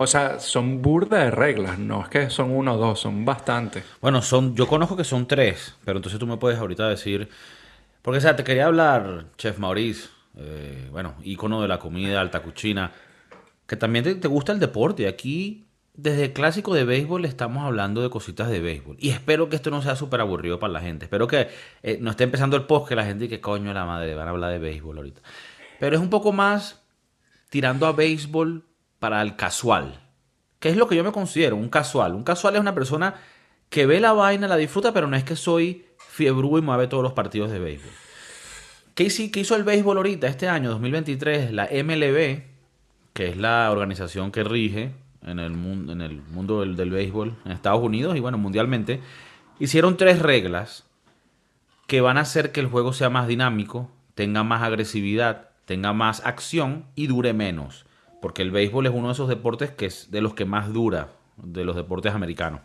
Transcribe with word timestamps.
O 0.00 0.06
sea, 0.06 0.38
son 0.38 0.80
burda 0.80 1.24
de 1.24 1.32
reglas, 1.32 1.76
no 1.76 2.02
es 2.02 2.08
que 2.08 2.30
son 2.30 2.52
uno 2.52 2.74
o 2.74 2.76
dos, 2.76 3.00
son 3.00 3.24
bastantes. 3.24 3.84
Bueno, 4.00 4.22
son, 4.22 4.54
yo 4.54 4.68
conozco 4.68 4.96
que 4.96 5.02
son 5.02 5.26
tres, 5.26 5.74
pero 5.84 5.98
entonces 5.98 6.20
tú 6.20 6.26
me 6.28 6.36
puedes 6.36 6.56
ahorita 6.60 6.88
decir. 6.88 7.28
Porque, 8.00 8.18
o 8.18 8.20
sea, 8.20 8.36
te 8.36 8.44
quería 8.44 8.66
hablar, 8.66 9.26
Chef 9.36 9.58
Maurice, 9.58 10.08
eh, 10.36 10.86
bueno, 10.92 11.16
ícono 11.24 11.60
de 11.60 11.66
la 11.66 11.80
comida, 11.80 12.20
alta 12.20 12.42
cuchina, 12.44 12.92
que 13.66 13.74
también 13.74 14.20
te, 14.20 14.28
gusta 14.28 14.52
el 14.52 14.60
deporte. 14.60 15.08
Aquí, 15.08 15.66
desde 15.94 16.26
el 16.26 16.32
clásico 16.32 16.74
de 16.74 16.84
béisbol, 16.84 17.24
estamos 17.24 17.64
hablando 17.64 18.00
de 18.00 18.08
cositas 18.08 18.48
de 18.50 18.60
béisbol. 18.60 18.98
Y 19.00 19.10
espero 19.10 19.48
que 19.48 19.56
esto 19.56 19.72
no 19.72 19.82
sea 19.82 19.96
súper 19.96 20.20
aburrido 20.20 20.60
para 20.60 20.72
la 20.72 20.80
gente. 20.80 21.06
Espero 21.06 21.26
que 21.26 21.48
eh, 21.82 21.98
no 22.00 22.10
esté 22.10 22.22
empezando 22.22 22.56
el 22.56 22.66
post 22.66 22.88
que 22.88 22.94
la 22.94 23.04
gente 23.04 23.28
que 23.28 23.40
coño 23.40 23.74
la 23.74 23.84
madre, 23.84 24.14
van 24.14 24.28
a 24.28 24.30
hablar 24.30 24.52
de 24.52 24.60
béisbol 24.60 24.98
ahorita. 24.98 25.22
Pero 25.80 25.96
es 25.96 26.00
un 26.00 26.08
poco 26.08 26.30
más 26.30 26.84
tirando 27.50 27.84
a 27.88 27.92
béisbol 27.92 28.67
para 28.98 29.22
el 29.22 29.36
casual. 29.36 30.00
Que 30.58 30.70
es 30.70 30.76
lo 30.76 30.88
que 30.88 30.96
yo 30.96 31.04
me 31.04 31.12
considero, 31.12 31.56
un 31.56 31.68
casual. 31.68 32.14
Un 32.14 32.24
casual 32.24 32.54
es 32.54 32.60
una 32.60 32.74
persona 32.74 33.14
que 33.70 33.86
ve 33.86 34.00
la 34.00 34.12
vaina, 34.12 34.48
la 34.48 34.56
disfruta, 34.56 34.92
pero 34.92 35.06
no 35.06 35.16
es 35.16 35.24
que 35.24 35.36
soy 35.36 35.86
fiebrú 35.98 36.58
y 36.58 36.62
mueve 36.62 36.88
todos 36.88 37.02
los 37.02 37.12
partidos 37.12 37.50
de 37.50 37.58
béisbol. 37.58 37.92
¿Qué 38.94 39.30
qué 39.30 39.40
hizo 39.40 39.54
el 39.54 39.62
béisbol 39.62 39.98
ahorita, 39.98 40.26
este 40.26 40.48
año, 40.48 40.70
2023? 40.70 41.52
La 41.52 41.66
MLB, 41.66 42.42
que 43.12 43.28
es 43.28 43.36
la 43.36 43.70
organización 43.70 44.32
que 44.32 44.42
rige 44.42 44.92
en 45.24 45.38
el, 45.38 45.52
mundo, 45.52 45.92
en 45.92 46.00
el 46.00 46.22
mundo 46.22 46.60
del, 46.60 46.74
del 46.76 46.90
béisbol 46.90 47.36
en 47.44 47.52
Estados 47.52 47.82
Unidos 47.82 48.16
y 48.16 48.20
bueno, 48.20 48.38
mundialmente, 48.38 49.00
hicieron 49.60 49.96
tres 49.96 50.20
reglas 50.20 50.84
que 51.86 52.00
van 52.00 52.18
a 52.18 52.22
hacer 52.22 52.52
que 52.52 52.60
el 52.60 52.66
juego 52.66 52.92
sea 52.92 53.10
más 53.10 53.28
dinámico, 53.28 53.90
tenga 54.14 54.42
más 54.42 54.62
agresividad, 54.62 55.50
tenga 55.64 55.92
más 55.92 56.24
acción 56.26 56.86
y 56.94 57.06
dure 57.06 57.32
menos. 57.32 57.86
Porque 58.20 58.42
el 58.42 58.50
béisbol 58.50 58.86
es 58.86 58.92
uno 58.92 59.08
de 59.08 59.12
esos 59.12 59.28
deportes 59.28 59.70
que 59.70 59.86
es 59.86 60.10
de 60.10 60.20
los 60.20 60.34
que 60.34 60.44
más 60.44 60.72
dura 60.72 61.12
de 61.36 61.64
los 61.64 61.76
deportes 61.76 62.12
americanos. 62.14 62.60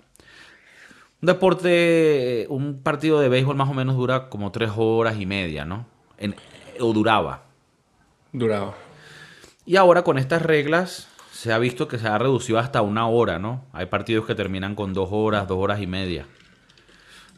Un 1.22 1.28
deporte, 1.28 2.48
un 2.50 2.82
partido 2.82 3.20
de 3.20 3.30
béisbol 3.30 3.56
más 3.56 3.70
o 3.70 3.74
menos 3.74 3.96
dura 3.96 4.30
como 4.30 4.52
tres 4.52 4.72
horas 4.76 5.18
y 5.20 5.26
media, 5.26 5.64
¿no? 5.64 5.86
En- 6.18 6.36
o 6.80 6.92
duraba. 6.92 7.44
Duraba. 8.32 8.74
Y 9.66 9.76
ahora 9.78 10.04
con 10.04 10.18
estas 10.18 10.42
reglas 10.42 11.08
se 11.32 11.54
ha 11.54 11.60
visto 11.60 11.88
que 11.88 11.98
se 12.00 12.08
ha 12.08 12.18
reducido 12.18 12.60
hasta 12.60 12.82
una 12.82 13.08
hora, 13.08 13.40
¿no? 13.40 13.66
Hay 13.74 13.86
partidos 13.86 14.26
que 14.26 14.36
terminan 14.36 14.76
con 14.76 14.94
dos 14.94 15.10
horas, 15.12 15.48
dos 15.48 15.58
horas 15.60 15.82
y 15.82 15.88
media. 15.88 16.26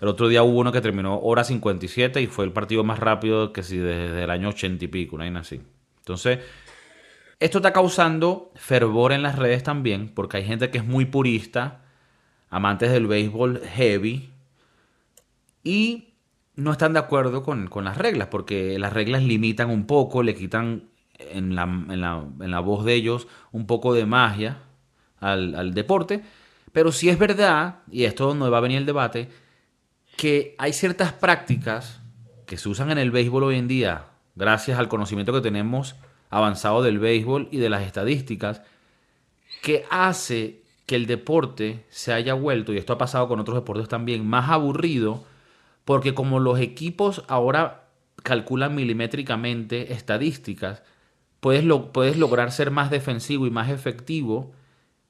El 0.02 0.08
otro 0.08 0.28
día 0.28 0.44
hubo 0.44 0.59
uno 0.59 0.72
que 0.72 0.81
terminó 0.81 1.20
hora 1.20 1.44
57 1.44 2.22
y 2.22 2.28
fue 2.28 2.45
el 2.45 2.52
partido 2.52 2.84
más 2.84 3.00
rápido 3.00 3.53
que 3.53 3.64
si 3.64 3.78
desde 3.78 4.23
el 4.23 4.30
año 4.30 4.50
80 4.50 4.86
y 4.86 4.88
pico, 4.88 5.16
una 5.16 5.25
vaina 5.25 5.42
así. 5.42 5.62
Entonces, 6.00 6.40
esto 7.46 7.60
está 7.60 7.72
causando 7.74 8.52
fervor 8.56 9.12
en 9.12 9.22
las 9.24 9.38
redes 9.38 9.64
también, 9.64 10.10
porque 10.14 10.38
hay 10.38 10.46
gente 10.46 10.70
que 10.70 10.80
es 10.80 10.86
muy 10.86 11.06
purista, 11.06 11.82
amantes 12.50 12.92
del 12.92 13.08
béisbol 13.08 13.62
heavy, 13.66 14.30
y 15.64 16.14
no 16.56 16.72
están 16.72 16.94
de 16.94 17.00
acuerdo 17.00 17.44
con, 17.44 17.68
con 17.68 17.86
las 17.86 17.98
reglas, 17.98 18.28
porque 18.30 18.80
las 18.80 18.94
reglas 18.94 19.24
limitan 19.24 19.70
un 19.70 19.86
poco, 19.88 20.24
le 20.24 20.36
quitan 20.36 20.84
en 21.18 21.56
la, 21.56 21.64
en 21.64 22.02
la- 22.02 22.24
en 22.40 22.52
la 22.52 22.60
voz 22.60 22.86
de 22.86 22.94
ellos 22.94 23.28
un 23.52 23.66
poco 23.68 23.94
de 23.94 24.06
magia 24.06 24.59
al, 25.20 25.56
al 25.56 25.74
deporte. 25.74 26.24
Pero 26.72 26.92
sí 26.92 27.09
es 27.09 27.18
verdad, 27.18 27.80
y 27.90 28.04
esto 28.04 28.26
es 28.26 28.38
donde 28.38 28.50
va 28.50 28.58
a 28.58 28.62
venir 28.62 28.78
el 28.78 28.86
debate, 28.86 29.30
que 30.18 30.56
hay 30.58 30.74
ciertas 30.74 31.14
prácticas 31.14 32.02
que 32.46 32.58
se 32.58 32.70
usan 32.70 32.92
en 32.92 32.98
el 32.98 33.12
béisbol 33.12 33.44
hoy 33.44 33.58
en 33.58 33.68
día, 33.68 34.06
gracias 34.36 34.78
al 34.78 34.88
conocimiento 34.88 35.34
que 35.34 35.42
tenemos 35.42 35.96
avanzado 36.30 36.81
del 36.81 37.00
béisbol 37.00 37.48
y 37.52 37.58
de 37.58 37.70
las 37.70 37.84
estadísticas, 37.84 38.62
que 39.62 39.86
hace 39.90 40.62
que 40.86 40.95
el 40.95 41.08
deporte 41.08 41.84
se 41.90 42.14
haya 42.14 42.34
vuelto, 42.34 42.73
y 42.73 42.78
esto 42.78 42.94
ha 42.94 42.98
pasado 42.98 43.28
con 43.28 43.40
otros 43.40 43.56
deportes 43.56 43.88
también, 43.88 44.28
más 44.28 44.50
aburrido, 44.50 45.23
porque 45.84 46.14
como 46.14 46.40
los 46.40 46.59
equipos 46.59 47.23
ahora 47.28 47.86
calculan 48.24 48.75
milimétricamente 48.75 49.94
estadísticas, 49.94 50.84
puedes, 51.40 51.63
lo- 51.63 51.91
puedes 51.91 52.18
lograr 52.18 52.52
ser 52.52 52.72
más 52.72 52.90
defensivo 52.92 53.47
y 53.47 53.52
más 53.52 53.69
efectivo, 53.69 54.53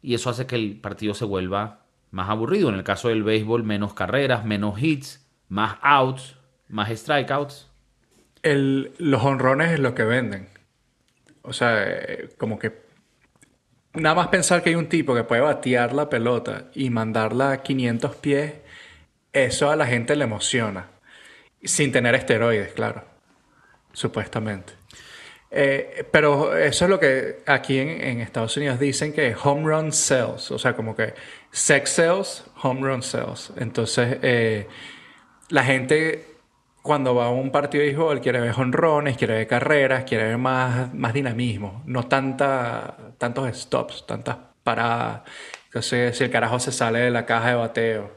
y 0.01 0.13
eso 0.13 0.29
hace 0.29 0.45
que 0.45 0.55
el 0.55 0.77
partido 0.79 1.13
se 1.13 1.25
vuelva 1.25 1.79
más 2.11 2.29
aburrido. 2.29 2.69
En 2.69 2.75
el 2.75 2.83
caso 2.83 3.09
del 3.09 3.23
béisbol, 3.23 3.63
menos 3.63 3.93
carreras, 3.93 4.45
menos 4.45 4.81
hits, 4.81 5.25
más 5.49 5.77
outs, 5.81 6.35
más 6.69 6.89
strikeouts. 6.89 7.67
Los 8.43 9.23
honrones 9.23 9.71
es 9.71 9.79
lo 9.79 9.95
que 9.95 10.03
venden. 10.03 10.47
O 11.47 11.53
sea, 11.53 11.83
eh, 11.83 12.29
como 12.37 12.59
que 12.59 12.85
nada 13.93 14.15
más 14.15 14.27
pensar 14.27 14.61
que 14.61 14.69
hay 14.69 14.75
un 14.75 14.89
tipo 14.89 15.15
que 15.15 15.23
puede 15.23 15.41
batear 15.41 15.93
la 15.93 16.09
pelota 16.09 16.65
y 16.73 16.89
mandarla 16.89 17.51
a 17.51 17.63
500 17.63 18.15
pies, 18.17 18.53
eso 19.33 19.69
a 19.69 19.75
la 19.75 19.85
gente 19.85 20.15
le 20.15 20.25
emociona. 20.25 20.89
Sin 21.63 21.91
tener 21.91 22.15
esteroides, 22.15 22.73
claro. 22.73 23.03
Supuestamente. 23.93 24.73
Eh, 25.49 26.05
pero 26.11 26.55
eso 26.55 26.85
es 26.85 26.91
lo 26.91 26.99
que 26.99 27.43
aquí 27.45 27.79
en, 27.79 27.89
en 27.89 28.21
Estados 28.21 28.57
Unidos 28.57 28.79
dicen 28.79 29.13
que 29.13 29.35
home 29.41 29.63
run 29.63 29.91
sells. 29.91 30.51
O 30.51 30.59
sea, 30.59 30.75
como 30.75 30.95
que 30.95 31.13
sex 31.51 31.91
sells, 31.91 32.43
home 32.61 32.81
run 32.81 33.01
sells. 33.01 33.53
Entonces, 33.57 34.17
eh, 34.21 34.67
la 35.49 35.63
gente 35.63 36.34
cuando 36.85 37.15
va 37.15 37.25
a 37.25 37.29
un 37.31 37.49
partido 37.49 37.81
de 37.81 37.87
béisbol 37.87 38.21
quiere 38.21 38.39
ver 38.39 38.53
honrones, 38.55 39.17
quiere 39.17 39.33
ver 39.33 39.47
carreras, 39.47 40.03
quiere 40.03 40.25
ver 40.25 40.37
más, 40.37 40.93
más 40.93 41.15
dinamismo, 41.15 41.81
no 41.87 42.07
tanta, 42.07 42.95
tantos 43.17 43.57
stops, 43.57 44.05
tantas 44.05 44.37
paradas. 44.63 45.21
Entonces, 45.65 46.15
si 46.15 46.25
el 46.25 46.29
carajo 46.29 46.59
se 46.59 46.71
sale 46.71 46.99
de 46.99 47.09
la 47.09 47.25
caja 47.25 47.49
de 47.49 47.55
bateo, 47.55 48.11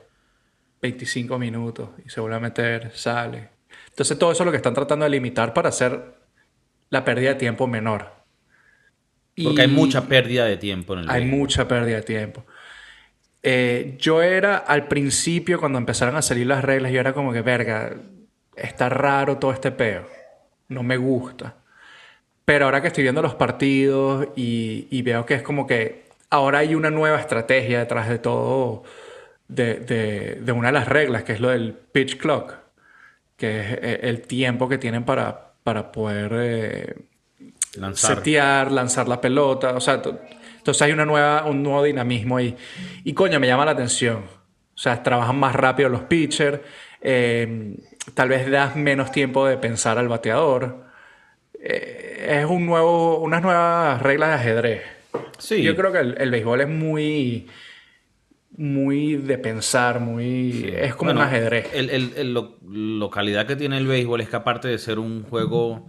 25 0.83 1.39
minutos 1.39 1.89
y 2.05 2.11
se 2.11 2.21
vuelve 2.21 2.37
a 2.37 2.41
meter, 2.41 2.93
sale. 2.95 3.49
Entonces, 3.89 4.19
todo 4.19 4.33
eso 4.33 4.43
es 4.43 4.45
lo 4.45 4.51
que 4.51 4.59
están 4.59 4.75
tratando 4.75 5.05
de 5.05 5.13
limitar 5.13 5.55
para 5.55 5.71
hacer 5.71 6.17
la 6.91 7.07
pérdida 7.07 7.31
de 7.31 7.37
tiempo 7.37 7.67
menor. 7.67 8.13
Porque 9.43 9.63
hay 9.63 9.69
mucha 9.69 10.07
pérdida 10.07 10.45
de 10.45 10.59
tiempo 10.59 10.93
en 10.93 11.01
el 11.01 11.11
hay 11.11 11.23
béisbol. 11.23 11.39
mucha 11.39 11.67
pérdida 11.67 11.97
de 11.97 12.03
tiempo. 12.03 12.45
Eh, 13.43 13.97
yo 13.99 14.21
era 14.21 14.59
al 14.59 14.89
principio, 14.89 15.59
cuando 15.59 15.79
empezaron 15.79 16.17
a 16.17 16.23
salir 16.23 16.47
las 16.47 16.63
reglas, 16.63 16.93
yo 16.93 17.01
era 17.01 17.15
como 17.15 17.33
que, 17.33 17.41
verga, 17.41 17.97
está 18.63 18.89
raro 18.89 19.39
todo 19.39 19.53
este 19.53 19.71
peo. 19.73 20.07
No 20.69 20.83
me 20.83 20.97
gusta. 20.97 21.55
Pero 22.45 22.65
ahora 22.67 22.81
que 22.81 22.89
estoy 22.89 23.03
viendo 23.03 23.23
los 23.23 23.35
partidos 23.35 24.29
y, 24.37 24.87
y 24.91 25.03
veo 25.03 25.27
que 25.27 25.35
es 25.35 25.43
como 25.43 25.67
que 25.67 26.05
ahora 26.31 26.59
hay 26.61 26.75
una 26.75 26.91
nueva 26.91 27.19
estrategia 27.21 27.79
detrás 27.81 28.09
de 28.09 28.19
todo, 28.19 28.85
de, 29.49 29.75
de- 29.77 30.35
de 30.41 30.53
una 30.53 30.69
de 30.69 30.73
las 30.73 30.89
reglas, 30.89 31.25
que 31.25 31.33
es 31.33 31.41
lo 31.41 31.49
del 31.51 31.73
pitch 31.75 32.17
clock, 32.19 32.55
que 33.37 33.61
es 33.61 33.67
eh, 33.83 34.01
el 34.03 34.23
tiempo 34.23 34.69
que 34.69 34.79
tienen 34.79 35.05
para, 35.05 35.53
para 35.63 35.93
poder 35.93 36.33
eh, 36.35 36.95
Lanzar. 37.77 38.17
setear, 38.17 38.73
lanzar 38.73 39.09
la 39.09 39.21
pelota, 39.21 39.75
o 39.75 39.81
sea, 39.81 40.01
to- 40.03 40.19
entonces 40.57 40.83
hay 40.83 40.93
una 40.93 41.05
nueva, 41.07 41.45
un 41.45 41.63
nuevo 41.63 41.83
dinamismo 41.83 42.37
ahí. 42.39 42.57
Y 43.05 43.13
coño, 43.15 43.39
me 43.41 43.47
llama 43.47 43.65
la 43.65 43.71
atención. 43.73 44.17
O 44.75 44.81
sea, 44.81 45.03
trabajan 45.03 45.37
más 45.39 45.55
rápido 45.55 45.89
los 45.89 46.03
pitchers, 46.03 46.61
eh, 47.01 47.77
tal 48.15 48.29
vez 48.29 48.51
das 48.51 48.77
menos 48.77 49.11
tiempo 49.13 49.47
de 49.47 49.57
pensar 49.59 49.99
al 49.99 50.09
bateador. 50.09 50.85
Eh, 51.61 52.39
es 52.41 52.45
un 52.47 52.67
nuevo, 52.67 53.19
unas 53.19 53.43
nuevas 53.43 54.01
reglas 54.03 54.29
de 54.31 54.35
ajedrez. 54.35 54.83
Sí. 55.39 55.63
Yo 55.63 55.75
creo 55.77 55.93
que 55.93 55.99
el, 56.01 56.15
el 56.19 56.31
béisbol 56.31 56.61
es 56.61 56.69
muy, 56.69 57.47
muy 58.57 59.17
de 59.17 59.39
pensar, 59.39 60.01
muy, 60.01 60.73
es 60.77 60.95
como 60.95 61.11
Bueno, 61.13 61.21
un 61.21 61.27
ajedrez. 61.27 61.69
El, 61.75 61.91
el- 61.91 62.13
el 62.17 62.35
lo- 62.35 62.57
localidad 62.69 63.47
que 63.47 63.57
tiene 63.57 63.79
el 63.79 63.87
béisbol 63.87 64.21
es 64.21 64.29
que 64.29 64.37
aparte 64.37 64.69
de 64.69 64.79
ser 64.79 64.99
un 64.99 65.23
juego 65.25 65.89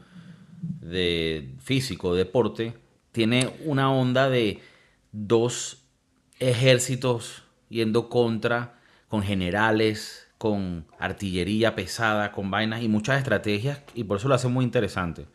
de 0.82 1.50
físico, 1.60 2.16
deporte, 2.16 2.74
tiene 3.12 3.50
una 3.66 3.92
onda 3.92 4.30
de 4.30 4.60
dos 5.12 5.84
ejércitos 6.40 7.44
yendo 7.70 8.10
contra, 8.10 8.76
con 9.08 9.24
generales, 9.24 10.19
con 10.40 10.86
artillería 10.98 11.76
pesada, 11.76 12.32
con 12.32 12.50
vainas 12.50 12.82
y 12.82 12.88
muchas 12.88 13.20
estrategias, 13.20 13.82
y 13.94 14.06
por 14.06 14.18
eso 14.18 14.28
lo 14.28 14.34
hace 14.36 14.48
muy 14.48 14.66
interesante. 14.66 15.28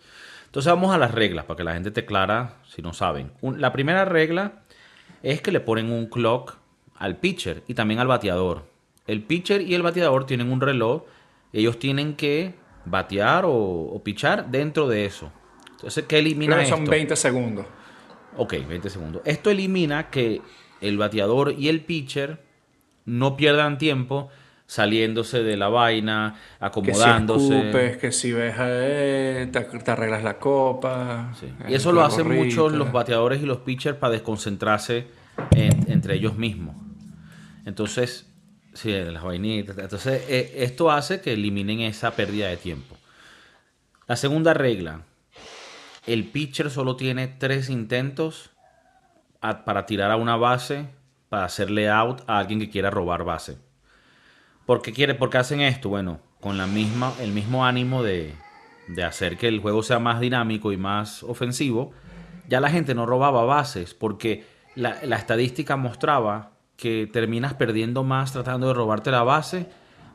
Entonces 0.47 0.73
vamos 0.73 0.93
a 0.93 0.99
las 0.99 1.12
reglas, 1.12 1.45
para 1.45 1.56
que 1.59 1.65
la 1.65 1.75
gente 1.75 1.91
te 1.93 2.05
clara 2.05 2.56
si 2.69 2.83
no 2.83 2.93
saben. 2.93 3.31
Un- 3.41 3.61
la 3.61 3.73
primera 3.73 4.05
regla 4.05 4.62
es 5.23 5.41
que 5.41 5.53
le 5.53 5.61
ponen 5.61 5.93
un 5.93 6.06
clock 6.06 6.56
al 6.97 7.17
pitcher 7.19 7.62
y 7.69 7.75
también 7.75 8.01
al 8.01 8.06
bateador. 8.09 8.65
El 9.06 9.23
pitcher 9.23 9.61
y 9.61 9.75
el 9.75 9.83
bateador 9.83 10.27
tienen 10.27 10.51
un 10.51 10.61
reloj, 10.61 11.03
ellos 11.53 11.79
tienen 11.79 12.15
que 12.17 12.55
batear 12.87 13.45
o, 13.45 13.53
o 13.53 14.03
pichar 14.03 14.50
dentro 14.50 14.89
de 14.89 15.05
eso. 15.05 15.31
Entonces, 15.73 16.05
¿qué 16.07 16.19
elimina 16.19 16.55
Creo 16.57 16.65
que 16.65 16.71
son 16.71 16.79
esto? 16.81 16.91
20 16.91 17.17
segundos. 17.17 17.67
Ok, 18.37 18.55
20 18.67 18.89
segundos. 18.91 19.23
Esto 19.27 19.50
elimina 19.50 20.09
que 20.09 20.41
el 20.81 20.97
bateador 20.99 21.55
y 21.59 21.69
el 21.69 21.83
pitcher 21.83 22.43
no 23.05 23.37
pierdan 23.37 23.77
tiempo 23.77 24.31
saliéndose 24.66 25.43
de 25.43 25.56
la 25.56 25.69
vaina, 25.69 26.34
Que 26.34 26.40
si 26.58 26.64
acomodándose. 26.64 27.58
escupes, 27.61 27.96
que 27.99 28.12
si 28.12 28.32
ves, 28.32 28.55
eh, 28.58 29.49
te, 29.52 29.61
te 29.61 29.90
arreglas 29.90 30.22
la 30.22 30.38
copa. 30.38 31.32
Sí. 31.38 31.46
eh, 31.46 31.66
Y 31.69 31.75
eso 31.75 31.93
lo 31.93 32.02
hacen 32.05 32.25
gorrita. 32.25 32.44
mucho 32.44 32.69
los 32.70 32.90
bateadores 32.93 33.43
y 33.43 33.46
los 33.46 33.58
pitchers 33.58 33.99
para 33.99 34.12
desconcentrarse 34.12 35.06
en- 35.55 35.90
entre 35.90 36.14
ellos 36.14 36.37
mismos. 36.37 36.75
Entonces, 37.66 38.26
sí, 38.72 38.93
las 38.93 39.22
vainitas. 39.22 39.76
Entonces, 39.78 40.22
eh, 40.28 40.52
esto 40.58 40.90
hace 40.90 41.20
que 41.20 41.32
eliminen 41.34 41.81
esa 41.81 42.12
pérdida 42.12 42.49
de 42.49 42.56
tiempo. 42.56 42.96
La 44.06 44.16
segunda 44.16 44.55
regla, 44.55 45.02
el 46.06 46.25
pitcher 46.25 46.70
solo 46.70 46.96
tiene 46.96 47.26
tres 47.28 47.70
intentos 47.70 48.50
a- 49.40 49.64
para 49.64 49.87
tirar 49.87 50.11
a 50.11 50.16
una 50.16 50.37
base, 50.37 50.87
para 51.28 51.44
hacerle 51.46 51.88
out 51.90 52.22
a 52.26 52.38
alguien 52.38 52.61
que 52.61 52.70
quiera 52.70 52.90
robar 52.90 53.25
base. 53.25 53.58
¿Por 54.66 54.81
qué, 54.81 54.93
quiere, 54.93 55.14
por 55.14 55.28
qué 55.28 55.38
hacen 55.38 55.61
esto? 55.61 55.90
Bueno, 55.90 56.20
con 56.40 56.56
la 56.56 56.66
misma, 56.66 57.12
el 57.20 57.32
mismo 57.32 57.66
ánimo 57.66 58.02
de, 58.02 58.34
de 58.88 59.05
hacer 59.05 59.37
que 59.37 59.49
el 59.49 59.61
juego 59.61 59.82
sea 59.82 59.99
más 59.99 60.20
dinámico 60.20 60.72
y 60.72 60.78
más 60.78 61.22
ofensivo, 61.22 61.93
ya 62.49 62.61
la 62.61 62.70
gente 62.70 62.94
no 62.94 63.05
robaba 63.05 63.44
bases, 63.44 63.93
porque 63.93 64.46
la, 64.75 64.99
la 65.02 65.16
estadística 65.16 65.76
mostraba 65.76 66.52
que 66.76 67.08
terminas 67.12 67.55
perdiendo 67.55 68.05
más 68.05 68.32
tratando 68.32 68.69
de 68.69 68.75
robarte 68.75 69.11
la 69.11 69.22
base, 69.22 69.69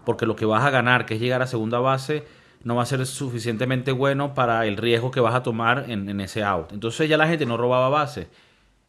porque 0.03 0.25
lo 0.25 0.35
que 0.35 0.45
vas 0.45 0.63
a 0.63 0.71
ganar, 0.71 1.05
que 1.05 1.15
es 1.15 1.19
llegar 1.19 1.43
a 1.43 1.47
segunda 1.47 1.79
base, 1.79 2.25
no 2.63 2.75
va 2.75 2.83
a 2.83 2.87
ser 2.87 3.05
suficientemente 3.05 3.91
bueno 3.91 4.33
para 4.33 4.65
el 4.65 4.77
riesgo 4.77 5.11
que 5.11 5.19
vas 5.19 5.35
a 5.35 5.43
tomar 5.43 5.85
en, 5.89 6.09
en 6.09 6.21
ese 6.21 6.43
out. 6.43 6.73
Entonces 6.73 7.07
ya 7.07 7.17
la 7.17 7.27
gente 7.27 7.45
no 7.45 7.55
robaba 7.55 7.89
bases. 7.89 8.27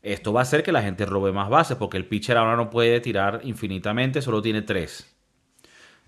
Esto 0.03 0.33
va 0.33 0.41
a 0.41 0.43
hacer 0.43 0.63
que 0.63 0.73
la 0.73 0.81
gente 0.83 1.05
robe 1.05 1.33
más 1.33 1.51
bases, 1.51 1.77
porque 1.77 1.99
el 1.99 2.07
pitcher 2.07 2.39
ahora 2.39 2.57
no 2.57 2.71
puede 2.71 3.01
tirar 3.01 3.41
infinitamente, 3.45 4.23
solo 4.23 4.41
tiene 4.41 4.63
tres. 4.63 5.20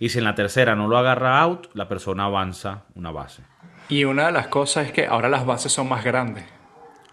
Y 0.02 0.08
si 0.08 0.19
en 0.19 0.25
la 0.25 0.34
tercera 0.34 0.75
no 0.75 0.88
lo 0.88 0.99
agarra 0.99 1.40
out, 1.43 1.69
la 1.75 1.87
persona 1.87 2.25
avanza 2.25 2.82
una 2.96 3.12
base. 3.12 3.44
Y 3.88 4.02
una 4.02 4.26
de 4.26 4.32
las 4.32 4.49
cosas 4.49 4.87
es 4.87 4.93
que 4.93 5.06
ahora 5.06 5.28
las 5.28 5.46
bases 5.46 5.70
son 5.70 5.88
más 5.88 6.02
grandes. 6.02 6.44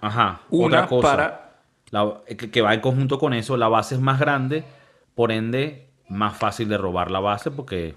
Ajá. 0.02 0.42
Una 0.50 0.78
otra 0.78 0.88
cosa. 0.88 1.08
para... 1.08 1.52
La- 1.92 2.22
que, 2.36 2.50
que 2.50 2.62
va 2.64 2.74
en 2.74 2.82
conjunto 2.82 3.20
con 3.20 3.36
eso, 3.36 3.58
la 3.58 3.68
base 3.68 3.94
es 3.94 4.02
más 4.02 4.20
grande, 4.20 4.64
por 5.14 5.32
ende, 5.32 5.92
más 6.08 6.36
fácil 6.36 6.68
de 6.68 6.80
robar 6.80 7.12
la 7.12 7.20
base, 7.20 7.52
porque 7.52 7.96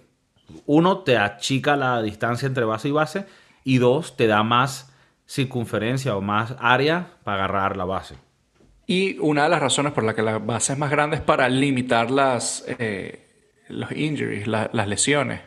uno 0.67 0.99
te 0.99 1.17
achica 1.17 1.75
la 1.75 2.03
distancia 2.03 2.47
entre 2.47 2.67
base 2.67 2.89
y 2.89 2.93
base, 2.93 3.27
y 3.65 3.79
dos, 3.79 4.15
te 4.19 4.27
da 4.27 4.43
más 4.43 4.93
circunferencia 5.27 6.15
o 6.17 6.21
más 6.21 6.55
área 6.61 7.13
para 7.25 7.45
agarrar 7.45 7.79
la 7.79 7.87
base. 7.87 8.17
Y 8.87 9.19
una 9.21 9.45
de 9.45 9.49
las 9.49 9.61
razones 9.61 9.95
por 9.95 10.05
la 10.05 10.15
que 10.15 10.21
la 10.21 10.37
base 10.39 10.75
es 10.75 10.79
más 10.79 10.91
grande 10.91 11.17
es 11.17 11.23
para 11.23 11.49
limitar 11.49 12.11
las, 12.11 12.63
eh, 12.79 13.31
los 13.73 13.91
injuries, 13.93 14.47
la- 14.47 14.71
las 14.73 14.87
lesiones. 14.89 15.41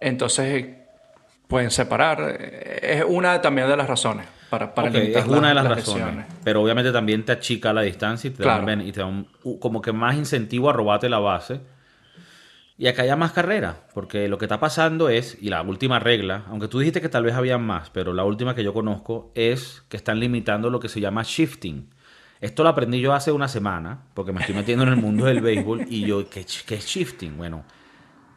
Entonces 0.00 0.66
pueden 1.48 1.70
separar. 1.70 2.20
Es 2.82 3.04
una 3.06 3.40
también 3.40 3.68
de 3.68 3.76
las 3.76 3.88
razones 3.88 4.26
para, 4.50 4.74
para 4.74 4.88
Ok, 4.88 4.94
limitar 4.94 5.22
es 5.22 5.28
una 5.28 5.48
de 5.48 5.54
las, 5.54 5.64
las 5.64 5.76
razones. 5.78 6.04
lesiones. 6.06 6.26
Pero 6.44 6.62
obviamente 6.62 6.92
también 6.92 7.24
te 7.24 7.32
achica 7.32 7.72
la 7.72 7.82
distancia 7.82 8.28
y 8.28 8.32
te, 8.32 8.38
da, 8.38 8.44
Claro. 8.44 8.60
un 8.60 8.66
ben- 8.66 8.80
y 8.82 8.92
te 8.92 9.00
da 9.00 9.06
un- 9.06 9.28
como 9.60 9.80
que 9.82 9.92
más 9.92 10.16
incentivo 10.16 10.70
a 10.70 10.72
robarte 10.72 11.08
la 11.08 11.18
base. 11.18 11.60
Y 12.78 12.88
acá 12.88 13.02
haya 13.02 13.16
más 13.16 13.32
carrera, 13.32 13.86
porque 13.94 14.28
lo 14.28 14.36
que 14.36 14.44
está 14.44 14.60
pasando 14.60 15.08
es, 15.08 15.38
y 15.40 15.48
la 15.48 15.62
última 15.62 15.98
regla, 15.98 16.44
aunque 16.50 16.68
tú 16.68 16.78
dijiste 16.78 17.00
que 17.00 17.08
tal 17.08 17.22
vez 17.24 17.34
había 17.34 17.56
más, 17.56 17.88
pero 17.88 18.12
la 18.12 18.22
última 18.24 18.54
que 18.54 18.62
yo 18.62 18.74
conozco 18.74 19.32
es 19.34 19.82
que 19.88 19.96
están 19.96 20.20
limitando 20.20 20.68
lo 20.68 20.78
que 20.78 20.90
se 20.90 21.00
llama 21.00 21.22
shifting. 21.24 21.88
Esto 22.40 22.62
lo 22.62 22.68
aprendí 22.68 23.00
yo 23.00 23.14
hace 23.14 23.32
una 23.32 23.48
semana, 23.48 24.04
porque 24.14 24.32
me 24.32 24.40
estoy 24.40 24.54
metiendo 24.54 24.84
en 24.84 24.90
el 24.90 24.96
mundo 24.96 25.24
del 25.24 25.40
béisbol, 25.40 25.86
y 25.88 26.04
yo, 26.06 26.28
¿qué, 26.28 26.40
es 26.40 26.86
shifting? 26.86 27.36
Bueno, 27.36 27.64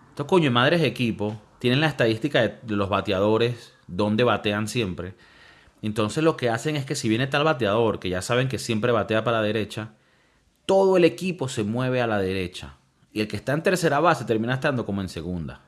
estos 0.10 0.26
coño 0.26 0.52
madres 0.52 0.82
equipos 0.84 1.36
tienen 1.60 1.82
la 1.82 1.88
estadística 1.88 2.42
de, 2.42 2.60
de 2.62 2.76
los 2.76 2.90
bateadores, 2.90 3.74
dónde 3.88 4.24
batean 4.24 4.68
siempre. 4.68 5.16
Entonces 5.82 6.24
lo 6.24 6.38
que 6.38 6.50
hacen 6.50 6.76
es 6.76 6.86
que 6.86 6.96
si 6.96 7.10
viene 7.10 7.28
tal 7.28 7.44
bateador, 7.44 8.00
que 8.00 8.10
ya 8.10 8.22
saben 8.22 8.48
que 8.48 8.58
siempre 8.58 8.92
batea 8.92 9.24
para 9.24 9.38
la 9.38 9.44
derecha, 9.44 9.94
todo 10.66 10.98
el 10.98 11.04
equipo 11.04 11.50
se 11.50 11.64
mueve 11.64 12.02
a 12.02 12.08
la 12.08 12.20
derecha. 12.20 12.76
Y 13.12 13.22
el 13.22 13.28
que 13.28 13.38
está 13.38 13.54
en 13.54 13.64
tercera 13.64 14.00
base 14.00 14.26
termina 14.26 14.54
estando 14.54 14.86
como 14.86 15.02
en 15.02 15.10
segunda. 15.10 15.62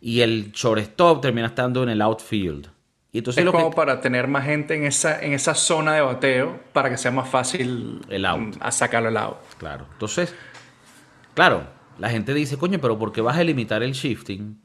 Y 0.00 0.20
el 0.20 0.52
shortstop 0.52 1.20
termina 1.20 1.48
estando 1.48 1.82
en 1.82 1.90
el 1.90 2.02
outfield. 2.02 2.70
Y 3.16 3.20
entonces 3.20 3.38
Es 3.40 3.44
lo 3.46 3.52
como 3.52 3.70
que... 3.70 3.76
para 3.76 4.02
tener 4.02 4.28
más 4.28 4.44
gente 4.44 4.74
en 4.74 4.84
esa, 4.84 5.18
en 5.22 5.32
esa 5.32 5.54
zona 5.54 5.94
de 5.94 6.02
bateo 6.02 6.60
para 6.74 6.90
que 6.90 6.98
sea 6.98 7.10
más 7.10 7.26
fácil 7.30 8.02
El 8.10 8.26
out. 8.26 8.38
mm, 8.40 8.50
a 8.60 8.70
sacarlo 8.70 9.08
el 9.08 9.16
out. 9.16 9.38
Claro. 9.56 9.86
Entonces, 9.90 10.34
claro, 11.32 11.66
la 11.98 12.10
gente 12.10 12.34
dice, 12.34 12.58
coño, 12.58 12.78
pero 12.78 12.98
¿por 12.98 13.12
qué 13.12 13.22
vas 13.22 13.38
a 13.38 13.42
limitar 13.42 13.82
el 13.82 13.92
shifting? 13.92 14.60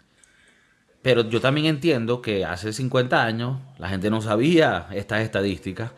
Pero 1.02 1.22
yo 1.30 1.40
también 1.40 1.68
entiendo 1.68 2.22
que 2.22 2.44
hace 2.44 2.74
50 2.74 3.24
años 3.24 3.58
la 3.78 3.88
gente 3.88 4.10
no 4.10 4.20
sabía 4.20 4.88
estas 4.92 5.22
estadísticas. 5.22 5.92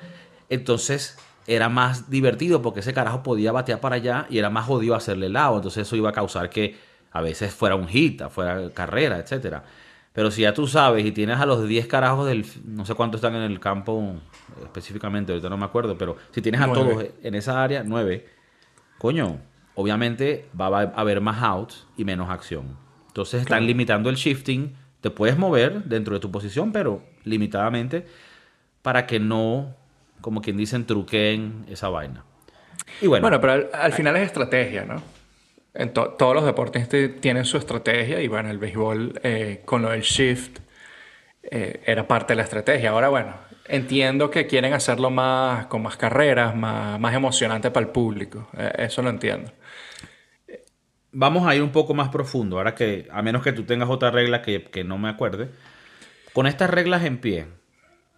Entonces 0.47 1.17
era 1.47 1.69
más 1.69 2.11
divertido 2.11 2.61
porque 2.61 2.81
ese 2.81 2.93
carajo 2.93 3.23
podía 3.23 3.51
batear 3.51 3.79
para 3.79 3.95
allá 3.95 4.27
y 4.29 4.37
era 4.37 4.51
más 4.51 4.67
jodido 4.67 4.93
hacerle 4.93 5.25
el 5.25 5.33
lado. 5.33 5.55
Entonces 5.55 5.87
eso 5.87 5.95
iba 5.95 6.09
a 6.09 6.13
causar 6.13 6.51
que 6.51 6.77
a 7.11 7.21
veces 7.21 7.51
fuera 7.51 7.73
un 7.73 7.87
hit, 7.87 8.21
fuera 8.29 8.69
carrera, 8.75 9.17
etcétera. 9.17 9.63
Pero 10.13 10.29
si 10.31 10.43
ya 10.43 10.53
tú 10.53 10.67
sabes 10.67 11.03
y 11.05 11.11
tienes 11.11 11.39
a 11.39 11.45
los 11.45 11.67
10 11.67 11.87
carajos 11.87 12.27
del... 12.27 12.45
No 12.65 12.85
sé 12.85 12.93
cuántos 12.93 13.19
están 13.19 13.35
en 13.35 13.41
el 13.43 13.59
campo 13.59 14.15
específicamente, 14.63 15.31
ahorita 15.31 15.49
no 15.49 15.57
me 15.57 15.65
acuerdo, 15.65 15.97
pero 15.97 16.17
si 16.31 16.41
tienes 16.41 16.61
a 16.61 16.71
todos 16.71 17.05
en 17.23 17.33
esa 17.35 17.63
área, 17.63 17.83
9, 17.83 18.27
coño, 18.99 19.39
obviamente 19.75 20.45
va 20.59 20.67
a 20.67 20.81
haber 20.95 21.19
más 21.19 21.41
outs 21.41 21.87
y 21.97 22.05
menos 22.05 22.29
acción. 22.29 22.77
Entonces 23.07 23.41
están 23.41 23.57
Claro. 23.59 23.65
limitando 23.65 24.09
el 24.11 24.15
shifting. 24.15 24.75
Te 25.01 25.09
puedes 25.09 25.37
mover 25.37 25.83
dentro 25.85 26.13
de 26.13 26.19
tu 26.19 26.29
posición, 26.31 26.71
pero 26.71 27.01
limitadamente 27.23 28.05
para 28.83 29.07
que 29.07 29.19
no, 29.19 29.75
como 30.21 30.41
quien 30.41 30.57
dicen, 30.57 30.85
truquen 30.85 31.65
esa 31.69 31.89
vaina. 31.89 32.23
Y 33.01 33.07
bueno, 33.07 33.23
Bueno, 33.23 33.41
pero 33.41 33.53
al, 33.53 33.69
al 33.73 33.93
final 33.93 34.15
es 34.17 34.23
estrategia, 34.27 34.85
¿no? 34.85 35.01
En 35.73 35.93
to- 35.93 36.11
todos 36.11 36.35
los 36.35 36.45
deportes 36.45 36.87
te- 36.89 37.09
tienen 37.09 37.45
su 37.45 37.57
estrategia 37.57 38.21
y 38.21 38.27
bueno, 38.27 38.49
el 38.49 38.57
béisbol 38.59 39.19
eh, 39.23 39.61
con 39.65 39.81
lo 39.81 39.89
del 39.89 40.01
shift 40.01 40.59
eh, 41.43 41.81
era 41.85 42.07
parte 42.07 42.33
de 42.33 42.37
la 42.37 42.43
estrategia. 42.43 42.91
Ahora, 42.91 43.09
bueno, 43.09 43.35
entiendo 43.67 44.29
que 44.29 44.47
quieren 44.47 44.73
hacerlo 44.73 45.09
más 45.09 45.65
con 45.67 45.81
más 45.81 45.97
carreras, 45.97 46.55
más, 46.55 47.13
emocionante 47.13 47.71
para 47.71 47.85
el 47.85 47.91
público. 47.91 48.49
Eh, 48.57 48.71
eso 48.79 49.01
lo 49.01 49.09
entiendo. 49.09 49.51
vamos 51.11 51.47
a 51.47 51.55
ir 51.55 51.61
un 51.63 51.71
poco 51.71 51.93
más 51.93 52.09
profundo. 52.09 52.57
Ahora 52.57 52.75
que, 52.75 53.07
a 53.11 53.21
menos 53.21 53.43
que 53.43 53.53
tú 53.53 53.63
tengas 53.63 53.89
otra 53.89 54.11
regla 54.11 54.41
que, 54.41 54.63
que 54.65 54.83
no 54.83 54.97
me 54.97 55.09
acuerde. 55.09 55.49
Con 56.33 56.47
estas 56.47 56.69
reglas 56.69 57.03
en 57.05 57.19
pie, 57.19 57.47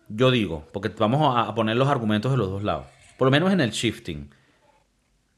yo 0.07 0.31
digo, 0.31 0.67
porque 0.73 0.89
vamos 0.97 1.35
a, 1.37 1.53
poner 1.55 1.75
los 1.77 1.89
argumentos 1.89 2.31
de 2.31 2.37
los 2.37 2.49
dos 2.49 2.63
lados. 2.63 2.87
Por 3.17 3.27
lo 3.27 3.31
menos 3.31 3.51
en 3.51 3.61
el 3.61 3.71
shifting. 3.71 4.29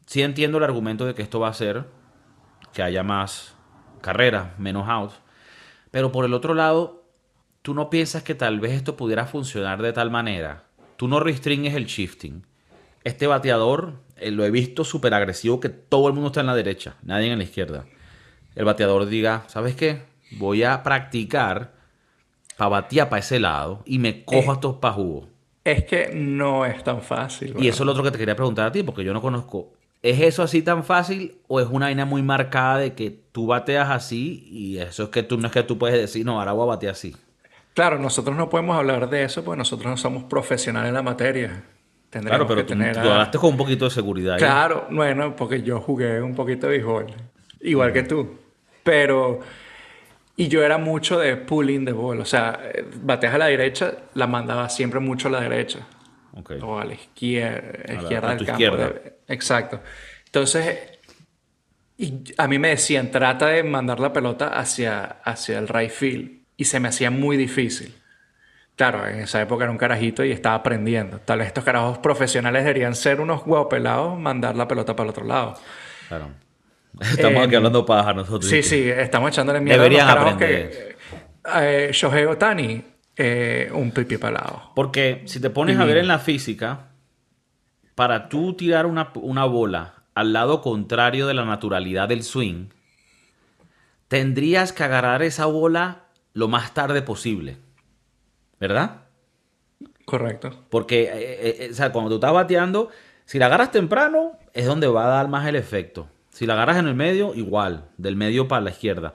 Sí 0.06 0.22
entiendo 0.22 0.58
el 0.58 0.64
argumento 0.64 1.06
de 1.06 1.14
que 1.16 1.22
esto 1.22 1.40
va 1.40 1.48
a 1.48 1.52
hacer 1.52 1.86
que 2.74 2.84
haya 2.84 3.04
más 3.04 3.56
carreras, 4.02 4.58
menos 4.60 4.88
outs. 4.88 5.16
Pero 5.92 6.12
por 6.12 6.26
el 6.26 6.34
otro 6.34 6.54
lado, 6.54 7.04
tú 7.62 7.74
no 7.74 7.90
piensas 7.90 8.24
que 8.24 8.36
tal 8.36 8.60
vez 8.60 8.74
esto 8.74 8.96
pudiera 8.98 9.26
funcionar 9.26 9.82
de 9.82 9.94
tal 9.94 10.12
manera. 10.12 10.64
Tú 10.96 11.08
no 11.08 11.20
restringes 11.20 11.76
el 11.76 11.86
shifting. 11.86 12.46
Este 13.04 13.28
bateador, 13.28 13.94
eh, 14.18 14.32
lo 14.32 14.44
he 14.46 14.52
visto 14.52 14.84
súper 14.84 15.14
agresivo, 15.14 15.60
que 15.60 15.70
todo 15.70 16.08
el 16.08 16.14
mundo 16.14 16.28
está 16.28 16.42
en 16.42 16.48
la 16.48 16.56
derecha, 16.56 16.96
nadie 17.04 17.32
en 17.32 17.38
la 17.38 17.44
izquierda. 17.46 17.86
El 18.56 18.66
bateador 18.66 19.06
diga, 19.06 19.44
¿sabes 19.48 19.76
qué? 19.76 20.04
Voy 20.32 20.64
a 20.64 20.84
practicar 20.84 21.74
para 22.58 22.70
batear 22.70 23.08
para 23.10 23.20
ese 23.20 23.40
lado 23.40 23.84
y 23.86 24.00
me 24.00 24.26
cojo 24.26 24.42
Eh. 24.48 24.50
a 24.50 24.54
estos 24.54 24.76
pajugos. 24.78 25.28
Es 25.64 25.84
que 25.86 26.12
no 26.14 26.66
es 26.66 26.84
tan 26.84 27.02
fácil. 27.02 27.54
Y 27.60 27.68
eso 27.68 27.84
es 27.84 27.86
lo 27.86 27.92
otro 27.92 28.04
que 28.04 28.12
te 28.12 28.18
quería 28.18 28.36
preguntar 28.36 28.68
a 28.68 28.72
ti, 28.72 28.84
porque 28.84 29.04
yo 29.04 29.14
no 29.14 29.22
conozco. 29.22 29.74
¿Es 30.04 30.22
eso 30.22 30.44
así 30.44 30.62
tan 30.62 30.84
fácil 30.84 31.38
o 31.48 31.60
es 31.60 31.68
una 31.68 31.88
vaina 31.88 32.06
muy 32.06 32.22
marcada 32.22 32.78
de 32.78 32.94
que 32.94 33.10
tú 33.32 33.48
bateas 33.48 33.90
así 33.90 34.48
y 34.52 34.78
eso 34.78 35.04
es 35.04 35.10
que 35.10 35.24
tú 35.24 35.38
no 35.38 35.48
es 35.48 35.54
que 35.54 35.64
tú 35.64 35.78
puedes 35.78 35.98
decir, 36.00 36.26
no, 36.26 36.40
ahora 36.40 36.54
voy 36.54 36.64
a 36.64 36.68
batear 36.68 36.92
así? 36.94 37.16
Claro, 37.74 38.00
nosotros 38.00 38.36
no 38.36 38.50
podemos 38.50 38.78
hablar 38.78 39.10
de 39.10 39.24
eso 39.24 39.44
porque 39.44 39.58
nosotros 39.58 39.90
no 39.90 39.98
somos 39.98 40.24
profesionales 40.24 40.90
en 40.90 40.96
la 40.96 41.04
materia. 41.04 41.64
Tendríamos 42.10 42.48
Claro, 42.48 42.48
pero 42.48 42.62
que 42.66 42.74
tú, 42.74 42.80
tener 42.80 42.94
tú 43.02 43.10
hablaste 43.10 43.38
con 43.38 43.52
un 43.52 43.58
poquito 43.58 43.86
de 43.86 43.92
seguridad. 43.92 44.36
ahí. 44.36 44.40
Claro, 44.40 44.88
bueno, 44.90 45.36
porque 45.36 45.62
yo 45.62 45.80
jugué 45.82 46.22
un 46.22 46.34
poquito 46.36 46.68
de 46.68 46.74
béisbol, 46.74 47.08
igual 47.62 47.92
que 47.92 48.04
tú. 48.04 48.38
Pero, 48.84 49.42
y 50.36 50.48
yo 50.48 50.64
era 50.64 50.78
mucho 50.78 51.20
de 51.20 51.36
pulling 51.36 51.84
de 51.86 51.92
ball, 51.92 52.22
o 52.22 52.26
sea, 52.26 52.60
eh, 52.74 52.86
bateas 53.02 53.36
a 53.36 53.38
la 53.38 53.46
derecha, 53.48 53.94
la 54.14 54.26
mandaba 54.28 54.70
siempre 54.70 55.00
mucho 55.00 55.28
a 55.28 55.32
la 55.32 55.42
derecha, 55.42 55.80
Ok. 56.40 56.52
o 56.62 56.80
a 56.80 56.86
la 56.86 56.94
izquierda, 56.94 57.62
la- 57.88 57.94
izquierda 58.02 58.28
a 58.28 58.30
del 58.32 58.40
tu 58.40 58.46
campo. 58.46 58.62
izquierda. 58.64 58.94
exacto. 59.28 59.82
Entonces, 60.26 60.78
y 61.98 62.24
a 62.38 62.48
mí 62.48 62.60
me 62.60 62.70
decían, 62.70 63.10
trata 63.12 63.48
de 63.48 63.64
mandar 63.64 64.00
la 64.00 64.14
pelota 64.14 64.50
hacia, 64.50 65.04
hacia 65.24 65.58
el 65.58 65.68
right 65.68 65.90
field, 65.92 66.42
y 66.56 66.66
se 66.66 66.80
me 66.80 66.90
hacía 66.90 67.10
muy 67.12 67.38
difícil. 67.38 67.94
Claro, 68.76 69.08
en 69.08 69.20
esa 69.22 69.42
época 69.42 69.64
era 69.64 69.72
un 69.72 69.78
carajito 69.80 70.24
y 70.24 70.32
estaba 70.32 70.56
aprendiendo. 70.56 71.20
Tal 71.20 71.40
vez 71.40 71.48
estos 71.48 71.64
carajos 71.64 71.98
profesionales 71.98 72.64
deberían 72.64 72.94
ser 72.94 73.20
unos 73.20 73.42
huevos 73.48 73.68
pelados, 73.70 74.20
mandar 74.20 74.56
la 74.56 74.68
pelota 74.68 74.96
para 74.96 75.06
el 75.06 75.10
otro 75.10 75.26
lado. 75.26 75.56
Claro. 76.08 76.30
Estamos 77.02 77.44
aquí 77.44 77.54
Eh, 77.54 77.58
hablando 77.58 77.84
paja 77.86 78.14
nosotros. 78.14 78.46
Sí, 78.50 78.62
sí, 78.62 78.88
estamos 78.90 79.30
echándole 79.32 79.60
mierda 79.62 79.82
Deberían 79.84 80.08
a 80.08 80.14
los 80.14 80.14
carajos 80.16 80.34
aprender 80.36 80.98
que... 81.50 81.88
Eh, 81.88 81.90
Shohei 81.94 82.26
Otani, 82.26 82.84
eh, 83.18 83.70
un 83.74 83.92
pipi 83.92 84.18
pelado. 84.18 84.72
Porque 84.76 85.24
si 85.26 85.40
te 85.40 85.50
pones 85.50 85.78
a 85.80 85.86
ver 85.86 85.98
en 85.98 86.08
la 86.08 86.20
física, 86.20 86.92
para 87.96 88.30
tú 88.30 88.54
tirar 88.54 88.86
una, 88.86 89.12
una 89.16 89.46
bola 89.46 90.04
al 90.14 90.34
lado 90.34 90.62
contrario 90.62 91.28
de 91.28 91.34
la 91.34 91.46
naturalidad 91.46 92.08
del 92.08 92.24
swing, 92.24 92.68
tendrías 94.08 94.72
que 94.72 94.84
agarrar 94.84 95.24
esa 95.24 95.46
bola 95.46 96.04
lo 96.34 96.48
más 96.48 96.74
tarde 96.74 97.02
posible. 97.02 97.58
¿Verdad? 98.60 99.02
Correcto. 100.06 100.52
Porque, 100.70 101.04
eh, 101.04 101.66
eh, 101.66 101.70
o 101.72 101.74
sea, 101.74 101.92
cuando 101.92 102.10
tú 102.10 102.16
estás 102.16 102.34
bateando, 102.34 102.90
si 103.26 103.40
la 103.40 103.48
agarras 103.48 103.72
temprano, 103.72 104.38
es 104.54 104.66
donde 104.66 104.88
va 104.88 105.06
a 105.06 105.10
dar 105.10 105.28
más 105.28 105.48
el 105.48 105.56
efecto. 105.56 106.08
Si 106.30 106.46
la 106.46 106.54
agarras 106.54 106.78
en 106.78 106.88
el 106.88 106.96
medio, 106.96 107.34
igual, 107.36 107.90
del 107.98 108.16
medio 108.16 108.48
para 108.48 108.62
la 108.62 108.70
izquierda. 108.70 109.14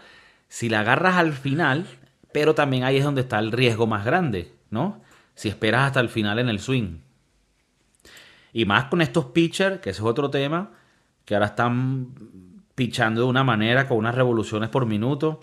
Si 0.48 0.68
la 0.68 0.80
agarras 0.80 1.16
al 1.16 1.32
final, 1.32 1.86
pero 2.32 2.54
también 2.54 2.84
ahí 2.84 2.96
es 2.96 3.04
donde 3.04 3.22
está 3.22 3.38
el 3.38 3.52
riesgo 3.52 3.86
más 3.86 4.04
grande, 4.04 4.52
¿no? 4.70 5.00
Si 5.34 5.48
esperas 5.48 5.86
hasta 5.86 6.00
el 6.00 6.08
final 6.08 6.38
en 6.38 6.48
el 6.48 6.60
swing. 6.60 6.98
Y 8.52 8.64
más 8.64 8.86
con 8.86 9.00
estos 9.00 9.26
pitchers, 9.26 9.80
que 9.80 9.90
ese 9.90 10.00
es 10.00 10.06
otro 10.06 10.30
tema, 10.30 10.70
que 11.24 11.34
ahora 11.34 11.46
están 11.46 12.08
pichando 12.74 13.22
de 13.22 13.26
una 13.28 13.44
manera, 13.44 13.88
con 13.88 13.98
unas 13.98 14.14
revoluciones 14.14 14.68
por 14.68 14.86
minuto. 14.86 15.40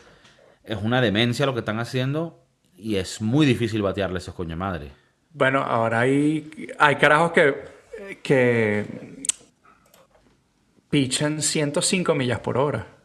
Es 0.64 0.78
una 0.82 1.02
demencia 1.02 1.46
lo 1.46 1.54
que 1.54 1.60
están 1.60 1.80
haciendo 1.80 2.44
y 2.78 2.96
es 2.96 3.22
muy 3.22 3.46
difícil 3.46 3.82
batearle 3.82 4.18
a 4.18 4.20
esos 4.20 4.36
coño 4.36 4.56
madre. 4.56 4.92
Bueno, 5.32 5.60
ahora 5.60 6.02
hay, 6.02 6.70
hay 6.78 6.96
carajos 6.96 7.32
que, 7.32 7.56
que 8.22 9.24
pichan 10.90 11.42
105 11.42 12.16
millas 12.16 12.40
por 12.40 12.58
hora. 12.58 12.99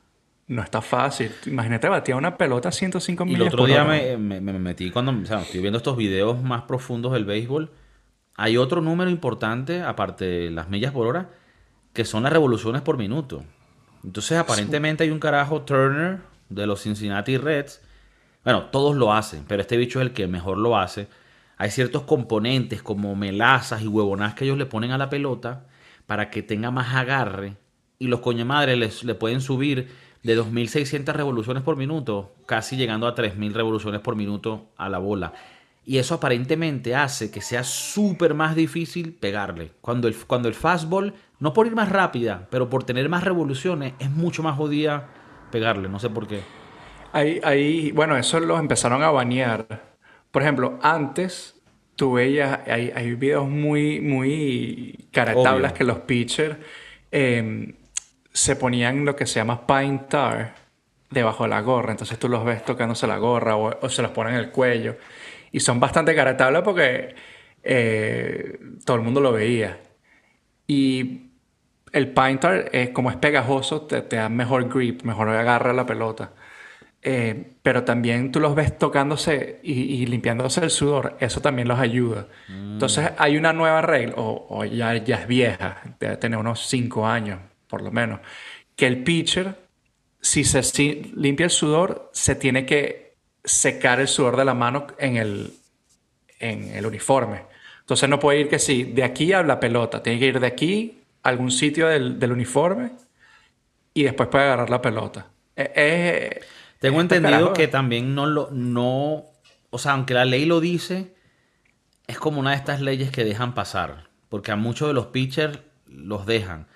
No 0.47 0.63
está 0.63 0.83
fácil. 0.83 1.33
Imagínate 1.47 1.89
batear 1.89 2.19
una 2.19 2.37
pelota 2.37 2.69
a 2.69 2.73
105 2.73 3.25
Y 3.25 3.27
millas 3.27 3.41
el 3.41 3.47
otro 3.49 3.59
por 3.59 3.69
día 3.69 3.83
hora. 3.85 3.91
me, 3.93 4.17
me- 4.19 4.41
me 4.41 4.59
metí 4.59 4.91
cuando 4.91 5.13
o 5.13 5.25
sea, 5.27 5.41
estoy 5.41 5.61
viendo 5.61 5.79
estos 5.79 5.97
videos 5.97 6.43
más 6.43 6.63
profundos 6.63 7.13
del 7.13 7.25
béisbol. 7.25 7.71
Hay 8.37 8.57
otro 8.57 8.81
número 8.83 9.11
importante, 9.11 9.83
aparte 9.83 10.25
de 10.25 10.51
las 10.51 10.69
millas 10.69 10.93
por 10.93 11.07
hora, 11.07 11.31
que 11.93 12.05
son 12.05 12.25
las 12.25 12.33
revoluciones 12.33 12.83
por 12.83 12.99
minuto. 12.99 13.45
Entonces, 14.03 14.37
aparentemente 14.37 15.05
hay 15.05 15.11
un 15.11 15.21
carajo 15.21 15.63
Turner 15.63 16.19
de 16.51 16.67
los 16.67 16.83
Cincinnati 16.83 17.39
Reds. 17.39 17.81
Bueno, 18.43 18.65
todos 18.65 18.97
lo 18.97 19.13
hacen, 19.15 19.45
pero 19.49 19.63
este 19.63 19.77
bicho 19.79 20.01
es 20.01 20.07
el 20.09 20.13
que 20.13 20.27
mejor 20.27 20.59
lo 20.59 20.77
hace. 20.77 21.09
Hay 21.57 21.71
ciertos 21.71 22.03
componentes 22.03 22.83
como 22.83 23.15
melazas 23.17 23.81
y 23.81 23.87
huevonas 23.87 24.35
que 24.35 24.45
ellos 24.45 24.59
le 24.59 24.67
ponen 24.67 24.91
a 24.91 24.99
la 24.99 25.09
pelota 25.09 25.65
para 26.07 26.29
que 26.29 26.43
tenga 26.43 26.71
más 26.71 26.95
agarre. 26.95 27.57
Y 27.99 28.09
los 28.09 28.21
coño 28.21 28.45
madre 28.45 28.77
les, 28.77 29.05
le 29.05 29.15
pueden 29.15 29.41
subir 29.41 29.89
de 30.25 30.39
2.600 30.39 31.13
revoluciones 31.13 31.63
por 31.63 31.77
minuto, 31.77 32.35
casi 32.47 32.77
llegando 32.77 33.07
a 33.07 33.15
3.000 33.15 33.53
revoluciones 33.53 34.01
por 34.01 34.17
minuto 34.17 34.71
a 34.77 34.89
la 34.89 34.99
bola. 34.99 35.35
Y 35.85 35.99
eso 35.99 36.15
aparentemente 36.15 36.97
hace 36.97 37.31
que 37.31 37.43
sea 37.43 37.63
súper 37.63 38.33
más 38.33 38.57
difícil 38.57 39.13
pegarle. 39.13 39.73
Cuando 39.83 40.09
el, 40.09 40.17
cuando 40.17 40.49
el 40.49 40.55
fastball, 40.55 41.13
no 41.41 41.53
por 41.53 41.67
ir 41.67 41.75
más 41.75 41.91
rápida, 41.91 42.49
pero 42.51 42.71
por 42.71 42.85
tener 42.85 43.09
más 43.11 43.23
revoluciones, 43.23 43.93
es 43.99 44.11
mucho 44.11 44.43
más 44.43 44.57
jodida 44.57 45.11
pegarle. 45.53 45.91
No 45.91 46.01
sé 46.01 46.09
por 46.09 46.27
qué. 46.27 46.41
Ahí, 47.13 47.39
ahí, 47.45 47.93
bueno, 47.93 48.17
eso 48.17 48.41
los 48.41 48.59
empezaron 48.59 49.03
a 49.03 49.11
banear. 49.11 49.67
Por 50.31 50.41
ejemplo, 50.41 50.79
antes 50.83 51.61
tú 51.97 52.15
veías, 52.15 52.61
hay, 52.67 52.91
hay 52.95 53.15
videos 53.15 53.47
muy, 53.47 54.01
muy 54.01 55.07
caratablas 55.13 55.73
Obvio. 55.73 55.79
que 55.79 55.85
los 55.85 55.99
pitchers 55.99 56.57
eh, 57.13 57.75
se 58.35 58.57
ponían 58.57 59.05
lo 59.05 59.17
que 59.17 59.27
se 59.27 59.37
llama 59.37 59.67
pine 59.67 60.01
tar 60.09 60.57
debajo 61.11 61.45
de 61.45 61.51
la 61.51 61.61
gorra. 61.61 61.93
Entonces 61.93 62.19
tú 62.19 62.29
los 62.29 62.45
ves 62.45 62.65
tocándose 62.65 63.07
la 63.07 63.17
gorra 63.19 63.57
o, 63.57 63.79
o 63.81 63.89
se 63.89 64.03
los 64.03 64.11
ponen 64.11 64.35
en 64.35 64.41
el 64.41 64.51
cuello. 64.51 64.97
Y 65.53 65.61
son 65.61 65.81
bastante 65.81 66.15
caratablas 66.15 66.63
porque 66.63 67.15
eh, 67.63 68.59
todo 68.85 68.97
el 68.97 69.03
mundo 69.05 69.21
lo 69.21 69.33
veía. 69.33 69.81
Y 70.67 71.31
el 71.93 72.13
pine 72.13 72.39
tar, 72.39 72.71
eh, 72.73 72.93
como 72.93 73.11
es 73.11 73.17
pegajoso, 73.17 73.83
te, 73.83 74.03
te 74.03 74.17
da 74.17 74.29
mejor 74.29 74.69
grip, 74.69 75.03
mejor 75.05 75.29
agarra 75.29 75.73
la 75.73 75.87
pelota. 75.87 76.33
Eh, 77.03 77.57
pero 77.63 77.85
también 77.85 78.33
tú 78.33 78.41
los 78.41 78.55
ves 78.55 78.79
tocándose 78.79 79.61
y, 79.63 79.73
y 79.73 80.07
limpiándose 80.07 80.61
el 80.65 80.71
sudor, 80.71 81.17
eso 81.21 81.41
también 81.41 81.69
los 81.69 81.79
ayuda. 81.79 82.29
Entonces 82.49 83.13
hay 83.19 83.37
una 83.37 83.53
nueva 83.53 83.83
regla, 83.83 84.15
o, 84.17 84.47
o 84.49 84.65
ya, 84.65 84.97
ya 84.97 85.17
es 85.17 85.27
vieja, 85.29 85.83
debe 86.01 86.17
tener 86.17 86.39
unos 86.39 86.67
5 86.67 87.07
años 87.07 87.39
por 87.75 87.83
lo 87.83 87.91
menos, 87.91 88.21
que 88.77 88.87
el 88.87 89.03
pitcher, 89.05 89.49
si 90.21 90.45
se 90.45 90.63
si- 90.63 91.13
limpia 91.17 91.45
el 91.47 91.51
sudor, 91.51 92.11
se 92.13 92.35
tiene 92.37 92.65
que 92.67 93.17
secar 93.45 94.01
el 94.01 94.09
sudor 94.09 94.37
de 94.37 94.45
la 94.45 94.55
mano 94.55 94.87
en 94.99 95.17
el, 95.17 95.53
en 96.39 96.59
el 96.77 96.87
uniforme. 96.87 97.43
Entonces 97.81 98.09
no 98.09 98.19
puede 98.21 98.41
ir 98.43 98.49
que 98.49 98.59
sí, 98.59 98.85
de 98.85 99.03
aquí 99.05 99.33
a 99.33 99.43
la 99.43 99.59
pelota, 99.61 100.03
tiene 100.05 100.19
que 100.21 100.27
ir 100.27 100.41
de 100.41 100.47
aquí 100.47 101.03
a 101.25 101.31
algún 101.31 101.51
sitio 101.51 101.89
del, 101.89 102.19
del 102.21 102.33
uniforme 102.33 102.93
y 103.93 104.05
después 104.05 104.29
puede 104.29 104.45
agarrar 104.45 104.71
la 104.71 104.81
pelota. 104.83 105.27
Eh, 105.57 105.73
eh, 105.77 106.41
Tengo 106.81 107.01
este 107.01 107.17
entendido 107.17 107.53
que 107.55 107.69
también 107.69 108.15
no 108.15 108.27
lo, 108.27 108.51
no, 108.53 109.25
o 109.71 109.79
sea, 109.79 109.93
aunque 109.93 110.15
la 110.15 110.25
ley 110.25 110.45
lo 110.47 110.61
dice, 110.61 111.15
es 112.07 112.19
como 112.19 112.41
una 112.41 112.51
de 112.51 112.57
estas 112.57 112.81
leyes 112.81 113.11
que 113.11 113.25
dejan 113.25 113.55
pasar, 113.55 114.09
porque 114.29 114.53
a 114.53 114.57
muchos 114.57 114.89
de 114.89 114.95
los 114.95 115.07
pitchers 115.07 115.59
los 115.87 116.27
dejan 116.27 116.67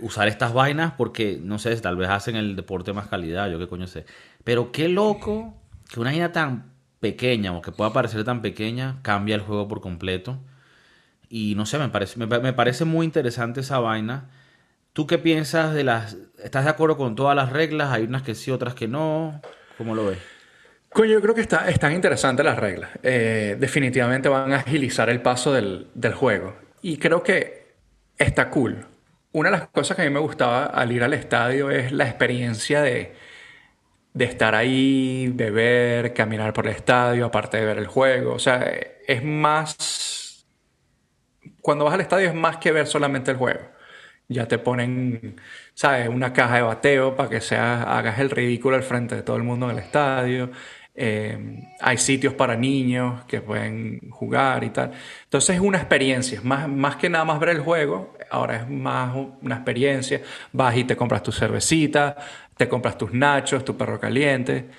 usar 0.00 0.28
estas 0.28 0.52
vainas 0.52 0.92
porque, 0.92 1.38
no 1.42 1.58
sé, 1.58 1.74
tal 1.76 1.96
vez 1.96 2.08
hacen 2.08 2.36
el 2.36 2.56
deporte 2.56 2.92
más 2.92 3.08
calidad, 3.08 3.50
yo 3.50 3.58
qué 3.58 3.68
coño 3.68 3.86
sé. 3.86 4.06
Pero 4.44 4.72
qué 4.72 4.88
loco 4.88 5.54
que 5.92 6.00
una 6.00 6.10
vaina 6.10 6.32
tan 6.32 6.72
pequeña 7.00 7.52
o 7.52 7.62
que 7.62 7.72
pueda 7.72 7.92
parecer 7.92 8.24
tan 8.24 8.40
pequeña 8.40 8.98
cambia 9.02 9.34
el 9.34 9.42
juego 9.42 9.68
por 9.68 9.80
completo. 9.80 10.38
Y 11.28 11.54
no 11.54 11.66
sé, 11.66 11.78
me 11.78 11.88
parece, 11.88 12.18
me, 12.18 12.52
parece 12.52 12.84
muy 12.84 13.04
interesante 13.04 13.60
esa 13.60 13.78
vaina. 13.78 14.30
¿Tú 14.92 15.06
qué 15.06 15.18
piensas 15.18 15.74
de 15.74 15.84
las... 15.84 16.16
¿Estás 16.42 16.64
de 16.64 16.70
acuerdo 16.70 16.96
con 16.96 17.14
todas 17.16 17.34
las 17.34 17.50
reglas? 17.50 17.92
Hay 17.92 18.04
unas 18.04 18.22
que 18.22 18.34
sí, 18.34 18.50
otras 18.50 18.74
que 18.74 18.88
no. 18.88 19.40
¿Cómo 19.76 19.94
lo 19.94 20.06
ves? 20.06 20.18
Coño, 20.90 21.10
yo 21.10 21.20
creo 21.20 21.34
que 21.34 21.40
está, 21.40 21.68
están 21.68 21.92
interesantes 21.92 22.46
las 22.46 22.58
reglas. 22.58 22.90
Eh, 23.02 23.56
definitivamente 23.58 24.28
van 24.28 24.52
a 24.52 24.56
agilizar 24.56 25.10
el 25.10 25.20
paso 25.20 25.52
del, 25.52 25.88
del 25.94 26.14
juego. 26.14 26.54
Y 26.82 26.98
creo 26.98 27.22
que 27.22 27.74
está 28.16 28.48
cool. 28.50 28.86
Una 29.34 29.50
de 29.50 29.58
las 29.58 29.68
cosas 29.68 29.96
que 29.96 30.02
a 30.02 30.06
mí 30.06 30.10
me 30.12 30.20
gustaba 30.20 30.64
al 30.66 30.92
ir 30.92 31.02
al 31.02 31.12
estadio 31.12 31.70
es 31.70 31.92
la 31.92 32.04
experiencia 32.06 32.82
de, 32.82 33.14
de 34.14 34.24
estar 34.26 34.54
ahí, 34.54 35.28
de 35.34 35.50
ver, 35.50 36.14
caminar 36.14 36.52
por 36.52 36.66
el 36.66 36.74
estadio, 36.74 37.26
aparte 37.26 37.58
de 37.58 37.66
ver 37.66 37.78
el 37.78 37.86
juego. 37.86 38.34
O 38.34 38.38
sea, 38.38 38.62
es 39.06 39.24
más... 39.24 40.46
Cuando 41.62 41.84
vas 41.84 41.94
al 41.94 42.00
estadio 42.00 42.28
es 42.28 42.34
más 42.34 42.58
que 42.58 42.72
ver 42.72 42.86
solamente 42.86 43.30
el 43.30 43.36
juego. 43.38 43.60
Ya 44.28 44.48
te 44.48 44.58
ponen, 44.58 45.40
¿sabes? 45.74 46.08
Una 46.08 46.32
caja 46.32 46.56
de 46.56 46.62
bateo 46.62 47.16
para 47.16 47.28
que 47.30 47.40
seas, 47.40 47.86
hagas 47.86 48.18
el 48.20 48.30
ridículo 48.30 48.76
al 48.76 48.82
frente 48.84 49.16
de 49.16 49.22
todo 49.22 49.36
el 49.36 49.42
mundo 49.44 49.66
en 49.70 49.78
el 49.78 49.84
estadio. 49.84 50.50
Eh, 50.96 51.60
hay 51.80 51.98
sitios 51.98 52.34
para 52.34 52.54
niños 52.54 53.24
que 53.24 53.40
pueden 53.40 54.10
jugar 54.10 54.62
y 54.62 54.70
tal. 54.70 54.92
Entonces 55.24 55.56
es 55.56 55.60
una 55.60 55.78
experiencia, 55.78 56.40
más, 56.44 56.68
más 56.68 56.96
que 56.96 57.10
nada 57.10 57.24
más 57.24 57.40
ver 57.40 57.48
el 57.50 57.60
juego, 57.60 58.16
ahora 58.30 58.56
es 58.58 58.68
más 58.68 59.14
una 59.42 59.56
experiencia. 59.56 60.22
Vas 60.52 60.76
y 60.76 60.84
te 60.84 60.96
compras 60.96 61.22
tu 61.22 61.32
cervecita, 61.32 62.16
te 62.56 62.68
compras 62.68 62.96
tus 62.96 63.12
nachos, 63.12 63.64
tu 63.64 63.76
perro 63.76 63.98
caliente. 63.98 64.70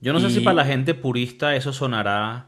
Yo 0.00 0.12
no 0.12 0.20
sé 0.20 0.30
si 0.30 0.40
para 0.40 0.54
la 0.54 0.64
gente 0.64 0.94
purista 0.94 1.54
eso 1.54 1.72
sonará 1.72 2.46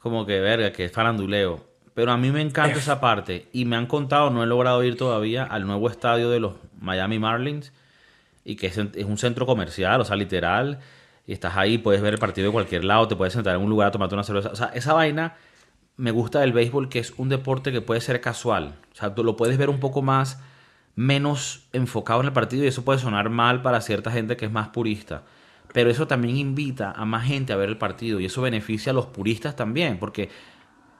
como 0.00 0.26
que 0.26 0.38
verga, 0.38 0.70
que 0.72 0.84
es 0.84 0.92
faranduleo. 0.92 1.66
Pero 1.94 2.12
a 2.12 2.16
mí 2.16 2.30
me 2.30 2.40
encanta 2.40 2.78
esa 2.78 3.00
parte. 3.00 3.48
Y 3.52 3.64
me 3.64 3.74
han 3.74 3.86
contado, 3.86 4.30
no 4.30 4.44
he 4.44 4.46
logrado 4.46 4.84
ir 4.84 4.96
todavía 4.96 5.42
al 5.42 5.66
nuevo 5.66 5.88
estadio 5.88 6.30
de 6.30 6.38
los 6.38 6.54
Miami 6.78 7.18
Marlins. 7.18 7.72
Y 8.44 8.54
que 8.56 8.68
es 8.68 8.76
un 8.76 9.18
centro 9.18 9.46
comercial, 9.46 10.00
o 10.00 10.04
sea, 10.04 10.14
literal. 10.14 10.78
Y 11.28 11.32
estás 11.32 11.56
ahí, 11.56 11.78
puedes 11.78 12.02
ver 12.02 12.14
el 12.14 12.18
partido 12.18 12.46
de 12.48 12.52
cualquier 12.52 12.84
lado, 12.84 13.06
te 13.06 13.14
puedes 13.14 13.34
sentar 13.34 13.54
en 13.54 13.62
un 13.62 13.70
lugar 13.70 13.86
a 13.86 13.90
tomarte 13.92 14.16
una 14.16 14.24
cerveza. 14.24 14.48
O 14.50 14.56
sea, 14.56 14.68
esa 14.74 14.94
vaina 14.94 15.36
me 15.96 16.10
gusta 16.10 16.40
del 16.40 16.52
béisbol, 16.52 16.88
que 16.88 16.98
es 16.98 17.12
un 17.16 17.28
deporte 17.28 17.70
que 17.70 17.80
puede 17.80 18.00
ser 18.00 18.20
casual. 18.20 18.74
O 18.92 18.96
sea, 18.96 19.12
lo 19.16 19.36
puedes 19.36 19.58
ver 19.58 19.70
un 19.70 19.78
poco 19.78 20.02
más, 20.02 20.40
menos 20.96 21.68
enfocado 21.72 22.20
en 22.20 22.26
el 22.26 22.32
partido. 22.32 22.64
Y 22.64 22.66
eso 22.66 22.84
puede 22.84 22.98
sonar 22.98 23.30
mal 23.30 23.62
para 23.62 23.80
cierta 23.80 24.10
gente 24.10 24.36
que 24.36 24.46
es 24.46 24.50
más 24.50 24.70
purista. 24.70 25.22
Pero 25.72 25.90
eso 25.90 26.08
también 26.08 26.36
invita 26.36 26.92
a 26.92 27.04
más 27.04 27.26
gente 27.26 27.52
a 27.52 27.56
ver 27.56 27.68
el 27.68 27.78
partido. 27.78 28.18
Y 28.18 28.24
eso 28.24 28.42
beneficia 28.42 28.90
a 28.90 28.94
los 28.94 29.06
puristas 29.06 29.54
también. 29.54 29.98
Porque 29.98 30.30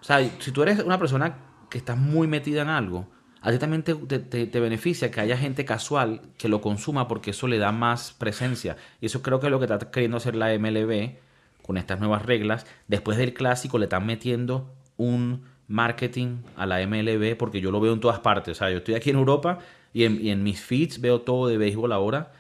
o 0.00 0.04
sea, 0.04 0.18
si 0.38 0.52
tú 0.52 0.62
eres 0.62 0.80
una 0.80 0.98
persona 0.98 1.38
que 1.68 1.78
estás 1.78 1.96
muy 1.96 2.26
metida 2.26 2.62
en 2.62 2.68
algo, 2.68 3.08
a 3.40 3.50
ti 3.52 3.58
también 3.58 3.82
te, 3.82 3.94
te- 3.94 4.46
te- 4.46 4.60
beneficia 4.60 5.10
que 5.10 5.20
haya 5.20 5.36
gente 5.36 5.64
casual 5.64 6.20
que 6.38 6.48
lo 6.48 6.60
consuma 6.60 7.06
porque 7.08 7.30
eso 7.30 7.46
le 7.46 7.58
da 7.58 7.72
más 7.72 8.12
presencia. 8.12 8.76
Y 9.00 9.06
eso 9.06 9.22
creo 9.22 9.40
que 9.40 9.46
es 9.46 9.50
lo 9.50 9.58
que 9.58 9.66
está 9.66 9.78
queriendo 9.90 10.16
hacer 10.16 10.34
la 10.34 10.52
MLB 10.58 11.16
con 11.62 11.76
estas 11.76 12.00
nuevas 12.00 12.24
reglas. 12.26 12.66
Después 12.88 13.18
del 13.18 13.34
clásico 13.34 13.78
le 13.78 13.84
están 13.84 14.06
metiendo 14.06 14.74
un 14.96 15.44
marketing 15.68 16.38
a 16.56 16.66
la 16.66 16.84
MLB 16.86 17.36
porque 17.36 17.60
yo 17.60 17.70
lo 17.70 17.80
veo 17.80 17.92
en 17.92 18.00
todas 18.00 18.18
partes. 18.20 18.52
O 18.52 18.54
sea, 18.58 18.70
yo 18.70 18.78
estoy 18.78 18.94
aquí 18.94 19.10
en 19.10 19.16
Europa 19.16 19.58
y 19.92 20.04
en, 20.04 20.20
y 20.24 20.30
en 20.30 20.42
mis 20.42 20.60
feeds 20.60 21.00
veo 21.00 21.20
todo 21.20 21.46
de 21.48 21.58
béisbol 21.58 21.92
ahora. 21.92 22.32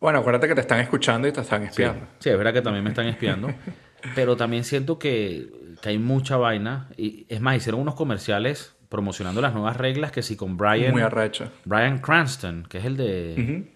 Bueno, 0.00 0.18
acuérdate 0.18 0.48
que 0.48 0.54
te 0.54 0.60
están 0.62 0.80
escuchando 0.80 1.28
y 1.28 1.32
te 1.32 1.40
están 1.40 1.62
Sí, 1.62 1.68
espiando. 1.68 2.06
sí, 2.18 2.28
es 2.30 2.36
verdad 2.36 2.52
que 2.52 2.62
también 2.62 2.82
me 2.84 2.90
están 2.90 3.06
espiando. 3.06 3.48
pero 4.14 4.36
también 4.36 4.64
siento 4.64 4.98
que, 4.98 5.48
que 5.80 5.88
hay 5.90 5.98
mucha 5.98 6.36
vaina. 6.36 6.88
Y 6.96 7.24
es 7.28 7.40
más, 7.40 7.56
hicieron 7.56 7.80
unos 7.80 7.94
comerciales 7.94 8.73
promocionando 8.88 9.40
las 9.40 9.52
nuevas 9.52 9.76
reglas 9.76 10.12
que 10.12 10.22
sí 10.22 10.36
con 10.36 10.56
Brian, 10.56 10.92
Muy 10.92 11.02
arrecho. 11.02 11.50
Brian 11.64 11.98
Cranston, 11.98 12.66
que 12.68 12.78
es 12.78 12.84
el 12.84 12.96
de, 12.96 13.34
Ujú. 13.38 13.42
El 13.42 13.52
de 13.52 13.70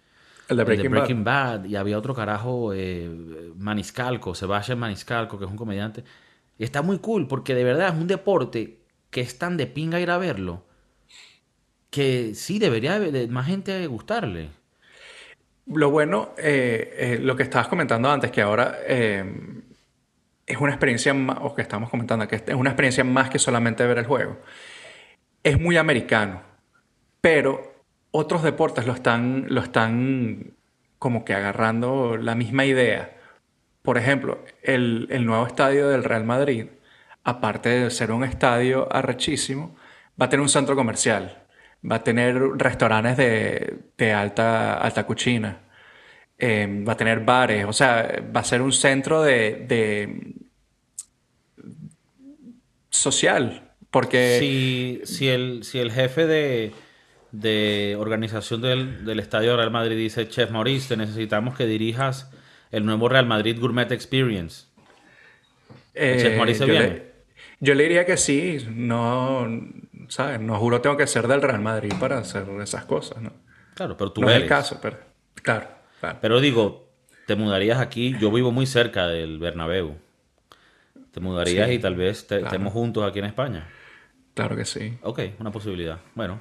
el 0.48 0.56
de 0.56 0.64
Breaking, 0.64 0.90
Breaking 0.90 1.24
Bad. 1.24 1.60
Bad. 1.60 1.64
y 1.66 1.76
había 1.76 1.98
otro 1.98 2.14
carajo, 2.14 2.72
eh, 2.74 3.10
Maniscalco, 3.56 4.34
Sebastián 4.34 4.78
Maniscalco, 4.78 5.38
que 5.38 5.44
es 5.44 5.50
un 5.50 5.56
comediante. 5.56 6.04
Y 6.58 6.64
está 6.64 6.82
muy 6.82 6.98
cool 6.98 7.26
porque 7.28 7.54
de 7.54 7.64
verdad 7.64 7.88
es 7.88 8.00
un 8.00 8.06
deporte 8.06 8.78
que 9.10 9.20
es 9.20 9.38
tan 9.38 9.56
de 9.56 9.66
pinga 9.66 10.00
ir 10.00 10.10
a 10.10 10.18
verlo 10.18 10.64
que 11.90 12.34
sí 12.34 12.58
debería 12.58 12.98
de, 12.98 13.10
de 13.12 13.28
más 13.28 13.46
gente 13.46 13.86
gustarle. 13.86 14.50
Lo 15.66 15.90
bueno, 15.90 16.30
eh, 16.38 16.94
eh, 16.96 17.18
lo 17.20 17.36
que 17.36 17.42
estabas 17.42 17.68
comentando 17.68 18.10
antes, 18.10 18.30
que 18.30 18.40
ahora 18.40 18.78
eh, 18.86 19.24
es 20.46 20.56
una 20.58 20.70
experiencia 20.72 21.12
más, 21.12 21.38
o 21.42 21.54
que 21.54 21.62
estamos 21.62 21.90
comentando, 21.90 22.26
que 22.26 22.36
es 22.36 22.54
una 22.54 22.70
experiencia 22.70 23.04
más 23.04 23.28
que 23.28 23.38
solamente 23.38 23.86
ver 23.86 23.98
el 23.98 24.06
juego. 24.06 24.38
Es 25.42 25.58
muy 25.60 25.76
americano, 25.76 26.42
pero 27.20 27.82
otros 28.10 28.42
deportes 28.42 28.86
lo 28.86 28.92
están, 28.92 29.46
lo 29.48 29.60
están 29.60 30.54
como 30.98 31.24
que 31.24 31.34
agarrando 31.34 32.16
la 32.16 32.34
misma 32.34 32.64
idea. 32.64 33.16
Por 33.82 33.98
ejemplo, 33.98 34.44
el, 34.62 35.06
el 35.10 35.24
nuevo 35.24 35.46
estadio 35.46 35.88
del 35.88 36.04
Real 36.04 36.24
Madrid, 36.24 36.66
aparte 37.24 37.68
de 37.68 37.90
ser 37.90 38.10
un 38.12 38.24
estadio 38.24 38.88
arrechísimo, 38.92 39.76
va 40.20 40.26
a 40.26 40.28
tener 40.28 40.42
un 40.42 40.48
centro 40.48 40.74
comercial, 40.76 41.44
va 41.88 41.96
a 41.96 42.04
tener 42.04 42.36
restaurantes 42.56 43.16
de, 43.16 43.78
de 43.96 44.12
alta, 44.12 44.78
alta 44.78 45.06
cuchina, 45.06 45.60
eh, 46.38 46.84
va 46.86 46.92
a 46.92 46.96
tener 46.96 47.20
bares, 47.20 47.64
o 47.66 47.72
sea, 47.72 48.22
va 48.34 48.40
a 48.40 48.44
ser 48.44 48.62
un 48.62 48.72
centro 48.72 49.22
de, 49.22 49.64
de 49.68 50.34
social, 52.90 53.67
porque 53.90 54.36
Si, 54.38 55.00
si, 55.04 55.28
el, 55.28 55.64
si 55.64 55.78
el 55.78 55.90
jefe 55.92 56.26
de, 56.26 56.72
de 57.32 57.96
organización 57.98 58.60
del, 58.60 59.04
del 59.04 59.20
Estadio 59.20 59.56
Real 59.56 59.70
Madrid 59.70 59.96
dice, 59.96 60.28
Chef 60.28 60.50
Maurice, 60.50 60.88
te 60.88 60.96
necesitamos 60.96 61.56
que 61.56 61.66
dirijas 61.66 62.30
el 62.70 62.84
nuevo 62.84 63.08
Real 63.08 63.26
Madrid 63.26 63.58
Gourmet 63.58 63.90
Experience. 63.92 64.66
Eh, 65.94 66.18
Chef 66.20 66.36
Maurice 66.36 66.60
yo, 66.66 66.72
viene. 66.72 66.88
le, 66.88 67.12
yo 67.60 67.74
le 67.74 67.82
diría 67.84 68.04
que 68.06 68.16
sí, 68.16 68.58
no, 68.70 69.48
¿sabes? 70.08 70.40
No 70.40 70.58
juro 70.58 70.80
tengo 70.80 70.96
que 70.96 71.06
ser 71.06 71.26
del 71.28 71.42
Real 71.42 71.60
Madrid 71.60 71.92
para 71.98 72.18
hacer 72.18 72.44
esas 72.62 72.84
cosas, 72.84 73.20
¿no? 73.22 73.32
Claro, 73.74 73.96
pero 73.96 74.12
tú 74.12 74.20
no 74.20 74.30
es 74.30 74.36
el 74.36 74.46
caso, 74.46 74.78
pero 74.82 74.98
claro, 75.42 75.68
claro. 76.00 76.18
Pero 76.20 76.40
digo, 76.40 76.88
te 77.26 77.36
mudarías 77.36 77.78
aquí. 77.78 78.16
Yo 78.20 78.30
vivo 78.32 78.50
muy 78.52 78.66
cerca 78.66 79.06
del 79.06 79.38
Bernabéu. 79.38 79.96
Te 81.12 81.20
mudarías 81.20 81.68
Sí, 81.68 81.74
y 81.74 81.78
tal 81.78 81.94
vez 81.94 82.26
te- 82.26 82.36
claro. 82.40 82.46
estemos 82.46 82.72
juntos 82.72 83.08
aquí 83.08 83.18
en 83.20 83.24
España. 83.26 83.66
Claro 84.38 84.54
que 84.54 84.64
sí. 84.64 84.96
Ok, 85.02 85.20
una 85.40 85.50
posibilidad. 85.50 85.98
Bueno, 86.14 86.38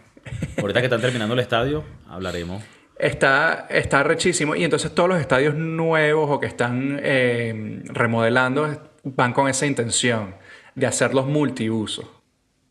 ahorita 0.61 0.81
que 0.81 0.85
están 0.85 1.01
terminando 1.01 1.33
el 1.33 1.39
estadio, 1.39 1.83
hablaremos. 2.07 2.63
Está, 2.95 3.65
está 3.71 4.03
rechísimo 4.03 4.55
y 4.55 4.63
entonces 4.63 4.93
todos 4.93 5.09
los 5.09 5.19
estadios 5.19 5.55
nuevos 5.55 6.29
o 6.29 6.39
que 6.39 6.45
están 6.45 6.99
eh, 7.01 7.81
remodelando 7.85 8.91
van 9.03 9.33
con 9.33 9.47
esa 9.47 9.65
intención 9.65 10.35
de 10.75 10.85
hacerlos 10.85 11.25
multiusos. 11.25 12.05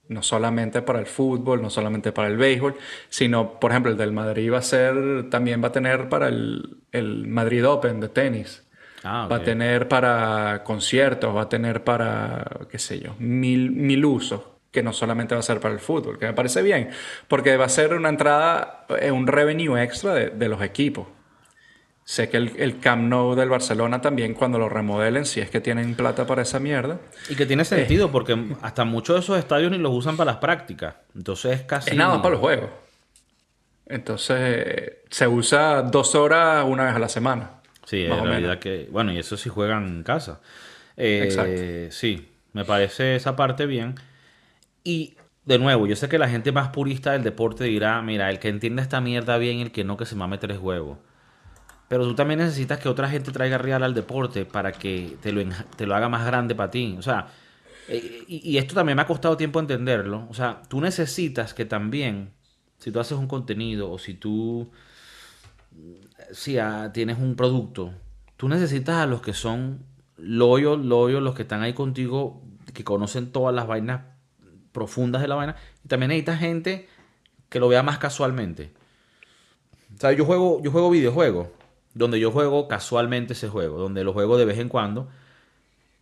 No 0.06 0.22
solamente 0.22 0.80
para 0.80 1.00
el 1.00 1.06
fútbol, 1.06 1.60
no 1.60 1.70
solamente 1.70 2.12
para 2.12 2.28
el 2.28 2.36
béisbol, 2.36 2.76
sino, 3.08 3.58
por 3.58 3.72
ejemplo, 3.72 3.90
el 3.90 3.98
del 3.98 4.12
Madrid 4.12 4.52
va 4.52 4.58
a 4.58 4.62
ser, 4.62 5.28
también 5.28 5.60
va 5.60 5.68
a 5.68 5.72
tener 5.72 6.08
para 6.08 6.28
el, 6.28 6.76
el 6.92 7.26
Madrid 7.26 7.66
Open 7.66 7.98
de 7.98 8.10
tenis. 8.10 8.62
Ah, 9.02 9.26
Va 9.28 9.36
a 9.38 9.42
tener 9.42 9.88
para 9.88 10.62
conciertos, 10.62 11.34
va 11.34 11.42
a 11.42 11.48
tener 11.48 11.82
para, 11.82 12.44
qué 12.70 12.78
sé 12.78 13.00
yo, 13.00 13.16
mil, 13.18 13.72
mil 13.72 14.04
usos, 14.04 14.40
que 14.76 14.82
no 14.82 14.92
solamente 14.92 15.34
va 15.34 15.40
a 15.40 15.42
ser 15.42 15.58
para 15.58 15.72
el 15.72 15.80
fútbol, 15.80 16.18
que 16.18 16.26
me 16.26 16.34
parece 16.34 16.60
bien, 16.60 16.90
porque 17.28 17.56
va 17.56 17.64
a 17.64 17.70
ser 17.70 17.94
una 17.94 18.10
entrada, 18.10 18.84
eh, 19.00 19.10
un 19.10 19.26
revenue 19.26 19.82
extra 19.82 20.12
de, 20.12 20.28
de 20.28 20.48
los 20.50 20.60
equipos. 20.60 21.06
Sé 22.04 22.28
que 22.28 22.36
el, 22.36 22.52
el 22.58 22.78
Camp 22.78 23.08
Nou 23.08 23.34
del 23.34 23.48
Barcelona 23.48 24.02
también, 24.02 24.34
cuando 24.34 24.58
lo 24.58 24.68
remodelen, 24.68 25.24
si 25.24 25.40
es 25.40 25.48
que 25.48 25.62
tienen 25.62 25.94
plata 25.94 26.26
para 26.26 26.42
esa 26.42 26.60
mierda, 26.60 26.98
Y 27.30 27.36
que 27.36 27.46
tiene 27.46 27.64
sentido 27.64 28.12
porque 28.12 28.36
hasta 28.60 28.84
muchos 28.84 29.16
de 29.16 29.20
esos 29.20 29.38
estadios 29.38 29.70
ni 29.72 29.78
los 29.78 29.94
usan 29.94 30.14
para 30.14 30.32
las 30.32 30.40
prácticas. 30.40 30.94
Entonces 31.14 31.60
es 31.60 31.62
casi... 31.62 31.90
es 31.90 31.96
nada 31.96 32.20
para 32.20 32.32
los 32.32 32.40
juegos. 32.40 32.68
Entonces, 33.86 34.98
se 35.08 35.26
usa 35.26 35.80
dos 35.80 36.14
horas 36.14 36.66
una 36.68 36.84
vez 36.84 36.94
a 36.94 36.98
la 36.98 37.08
semana. 37.08 37.62
Sí, 37.86 38.04
en 38.04 38.24
realidad 38.24 38.58
que... 38.58 38.88
Bueno, 38.90 39.10
y 39.12 39.18
eso 39.18 39.38
sí 39.38 39.48
juegan 39.48 39.86
en 39.86 40.02
casa. 40.02 40.40
Eh, 40.98 41.22
Exacto. 41.24 41.96
Sí, 41.96 42.28
me 42.52 42.64
parece 42.64 43.16
esa 43.16 43.34
parte 43.36 43.64
bien. 43.66 43.94
Y 44.86 45.16
de 45.44 45.58
nuevo, 45.58 45.88
yo 45.88 45.96
sé 45.96 46.08
que 46.08 46.16
la 46.16 46.28
gente 46.28 46.52
más 46.52 46.68
purista 46.68 47.10
del 47.10 47.24
deporte 47.24 47.64
dirá, 47.64 48.00
mira, 48.02 48.30
el 48.30 48.38
que 48.38 48.48
entienda 48.48 48.82
esta 48.82 49.00
mierda 49.00 49.36
bien, 49.36 49.58
el 49.58 49.72
que 49.72 49.82
no, 49.82 49.96
que 49.96 50.06
se 50.06 50.14
mame 50.14 50.38
tres 50.38 50.60
huevos. 50.60 50.98
Pero 51.88 52.04
tú 52.04 52.14
también 52.14 52.38
necesitas 52.38 52.78
que 52.78 52.88
otra 52.88 53.08
gente 53.08 53.32
traiga 53.32 53.58
real 53.58 53.82
al 53.82 53.94
deporte 53.94 54.44
para 54.44 54.70
que 54.70 55.16
te 55.20 55.32
lo, 55.32 55.42
te 55.76 55.86
lo 55.86 55.96
haga 55.96 56.08
más 56.08 56.24
grande 56.24 56.54
para 56.54 56.70
ti. 56.70 56.94
O 56.96 57.02
sea, 57.02 57.26
eh, 57.88 58.22
y, 58.28 58.48
y 58.48 58.58
esto 58.58 58.76
también 58.76 58.94
me 58.94 59.02
ha 59.02 59.06
costado 59.08 59.36
tiempo 59.36 59.58
entenderlo. 59.58 60.28
O 60.30 60.34
sea, 60.34 60.62
tú 60.68 60.80
necesitas 60.80 61.52
que 61.52 61.64
también, 61.64 62.30
si 62.78 62.92
tú 62.92 63.00
haces 63.00 63.18
un 63.18 63.26
contenido 63.26 63.90
o 63.90 63.98
si 63.98 64.14
tú 64.14 64.70
si 66.30 66.58
ah, 66.58 66.92
tienes 66.92 67.18
un 67.18 67.34
producto, 67.34 67.92
tú 68.36 68.48
necesitas 68.48 68.98
a 68.98 69.06
los 69.06 69.20
que 69.20 69.32
son 69.32 69.84
loyos, 70.16 70.78
loyos, 70.78 71.22
los 71.22 71.34
que 71.34 71.42
están 71.42 71.62
ahí 71.62 71.72
contigo, 71.72 72.42
que 72.72 72.84
conocen 72.84 73.32
todas 73.32 73.52
las 73.52 73.66
vainas 73.66 74.15
profundas 74.76 75.22
de 75.22 75.28
la 75.28 75.34
vaina. 75.36 75.56
Y 75.82 75.88
también 75.88 76.10
necesitas 76.10 76.38
gente 76.38 76.86
que 77.48 77.58
lo 77.58 77.68
vea 77.68 77.82
más 77.82 77.98
casualmente. 77.98 78.72
O 80.02 80.10
yo 80.10 80.26
juego, 80.26 80.60
yo 80.62 80.70
juego 80.70 80.90
videojuegos, 80.90 81.48
donde 81.94 82.20
yo 82.20 82.30
juego 82.30 82.68
casualmente 82.68 83.32
ese 83.32 83.48
juego, 83.48 83.78
donde 83.78 84.04
lo 84.04 84.12
juego 84.12 84.36
de 84.36 84.44
vez 84.44 84.58
en 84.58 84.68
cuando. 84.68 85.08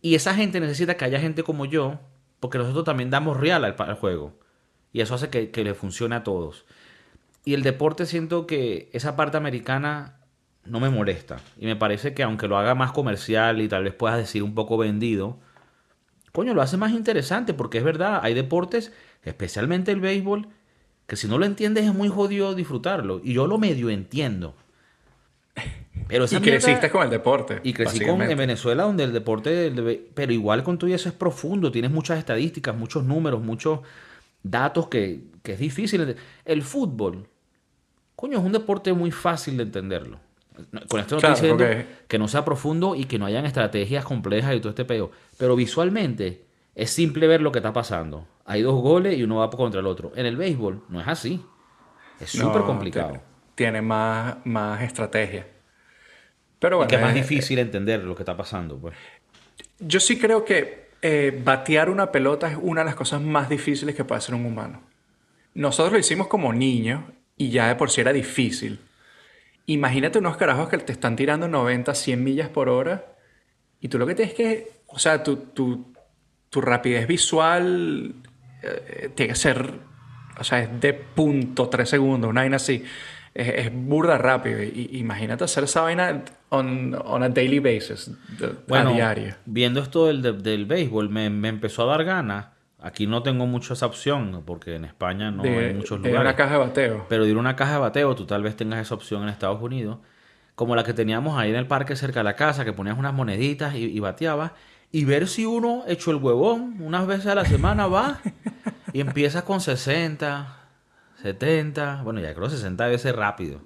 Y 0.01 0.15
esa 0.15 0.35
gente 0.35 0.59
necesita 0.59 0.97
que 0.97 1.05
haya 1.05 1.21
gente 1.21 1.43
como 1.43 1.65
yo, 1.65 1.99
porque 2.41 2.57
nosotros 2.57 2.83
también 2.83 3.09
damos 3.09 3.37
real 3.37 3.63
al, 3.63 3.75
al 3.77 3.95
juego. 3.95 4.33
Y 4.91 4.99
eso 4.99 5.15
hace 5.15 5.29
que, 5.29 5.51
que 5.51 5.63
le 5.63 5.73
funcione 5.73 6.15
a 6.15 6.23
todos. 6.23 6.65
Y 7.45 7.53
el 7.53 7.63
deporte 7.63 8.05
siento 8.05 8.45
que 8.45 8.89
esa 8.91 9.15
parte 9.15 9.37
americana 9.37 10.19
no 10.65 10.81
me 10.81 10.89
molesta. 10.89 11.37
Y 11.57 11.65
me 11.65 11.77
parece 11.77 12.13
que 12.13 12.23
aunque 12.23 12.49
lo 12.49 12.57
haga 12.57 12.75
más 12.75 12.91
comercial 12.91 13.61
y 13.61 13.69
tal 13.69 13.85
vez 13.85 13.93
puedas 13.93 14.17
decir 14.17 14.43
un 14.43 14.53
poco 14.53 14.77
vendido, 14.77 15.39
coño, 16.35 16.53
lo 16.53 16.61
hace 16.61 16.77
más 16.77 16.91
interesante 16.91 17.53
porque 17.55 17.79
es 17.79 17.83
verdad, 17.83 18.19
hay 18.21 18.33
deportes, 18.35 18.91
especialmente 19.23 19.91
el 19.91 20.01
béisbol, 20.01 20.47
que 21.07 21.15
si 21.15 21.27
no 21.27 21.37
lo 21.39 21.45
entiendes 21.45 21.85
es 21.85 21.93
muy 21.93 22.09
jodido 22.09 22.53
disfrutarlo. 22.53 23.21
Y 23.23 23.33
yo 23.33 23.47
lo 23.47 23.57
medio 23.57 23.89
entiendo. 23.89 24.53
Pero 26.07 26.25
esa 26.25 26.37
Y 26.37 26.39
mierda- 26.41 26.59
creciste 26.59 26.89
con 26.91 27.03
el 27.03 27.09
deporte. 27.09 27.61
y 27.63 27.73
crecí 27.73 28.05
con, 28.05 28.21
en 28.21 28.37
Venezuela 28.37 28.83
donde 28.83 29.05
el 29.05 29.13
deporte, 29.13 29.67
el 29.67 30.07
pero 30.13 30.33
igual 30.33 30.63
con 30.63 30.77
todo 30.77 30.93
eso 30.93 31.09
es 31.09 31.15
profundo, 31.15 31.71
tienes 31.71 31.89
muchas 31.91 32.19
estadísticas, 32.19 32.75
muchos 32.75 33.03
números, 33.05 33.41
muchos 33.41 33.79
datos 34.43 34.87
que, 34.89 35.21
que 35.41 35.53
es 35.53 35.59
difícil. 35.59 36.15
El 36.43 36.61
fútbol, 36.61 37.27
coño, 38.15 38.37
es 38.37 38.43
un 38.43 38.51
deporte 38.51 38.93
muy 38.93 39.09
fácil 39.11 39.57
de 39.57 39.63
entenderlo. 39.63 40.19
Con 40.87 40.99
esto 40.99 41.15
no 41.15 41.19
Claro, 41.21 41.35
estoy 41.35 41.49
diciendo 41.49 41.85
que 42.07 42.19
no 42.19 42.27
sea 42.27 42.45
profundo 42.45 42.95
y 42.95 43.05
que 43.05 43.19
no 43.19 43.25
hayan 43.25 43.45
estrategias 43.45 44.03
complejas 44.05 44.55
y 44.55 44.59
todo 44.59 44.69
este 44.69 44.85
peo, 44.85 45.11
pero 45.37 45.55
visualmente 45.55 46.45
es 46.75 46.89
simple 46.91 47.27
ver 47.27 47.41
lo 47.41 47.51
que 47.51 47.59
está 47.59 47.73
pasando. 47.73 48.27
Hay 48.45 48.61
dos 48.61 48.81
goles 48.81 49.17
y 49.17 49.23
uno 49.23 49.37
va 49.37 49.49
contra 49.49 49.79
el 49.79 49.87
otro. 49.87 50.11
En 50.15 50.25
el 50.25 50.37
béisbol 50.37 50.83
no 50.89 51.01
es 51.01 51.07
así. 51.07 51.43
Es 52.19 52.35
No, 52.35 52.45
súper 52.45 52.63
complicado. 52.63 53.09
Tiene, 53.09 53.23
tiene 53.55 53.81
más, 53.81 54.37
más 54.45 54.81
estrategia. 54.81 55.47
Pero 56.59 56.75
Y 56.75 56.77
bueno, 56.77 56.89
que 56.89 56.95
es 56.95 57.01
más 57.01 57.11
eh, 57.11 57.21
difícil 57.21 57.59
entender 57.59 58.03
lo 58.03 58.15
que 58.15 58.23
está 58.23 58.37
pasando, 58.37 58.77
pues. 58.77 58.95
Yo 59.79 59.99
sí 59.99 60.17
creo 60.17 60.45
que 60.45 60.89
eh, 61.01 61.41
batear 61.43 61.89
una 61.89 62.11
pelota 62.11 62.51
es 62.51 62.57
una 62.61 62.81
de 62.81 62.85
las 62.85 62.95
cosas 62.95 63.21
más 63.21 63.49
difíciles 63.49 63.95
que 63.95 64.03
puede 64.03 64.19
hacer 64.19 64.35
un 64.35 64.45
humano. 64.45 64.81
Nosotros 65.53 65.93
lo 65.93 65.99
hicimos 65.99 66.27
como 66.27 66.51
niños 66.53 67.03
y 67.37 67.49
ya 67.49 67.67
de 67.67 67.75
por 67.75 67.89
sí 67.89 68.01
era 68.01 68.13
difícil. 68.13 68.79
Imagínate 69.67 70.19
unos 70.19 70.37
carajos 70.37 70.69
que 70.69 70.77
te 70.77 70.91
están 70.91 71.15
tirando 71.15 71.47
90, 71.47 71.93
100 71.95 72.23
millas 72.23 72.49
por 72.49 72.69
hora 72.69 73.05
y 73.81 73.87
tú 73.87 73.97
lo 73.97 74.05
que 74.05 74.15
tienes 74.15 74.33
que, 74.35 74.67
o 74.87 74.99
sea, 74.99 75.23
tu, 75.23 75.37
tu, 75.37 75.93
tu 76.49 76.61
rapidez 76.61 77.07
visual 77.07 78.13
eh, 78.61 79.09
tiene 79.15 79.33
que 79.33 79.39
ser, 79.39 79.73
o 80.39 80.43
sea, 80.43 80.61
es 80.61 80.79
de 80.79 80.93
punto 80.93 81.67
3 81.69 81.89
segundos, 81.89 82.29
una 82.29 82.41
vaina 82.41 82.57
así. 82.57 82.83
Es, 83.33 83.65
es 83.65 83.71
burda 83.73 84.17
rápido. 84.17 84.63
Y, 84.63 84.91
imagínate 84.93 85.43
hacer 85.43 85.65
esa 85.65 85.81
vaina 85.81 86.23
on, 86.49 86.95
on 87.03 87.23
a 87.23 87.29
daily 87.29 87.59
basis, 87.59 88.09
de- 88.39 88.53
Bueno, 88.67 88.91
a 88.91 88.93
diario. 88.93 89.35
viendo 89.45 89.81
esto 89.81 90.07
del, 90.07 90.21
del, 90.21 90.41
del 90.41 90.65
béisbol, 90.65 91.09
me, 91.09 91.29
me 91.29 91.49
empezó 91.49 91.83
a 91.83 91.97
dar 91.97 92.05
ganas. 92.05 92.45
Aquí 92.85 93.07
no 93.07 93.23
tengo 93.23 93.47
mucho 93.47 93.73
esa 93.73 93.87
opción, 93.87 94.43
porque 94.45 94.75
en 94.75 94.85
España 94.85 95.31
no 95.31 95.41
de, 95.41 95.49
hay 95.69 95.73
muchos 95.73 96.01
de 96.01 96.09
lugares. 96.09 96.21
una 96.29 96.35
caja 96.35 96.53
de 96.53 96.59
bateo. 96.59 97.05
Pero 97.09 97.23
de 97.23 97.31
ir 97.31 97.35
a 97.35 97.39
una 97.39 97.55
caja 97.55 97.73
de 97.73 97.79
bateo, 97.79 98.15
tú 98.15 98.25
tal 98.27 98.43
vez 98.43 98.55
tengas 98.55 98.79
esa 98.79 98.93
opción 98.93 99.23
en 99.23 99.29
Estados 99.29 99.59
Unidos. 99.61 99.97
Como 100.53 100.75
la 100.75 100.83
que 100.83 100.93
teníamos 100.93 101.37
ahí 101.37 101.49
en 101.49 101.55
el 101.55 101.65
parque 101.67 101.95
cerca 101.95 102.19
de 102.19 102.25
la 102.25 102.35
casa, 102.35 102.63
que 102.63 102.73
ponías 102.73 102.97
unas 102.97 103.13
moneditas 103.13 103.73
y, 103.75 103.85
y 103.85 103.99
bateabas. 103.99 104.51
Y 104.91 105.03
ver 105.03 105.27
si 105.27 105.45
uno, 105.45 105.83
hecho 105.87 106.11
el 106.11 106.17
huevón, 106.17 106.77
unas 106.79 107.07
veces 107.07 107.25
a 107.27 107.35
la 107.35 107.43
semana 107.45 107.87
va 107.87 108.19
Y 108.93 109.01
empiezas 109.01 109.41
con 109.43 109.59
60, 109.61 110.55
70, 111.23 112.01
bueno, 112.03 112.21
ya 112.21 112.33
creo 112.35 112.45
que 112.47 112.55
60 112.55 112.85
debe 112.85 112.97
ser 112.99 113.15
rápido. 113.15 113.61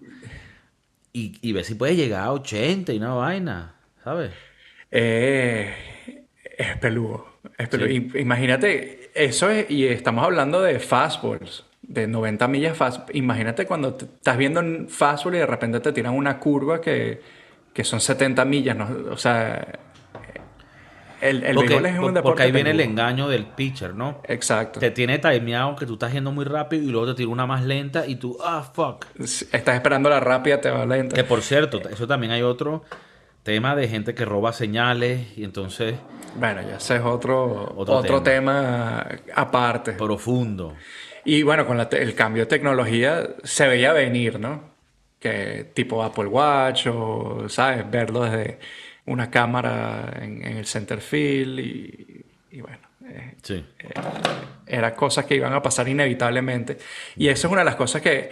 Y, 1.12 1.38
y 1.42 1.52
ves 1.52 1.68
si 1.68 1.76
puedes 1.76 1.98
llegar 1.98 2.24
a 2.24 2.32
80 2.32 2.94
y 2.94 2.98
una 2.98 3.14
vaina, 3.14 3.76
¿sabes? 4.04 4.32
Eh, 4.92 6.26
es 6.58 6.78
peludo. 6.78 7.28
Es 7.58 7.68
peludo. 7.70 7.88
Sí. 7.90 8.10
I- 8.16 8.20
Imagínate, 8.22 8.99
eso 9.14 9.50
es, 9.50 9.70
y 9.70 9.86
estamos 9.88 10.24
hablando 10.26 10.62
de 10.62 10.80
fastballs, 10.80 11.66
de 11.82 12.08
90 12.08 12.48
millas 12.48 12.78
fast. 12.78 13.10
Imagínate 13.16 13.66
cuando 13.66 13.94
te- 13.96 14.06
estás 14.06 14.38
viendo 14.38 14.60
un 14.60 14.88
fastball 14.90 15.36
y 15.36 15.40
de 15.40 15.46
repente 15.46 15.80
te 15.80 15.92
tiran 15.92 16.14
una 16.14 16.40
curva 16.40 16.80
que, 16.82 17.22
que 17.74 17.84
son 17.84 18.00
70 18.00 18.46
millas, 18.46 18.76
¿no? 18.76 18.88
O 19.12 19.18
sea, 19.18 19.66
el, 21.22 21.44
el 21.44 21.56
porque, 21.56 21.76
es 21.76 21.82
un 21.82 22.14
deporte 22.14 22.22
porque 22.22 22.44
ahí 22.44 22.52
viene 22.52 22.70
el 22.72 22.80
engaño 22.80 23.28
del 23.28 23.46
pitcher, 23.46 23.94
¿no? 23.94 24.22
Exacto. 24.26 24.80
Te 24.80 24.92
tiene 24.92 25.20
timeado 25.20 25.76
que 25.76 25.86
tú 25.86 25.94
estás 25.94 26.14
yendo 26.14 26.32
muy 26.32 26.46
rápido 26.46 26.84
y 26.84 26.88
luego 26.88 27.08
te 27.08 27.14
tira 27.16 27.30
una 27.30 27.46
más 27.46 27.64
lenta 27.66 28.08
y 28.08 28.16
tú, 28.16 28.38
ah, 28.42 28.64
fuck. 28.74 29.06
Estás 29.20 29.76
esperando 29.76 30.10
la 30.10 30.22
rápida, 30.22 30.62
te 30.62 30.70
va 30.70 30.86
lenta. 30.86 31.16
Que 31.16 31.26
por 31.26 31.42
cierto, 31.42 31.82
eso 31.90 32.08
también 32.08 32.32
hay 32.32 32.42
otro 32.42 32.84
tema 33.44 33.76
de 33.76 33.88
gente 33.88 34.14
que 34.14 34.26
roba 34.26 34.54
señales 34.54 35.38
y 35.38 35.44
entonces 35.44 35.96
Bueno, 36.36 36.62
ya 36.62 36.78
ese 36.78 36.98
es 36.98 37.02
otro, 37.02 37.74
Otro 37.76 37.96
otro, 37.98 38.22
tema. 38.24 39.06
aparte. 39.36 39.94
profundo. 39.94 40.76
Y 41.26 41.44
bueno, 41.44 41.66
con 41.66 41.78
la 41.78 41.84
el 41.92 42.16
cambio 42.16 42.44
de 42.44 42.48
tecnología 42.48 43.28
se 43.44 43.68
veía 43.68 43.94
venir, 43.94 44.40
¿no? 44.40 44.70
Que 45.20 45.70
tipo 45.74 46.02
Apple 46.04 46.26
Watch 46.28 46.88
o, 46.88 47.50
¿sabes? 47.50 47.90
Verlo 47.90 48.24
desde 48.24 48.60
una 49.06 49.30
cámara 49.30 50.14
en, 50.22 50.46
en 50.46 50.58
el 50.58 50.66
center 50.66 51.02
field 51.02 51.60
y, 51.60 52.26
y 52.52 52.62
bueno, 52.62 52.80
eh, 53.08 53.36
Sí. 53.42 53.66
eran 54.68 54.94
cosas 54.96 55.26
que 55.26 55.36
iban 55.36 55.52
a 55.54 55.62
pasar 55.62 55.88
inevitablemente. 55.90 56.78
Y 57.18 57.28
eso 57.28 57.48
es 57.48 57.52
una 57.52 57.62
de 57.62 57.66
las 57.66 57.76
cosas 57.76 58.02
que 58.02 58.30
mm, 58.30 58.32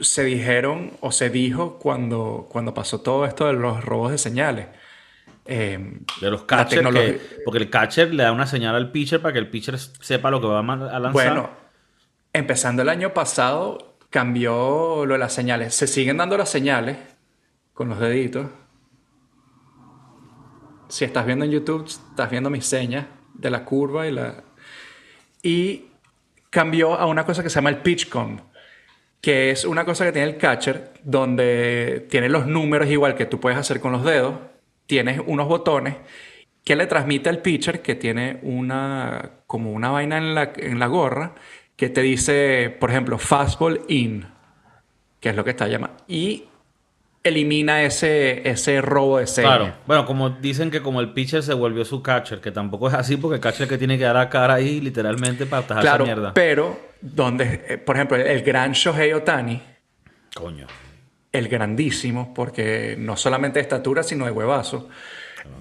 se 0.00 0.24
dijeron 0.24 0.92
o 1.00 1.10
se 1.12 1.30
dijo 1.30 1.78
cuando, 1.78 2.46
cuando 2.50 2.74
pasó 2.74 3.00
todo 3.00 3.24
esto 3.26 3.46
de 3.46 3.54
los 3.54 3.84
robos 3.84 4.10
de 4.12 4.18
señales. 4.18 4.68
Eh, 5.46 6.00
De 6.20 6.30
los 6.30 6.44
catchers, 6.44 6.70
tecnología- 6.82 7.18
porque 7.44 7.58
el 7.58 7.68
catcher 7.70 8.14
le 8.14 8.22
da 8.22 8.32
una 8.32 8.46
señal 8.46 8.74
al 8.74 8.90
pitcher 8.92 9.20
para 9.20 9.32
que 9.34 9.38
el 9.40 9.50
pitcher 9.50 9.78
sepa 9.78 10.30
lo 10.30 10.40
que 10.40 10.46
va 10.46 10.60
a 10.60 10.62
lanzar. 10.64 11.12
Bueno, 11.12 11.50
empezando 12.32 12.82
el 12.82 12.88
año 12.88 13.12
pasado, 13.12 13.96
cambió 14.10 15.04
lo 15.04 15.12
de 15.14 15.18
las 15.18 15.32
señales. 15.32 15.74
Se 15.74 15.86
siguen 15.86 16.16
dando 16.16 16.38
las 16.38 16.48
señales 16.48 16.96
con 17.74 17.88
los 17.88 17.98
deditos. 17.98 18.46
Si 20.88 21.04
estás 21.04 21.26
viendo 21.26 21.44
en 21.44 21.50
YouTube, 21.50 21.86
estás 21.86 22.30
viendo 22.30 22.50
mis 22.50 22.66
señas 22.66 23.06
de 23.34 23.50
la 23.50 23.64
curva 23.64 24.06
y 24.06 24.12
la. 24.12 24.44
Y 25.42 25.86
cambió 26.50 26.94
a 26.94 27.06
una 27.06 27.24
cosa 27.26 27.42
que 27.42 27.50
se 27.50 27.56
llama 27.56 27.70
el 27.70 27.78
pitchcom, 27.78 28.38
que 29.24 29.50
es 29.50 29.64
una 29.64 29.86
cosa 29.86 30.04
que 30.04 30.12
tiene 30.12 30.28
el 30.28 30.36
catcher, 30.36 30.92
donde 31.02 32.06
tiene 32.10 32.28
los 32.28 32.46
números 32.46 32.90
igual 32.90 33.14
que 33.14 33.24
tú 33.24 33.40
puedes 33.40 33.58
hacer 33.58 33.80
con 33.80 33.90
los 33.90 34.04
dedos. 34.04 34.34
Tienes 34.84 35.18
unos 35.24 35.48
botones 35.48 35.96
que 36.62 36.76
le 36.76 36.86
transmite 36.86 37.30
al 37.30 37.38
pitcher 37.38 37.80
que 37.80 37.94
tiene 37.94 38.38
una 38.42 39.30
como 39.46 39.72
una 39.72 39.90
vaina 39.90 40.18
en 40.18 40.34
la, 40.34 40.52
en 40.54 40.78
la 40.78 40.88
gorra 40.88 41.32
que 41.74 41.88
te 41.88 42.02
dice, 42.02 42.76
por 42.78 42.90
ejemplo, 42.90 43.16
fastball 43.16 43.80
in, 43.88 44.26
que 45.20 45.30
es 45.30 45.36
lo 45.36 45.42
que 45.42 45.52
está 45.52 45.68
llamando, 45.68 45.96
y 46.06 46.44
elimina 47.24 47.82
ese, 47.82 48.46
ese 48.48 48.80
robo 48.82 49.18
de 49.18 49.26
señas. 49.26 49.56
Claro. 49.56 49.74
Bueno, 49.86 50.04
como 50.06 50.28
dicen 50.30 50.70
que 50.70 50.82
como 50.82 51.00
el 51.00 51.12
pitcher 51.14 51.42
se 51.42 51.54
volvió 51.54 51.84
su 51.84 52.02
catcher, 52.02 52.40
que 52.40 52.50
tampoco 52.52 52.88
es 52.88 52.94
así 52.94 53.16
porque 53.16 53.36
el 53.36 53.40
catcher 53.40 53.66
que 53.66 53.78
tiene 53.78 53.96
que 53.98 54.04
dar 54.04 54.14
la 54.14 54.28
cara 54.28 54.54
ahí 54.54 54.80
literalmente 54.80 55.46
para 55.46 55.62
atajar 55.64 55.82
Claro, 55.82 56.04
esa 56.04 56.14
mierda. 56.14 56.34
pero 56.34 56.78
donde, 57.00 57.64
eh, 57.68 57.78
por 57.78 57.96
ejemplo, 57.96 58.16
el 58.18 58.42
gran 58.42 58.72
Shohei 58.72 59.12
Otani, 59.14 59.60
Coño. 60.34 60.66
el 61.32 61.48
grandísimo, 61.48 62.32
porque 62.34 62.94
no 62.98 63.16
solamente 63.16 63.58
de 63.58 63.62
estatura, 63.62 64.02
sino 64.02 64.26
de 64.26 64.30
huevazo. 64.30 64.88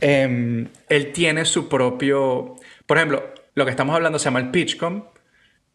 em, 0.02 0.68
él 0.90 1.12
tiene 1.12 1.44
su 1.46 1.68
propio. 1.70 2.56
Por 2.86 2.98
ejemplo, 2.98 3.24
lo 3.56 3.66
que 3.66 3.72
estamos 3.72 3.96
hablando 3.96 4.20
se 4.20 4.26
llama 4.26 4.40
el 4.40 4.50
pitchcom, 4.52 5.04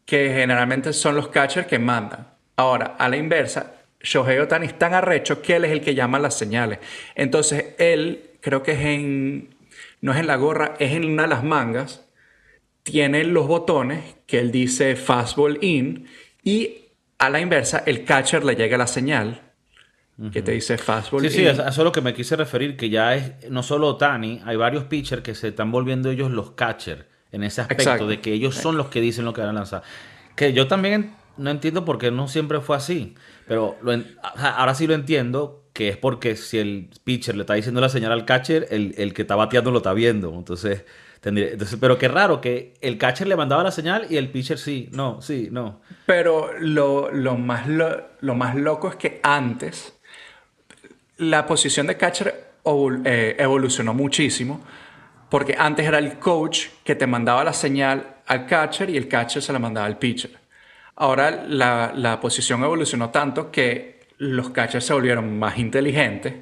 que 0.05 0.33
generalmente 0.33 0.93
son 0.93 1.15
los 1.15 1.27
catchers 1.29 1.67
que 1.67 1.77
mandan. 1.79 2.27
Ahora, 2.55 2.95
a 2.97 3.07
la 3.09 3.17
inversa, 3.17 3.73
Shohei 4.01 4.39
Otani 4.39 4.65
es 4.65 4.77
tan 4.79 4.93
arrecho 4.93 5.41
que 5.41 5.57
él 5.57 5.65
es 5.65 5.71
el 5.71 5.81
que 5.81 5.95
llama 5.95 6.19
las 6.19 6.37
señales. 6.37 6.79
Entonces, 7.15 7.75
él, 7.77 8.31
creo 8.41 8.63
que 8.63 8.73
es 8.73 8.79
en. 8.79 9.55
No 10.01 10.13
es 10.13 10.19
en 10.19 10.27
la 10.27 10.37
gorra, 10.37 10.75
es 10.79 10.93
en 10.93 11.05
una 11.05 11.23
de 11.23 11.29
las 11.29 11.43
mangas. 11.43 12.05
Tiene 12.83 13.23
los 13.25 13.47
botones 13.47 14.15
que 14.25 14.39
él 14.39 14.51
dice 14.51 14.95
fastball 14.95 15.57
in. 15.61 16.07
Y 16.43 16.85
a 17.17 17.29
la 17.29 17.41
inversa, 17.41 17.83
el 17.85 18.05
catcher 18.05 18.45
le 18.45 18.55
llega 18.55 18.77
la 18.77 18.87
señal 18.87 19.41
que 20.33 20.41
te 20.41 20.51
dice 20.51 20.77
fastball 20.77 21.21
Sí, 21.21 21.29
sí, 21.29 21.45
eso 21.45 21.61
eso 21.61 21.69
es 21.69 21.77
lo 21.77 21.93
que 21.93 22.01
me 22.01 22.13
quise 22.13 22.35
referir, 22.35 22.75
que 22.75 22.89
ya 22.89 23.15
es 23.15 23.49
no 23.49 23.63
solo 23.63 23.87
Otani, 23.87 24.41
hay 24.45 24.57
varios 24.57 24.83
pitchers 24.83 25.21
que 25.21 25.33
se 25.33 25.49
están 25.49 25.71
volviendo 25.71 26.11
ellos 26.11 26.29
los 26.29 26.51
catchers 26.51 27.05
en 27.31 27.43
ese 27.43 27.61
aspecto, 27.61 27.83
Exacto. 27.83 28.07
de 28.07 28.19
que 28.19 28.33
ellos 28.33 28.55
son 28.55 28.75
los 28.75 28.87
que 28.87 28.99
dicen 28.99 29.23
lo 29.23 29.33
que 29.33 29.41
van 29.41 29.51
a 29.51 29.53
lanzar. 29.53 29.83
Que 30.35 30.51
yo 30.51 30.67
también 30.67 31.13
no 31.37 31.49
entiendo 31.51 31.85
por 31.85 31.97
qué 31.97 32.11
no 32.11 32.27
siempre 32.27 32.59
fue 32.61 32.75
así, 32.77 33.15
pero 33.47 33.77
ahora 34.37 34.75
sí 34.75 34.87
lo 34.87 34.93
entiendo, 34.93 35.63
que 35.73 35.89
es 35.89 35.97
porque 35.97 36.35
si 36.35 36.57
el 36.57 36.89
pitcher 37.03 37.35
le 37.35 37.41
está 37.43 37.53
diciendo 37.53 37.79
la 37.81 37.89
señal 37.89 38.11
al 38.11 38.25
catcher, 38.25 38.67
el, 38.71 38.93
el 38.97 39.13
que 39.13 39.21
está 39.21 39.35
bateando 39.35 39.71
lo 39.71 39.77
está 39.77 39.93
viendo. 39.93 40.33
Entonces, 40.33 40.83
tendría- 41.21 41.51
entonces, 41.51 41.77
pero 41.79 41.97
qué 41.97 42.07
raro 42.09 42.41
que 42.41 42.73
el 42.81 42.97
catcher 42.97 43.27
le 43.27 43.35
mandaba 43.37 43.63
la 43.63 43.71
señal 43.71 44.07
y 44.09 44.17
el 44.17 44.29
pitcher 44.29 44.57
sí, 44.57 44.89
no, 44.91 45.21
sí, 45.21 45.47
no. 45.51 45.81
Pero 46.05 46.51
lo, 46.59 47.11
lo 47.11 47.37
más 47.37 47.67
lo, 47.67 48.07
lo 48.19 48.35
más 48.35 48.55
loco 48.55 48.89
es 48.89 48.95
que 48.95 49.19
antes 49.23 49.93
la 51.17 51.45
posición 51.45 51.87
de 51.87 51.97
catcher 51.97 52.49
eh, 53.05 53.35
evolucionó 53.39 53.93
muchísimo 53.93 54.61
porque 55.29 55.55
antes 55.57 55.85
era 55.87 55.99
el 55.99 56.17
coach 56.19 56.67
que 56.83 56.95
te 56.95 57.05
mandaba 57.07 57.43
la 57.43 57.53
señal 57.53 58.15
al 58.25 58.45
catcher 58.45 58.89
y 58.89 58.97
el 58.97 59.07
catcher 59.07 59.41
se 59.41 59.53
la 59.53 59.59
mandaba 59.59 59.85
al 59.87 59.97
pitcher. 59.97 60.31
Ahora 60.99 61.31
la, 61.47 61.93
la 61.95 62.19
posición 62.19 62.63
evolucionó 62.63 63.09
tanto 63.09 63.51
que 63.51 64.01
los 64.17 64.49
catchers 64.49 64.85
se 64.85 64.93
volvieron 64.93 65.39
más 65.39 65.57
inteligentes, 65.57 66.33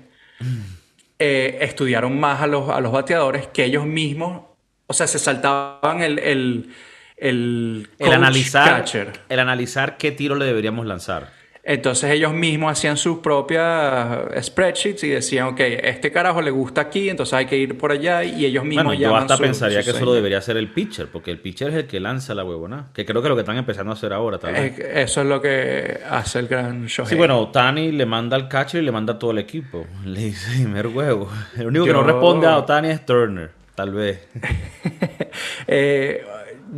eh, 1.20 1.60
estudiaron 1.62 2.20
más 2.20 2.41
a 2.41 2.48
los, 2.48 2.70
a 2.70 2.82
los 2.82 2.91
bateadores 2.91 3.48
que 3.48 3.63
ellos 3.65 3.86
mismos, 3.86 4.41
o 4.88 4.93
sea, 4.93 5.06
se 5.06 5.20
saltaban 5.20 6.02
el, 6.02 6.17
el, 6.20 6.74
el, 7.17 7.89
El 8.00 8.13
analizar, 8.13 8.67
catcher. 8.67 9.13
el 9.30 9.39
analizar 9.39 9.98
qué 9.98 10.12
tiro 10.12 10.36
le 10.36 10.46
deberíamos 10.46 10.88
lanzar. 10.88 11.37
Entonces 11.69 12.10
ellos 12.12 12.34
mismos 12.34 12.71
hacían 12.71 12.95
sus 12.95 13.17
propias 13.19 14.19
spreadsheets 14.41 15.03
y 15.03 15.10
decían, 15.10 15.47
ok, 15.47 15.60
este 15.60 16.13
carajo 16.13 16.41
le 16.41 16.49
gusta 16.49 16.80
aquí, 16.80 17.10
entonces 17.10 17.34
hay 17.34 17.45
que 17.45 17.58
ir 17.58 17.77
por 17.77 17.91
allá 17.91 18.23
y 18.23 18.45
ellos 18.45 18.63
mismos 18.63 18.86
Bueno, 18.86 18.99
yo 19.01 19.13
hasta 19.13 19.36
su- 19.36 19.43
pensaría 19.43 19.82
su 19.82 19.86
que 19.86 19.89
eso 19.89 19.97
seña. 19.99 20.06
lo 20.06 20.13
debería 20.13 20.38
hacer 20.38 20.56
el 20.56 20.69
pitcher, 20.71 21.08
porque 21.12 21.30
el 21.30 21.39
pitcher 21.39 21.67
es 21.71 21.75
el 21.75 21.86
que 21.88 21.99
lanza 21.99 22.34
la 22.34 22.45
huevona. 22.45 22.88
Que 22.93 23.06
creo 23.06 23.21
que 23.21 23.27
es 23.27 23.30
lo 23.30 23.36
que 23.36 23.41
están 23.41 23.58
empezando 23.58 23.91
a 23.91 23.95
hacer 23.95 24.13
ahora 24.13 24.38
también. 24.38 24.75
Eh, 24.77 25.01
Eso 25.03 25.19
es 25.21 25.27
lo 25.27 25.41
que 25.41 25.99
hace 26.10 26.39
el 26.39 26.47
gran 26.47 26.86
Shohei. 26.86 27.10
sí, 27.10 27.15
bueno, 27.15 27.38
Otani 27.39 27.91
le 27.91 28.06
manda 28.06 28.38
al 28.38 28.47
catcher 28.47 28.82
y 28.82 28.86
le 28.86 28.91
manda 28.93 29.13
a 29.15 29.19
todo 29.19 29.32
el 29.32 29.39
equipo. 29.39 29.86
Le 30.06 30.21
dice, 30.21 30.49
primer 30.51 30.88
huevo. 30.88 31.30
El 31.58 31.67
único 31.67 31.84
que 31.84 31.91
no 31.91 32.03
responde 32.03 32.47
a 32.47 32.58
Otani 32.60 32.88
es 32.91 33.06
Turner, 33.06 33.51
tal 33.75 33.91
vez. 33.91 34.25
Eh, 35.67 36.23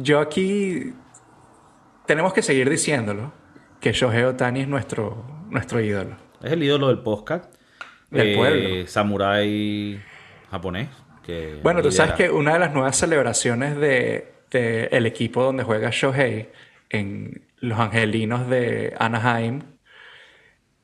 yo 0.02 0.20
aquí 0.20 0.94
tenemos 2.06 2.34
que 2.34 2.42
seguir 2.42 2.70
diciéndolo, 2.70 3.32
que 3.80 3.92
Shohei 3.92 4.24
Otani 4.24 4.62
es 4.62 4.68
nuestro, 4.68 5.26
nuestro 5.50 5.80
ídolo. 5.80 6.16
Es 6.44 6.52
el 6.52 6.64
ídolo 6.64 6.88
del 6.88 7.00
podcast. 7.00 7.54
Del 8.10 8.36
pueblo. 8.36 8.88
Samurai 8.88 10.00
japonés. 10.50 10.90
Que 11.24 11.60
Bueno, 11.62 11.82
tú 11.82 11.92
sabes 11.92 12.14
que 12.14 12.30
una 12.30 12.54
de 12.54 12.60
las 12.60 12.74
nuevas 12.74 12.96
celebraciones 12.98 13.78
de, 13.78 14.34
de 14.50 14.86
el 14.92 15.06
equipo 15.06 15.44
donde 15.44 15.64
juega 15.64 15.90
Shohei 15.92 16.50
en 16.90 17.44
los 17.58 17.80
angelinos 17.80 18.50
de 18.50 18.96
Anaheim 18.98 19.62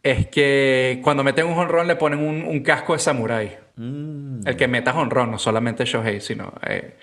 es 0.03 0.27
que 0.27 0.99
cuando 1.03 1.23
meten 1.23 1.47
un 1.47 1.57
honrón 1.57 1.87
le 1.87 1.95
ponen 1.95 2.19
un, 2.19 2.43
un 2.43 2.59
casco 2.61 2.93
de 2.93 2.99
samurái. 2.99 3.57
Mm. 3.75 4.47
El 4.47 4.55
que 4.55 4.67
meta 4.67 4.93
honrón, 4.93 5.31
no 5.31 5.39
solamente 5.39 5.85
Shohei, 5.85 6.21
sino 6.21 6.53
eh, 6.67 6.95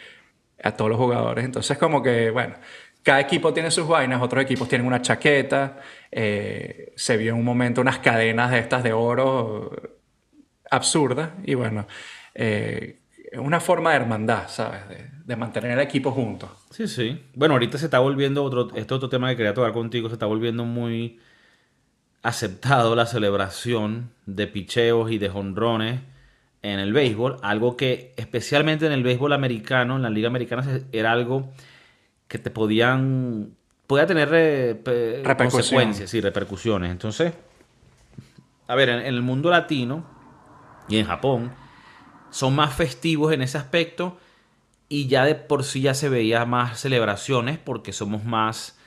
a 0.63 0.77
todos 0.77 0.91
los 0.91 0.99
jugadores. 0.99 1.45
Entonces, 1.45 1.77
como 1.79 2.03
que, 2.03 2.31
bueno, 2.31 2.55
cada 3.03 3.21
equipo 3.21 3.53
tiene 3.53 3.71
sus 3.71 3.87
vainas, 3.87 4.23
otros 4.23 4.43
equipos 4.43 4.69
tienen 4.69 4.87
una 4.87 5.03
chaqueta. 5.03 5.81
eh, 6.11 6.93
se 6.97 7.17
vio 7.17 7.33
en 7.33 7.39
un 7.39 7.45
momento 7.45 7.81
unas 7.81 7.99
cadenas 7.99 8.51
de 8.51 8.59
estas 8.59 8.83
de 8.83 8.93
oro 8.93 9.71
absurdas. 10.71 11.31
Y 11.45 11.55
bueno, 11.55 11.87
eh, 12.35 13.01
una 13.35 13.61
forma 13.61 13.91
de 13.91 13.97
hermandad, 13.97 14.49
¿sabes? 14.49 14.83
De, 14.89 15.37
mantener 15.37 15.71
el 15.71 15.81
equipo 15.81 16.11
juntos. 16.11 16.51
Sí, 16.71 16.87
sí. 16.87 17.23
Bueno, 17.35 17.55
ahorita 17.55 17.79
se 17.79 17.87
está 17.87 17.99
volviendo 18.01 18.45
otro, 18.45 18.69
este 18.75 18.93
otro 18.93 19.09
tema 19.09 19.31
que 19.31 19.37
quería 19.37 19.55
tocar 19.55 19.73
contigo, 19.73 20.09
se 20.09 20.15
está 20.15 20.27
volviendo 20.27 20.67
muy 20.67 21.21
aceptado 22.23 22.95
la 22.95 23.07
celebración 23.07 24.11
de 24.27 24.47
picheos 24.47 25.11
y 25.11 25.17
de 25.17 25.31
jonrones 25.31 26.01
en 26.61 26.79
el 26.79 26.93
béisbol, 26.93 27.39
algo 27.43 27.79
que 27.79 28.13
especialmente 28.19 28.87
en 28.87 28.93
el 28.93 29.03
béisbol 29.03 29.33
americano, 29.33 29.97
en 29.97 30.03
la 30.03 30.11
liga 30.11 30.29
americana, 30.29 30.65
era 30.93 31.13
algo 31.13 31.53
que 32.33 32.39
te 32.39 32.51
podían 32.51 33.59
pueda 33.87 34.07
tener 34.07 34.31
eh, 34.33 35.23
consecuencias 35.37 36.15
y 36.15 36.21
repercusiones. 36.23 36.91
Entonces, 36.91 37.35
a 38.67 38.75
ver, 38.75 38.89
en, 38.89 39.01
en 39.01 39.05
el 39.05 39.21
mundo 39.21 39.51
latino 39.51 40.03
y 40.89 40.97
en 40.97 41.05
Japón 41.05 41.53
son 42.31 42.55
más 42.55 42.73
festivos 42.73 43.35
en 43.35 43.43
ese 43.43 43.59
aspecto 43.59 44.17
y 44.89 45.09
ya 45.09 45.27
de 45.27 45.35
por 45.35 45.63
sí 45.63 45.83
ya 45.83 45.93
se 45.93 46.09
veía 46.09 46.47
más 46.47 46.81
celebraciones 46.81 47.59
porque 47.59 47.93
somos 47.93 48.25
más 48.25 48.79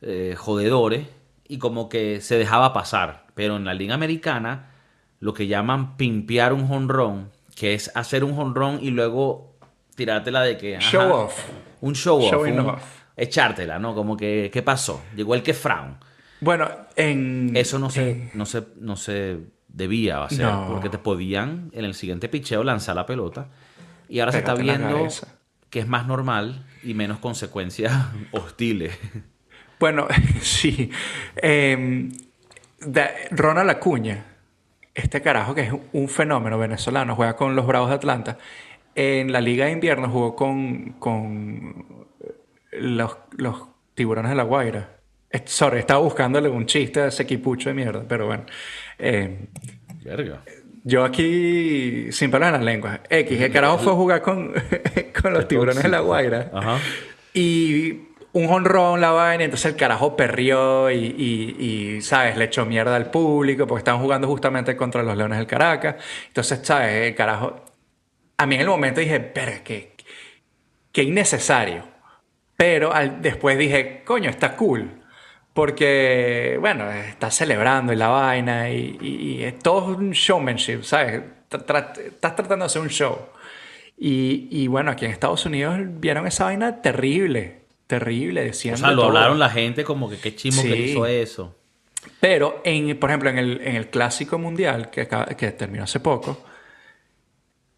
eh, 0.00 0.36
jodedores 0.38 1.08
y 1.48 1.58
como 1.58 1.88
que 1.88 2.20
se 2.20 2.38
dejaba 2.38 2.72
pasar. 2.72 3.26
Pero 3.34 3.56
en 3.56 3.64
la 3.64 3.74
liga 3.74 3.96
americana 3.96 4.70
lo 5.18 5.34
que 5.34 5.48
llaman 5.48 5.96
pimpear 5.96 6.52
un 6.52 6.68
jonrón, 6.68 7.32
que 7.56 7.74
es 7.74 7.90
hacer 7.96 8.22
un 8.22 8.36
jonrón 8.36 8.78
y 8.80 8.90
luego 8.90 9.56
tirártela 9.96 10.42
de 10.42 10.58
que... 10.58 10.76
ajá, 10.76 10.88
Show 10.88 11.12
off. 11.12 11.44
Un 11.86 11.94
show 11.94 12.18
off. 12.22 12.30
Showing 12.30 12.58
un- 12.60 12.66
off. 12.70 12.82
Echártela, 13.16 13.78
¿no? 13.78 13.94
Como 13.94 14.16
que, 14.16 14.50
¿qué 14.52 14.62
pasó? 14.62 15.02
Llegó 15.14 15.34
el 15.34 15.42
que 15.42 15.54
frown. 15.54 15.98
Bueno, 16.40 16.68
en... 16.96 17.52
Eso 17.54 17.78
no 17.78 17.88
se, 17.90 18.10
en- 18.10 18.30
no 18.34 18.44
se, 18.46 18.64
no 18.80 18.96
se 18.96 19.38
debía 19.68 20.24
hacer 20.24 20.44
No. 20.46 20.66
porque 20.70 20.88
te 20.88 20.98
podían 20.98 21.70
en 21.72 21.84
el 21.84 21.94
siguiente 21.94 22.28
picheo 22.28 22.64
lanzar 22.64 22.96
la 22.96 23.06
pelota. 23.06 23.48
Y 24.08 24.20
ahora 24.20 24.32
se 24.32 24.38
está 24.38 24.54
viendo 24.54 25.06
que 25.70 25.78
es 25.80 25.88
más 25.88 26.06
normal 26.06 26.66
y 26.82 26.94
menos 26.94 27.18
consecuencias 27.18 27.92
hostiles. 28.32 28.98
Bueno, 29.78 30.06
sí. 30.40 30.90
Eh, 31.36 32.08
de- 32.80 33.10
Ronald 33.30 33.70
Acuña, 33.70 34.24
este 34.94 35.22
carajo 35.22 35.54
que 35.54 35.62
es 35.62 35.72
un 35.92 36.08
fenómeno 36.08 36.58
venezolano, 36.58 37.14
juega 37.16 37.36
con 37.36 37.54
los 37.56 37.66
Bravos 37.66 37.88
de 37.90 37.94
Atlanta. 37.96 38.38
En 38.94 39.32
la 39.32 39.40
Liga 39.40 39.66
de 39.66 39.72
Invierno 39.72 40.08
jugó 40.08 40.36
con, 40.36 40.92
con 40.98 42.06
los, 42.72 43.16
los 43.36 43.62
Tiburones 43.94 44.30
de 44.30 44.36
la 44.36 44.42
Guaira. 44.44 44.90
Sorry, 45.46 45.80
estaba 45.80 46.00
buscándole 46.00 46.48
un 46.48 46.66
chiste 46.66 47.00
a 47.00 47.06
ese 47.08 47.24
equipucho 47.24 47.68
de 47.68 47.74
mierda, 47.74 48.04
pero 48.08 48.26
bueno. 48.26 48.44
Eh, 48.98 49.46
Verga. 50.04 50.42
yo 50.84 51.04
aquí 51.04 52.12
sin 52.12 52.30
pelos 52.30 52.46
en 52.46 52.52
las 52.54 52.62
lenguas. 52.62 53.00
X, 53.10 53.40
el 53.40 53.52
carajo 53.52 53.78
fue 53.78 53.92
a 53.92 53.96
jugar 53.96 54.22
con, 54.22 54.52
con 55.22 55.32
los 55.32 55.48
tiburones 55.48 55.82
de 55.82 55.88
la 55.88 56.00
Guaira. 56.00 56.50
Ajá. 56.54 56.78
Y 57.32 58.00
un 58.32 58.46
honrón 58.48 59.00
la 59.00 59.10
vaina, 59.10 59.42
entonces 59.44 59.72
el 59.72 59.76
carajo 59.76 60.16
perrió 60.16 60.88
y, 60.90 60.96
y- 60.96 61.96
y, 61.96 62.00
¿sabes? 62.02 62.36
Le 62.36 62.44
echó 62.44 62.64
mierda 62.64 62.94
al 62.94 63.10
público 63.10 63.66
porque 63.66 63.80
estaban 63.80 64.00
jugando 64.00 64.28
justamente 64.28 64.76
contra 64.76 65.02
los 65.02 65.16
Leones 65.16 65.38
del 65.38 65.46
Caracas. 65.48 65.96
Entonces, 66.28 66.60
¿sabes? 66.62 67.08
El 67.08 67.14
carajo... 67.16 67.56
A 68.36 68.46
mí 68.46 68.54
en 68.56 68.60
el 68.62 68.66
momento 68.68 69.00
dije, 69.00 69.20
pero 69.20 69.52
qué, 69.64 69.94
qué 70.92 71.02
innecesario. 71.02 71.84
Pero 72.56 72.92
al- 72.92 73.20
después 73.22 73.58
dije, 73.58 74.02
coño, 74.04 74.30
está 74.30 74.56
cool. 74.56 74.90
Porque, 75.52 76.56
bueno, 76.60 76.90
está 76.90 77.30
celebrando 77.30 77.92
y 77.92 77.96
la 77.96 78.08
vaina 78.08 78.70
y, 78.70 78.98
y- 79.00 79.16
y 79.38 79.44
es 79.44 79.58
todo 79.60 79.96
un 79.96 80.10
showmanship, 80.10 80.82
¿sabes? 80.82 81.22
Tra- 81.48 81.96
estás 81.96 82.34
tratando 82.34 82.64
de 82.64 82.66
hacer 82.66 82.82
un 82.82 82.88
show. 82.88 83.18
Y, 83.96 84.48
y 84.50 84.66
bueno, 84.66 84.90
aquí 84.90 85.04
en 85.04 85.12
Estados 85.12 85.46
Unidos 85.46 85.78
vieron 85.80 86.26
esa 86.26 86.44
vaina 86.46 86.82
terrible, 86.82 87.60
terrible, 87.86 88.40
O 88.40 88.44
decían 88.44 88.76
sea, 88.76 88.88
de 88.88 88.94
lo 88.96 89.02
todo. 89.02 89.10
hablaron 89.10 89.38
la 89.38 89.48
gente 89.50 89.84
como 89.84 90.10
que 90.10 90.18
qué 90.18 90.34
chimo 90.34 90.60
que 90.62 90.76
hizo 90.76 91.06
eso. 91.06 91.54
Pero, 92.20 92.60
en, 92.64 92.98
por 92.98 93.10
ejemplo, 93.10 93.30
en 93.30 93.38
el, 93.38 93.60
en 93.62 93.76
el 93.76 93.88
Clásico 93.88 94.38
Mundial, 94.38 94.90
que, 94.90 95.02
acaba- 95.02 95.26
que 95.36 95.52
terminó 95.52 95.84
hace 95.84 96.00
poco, 96.00 96.44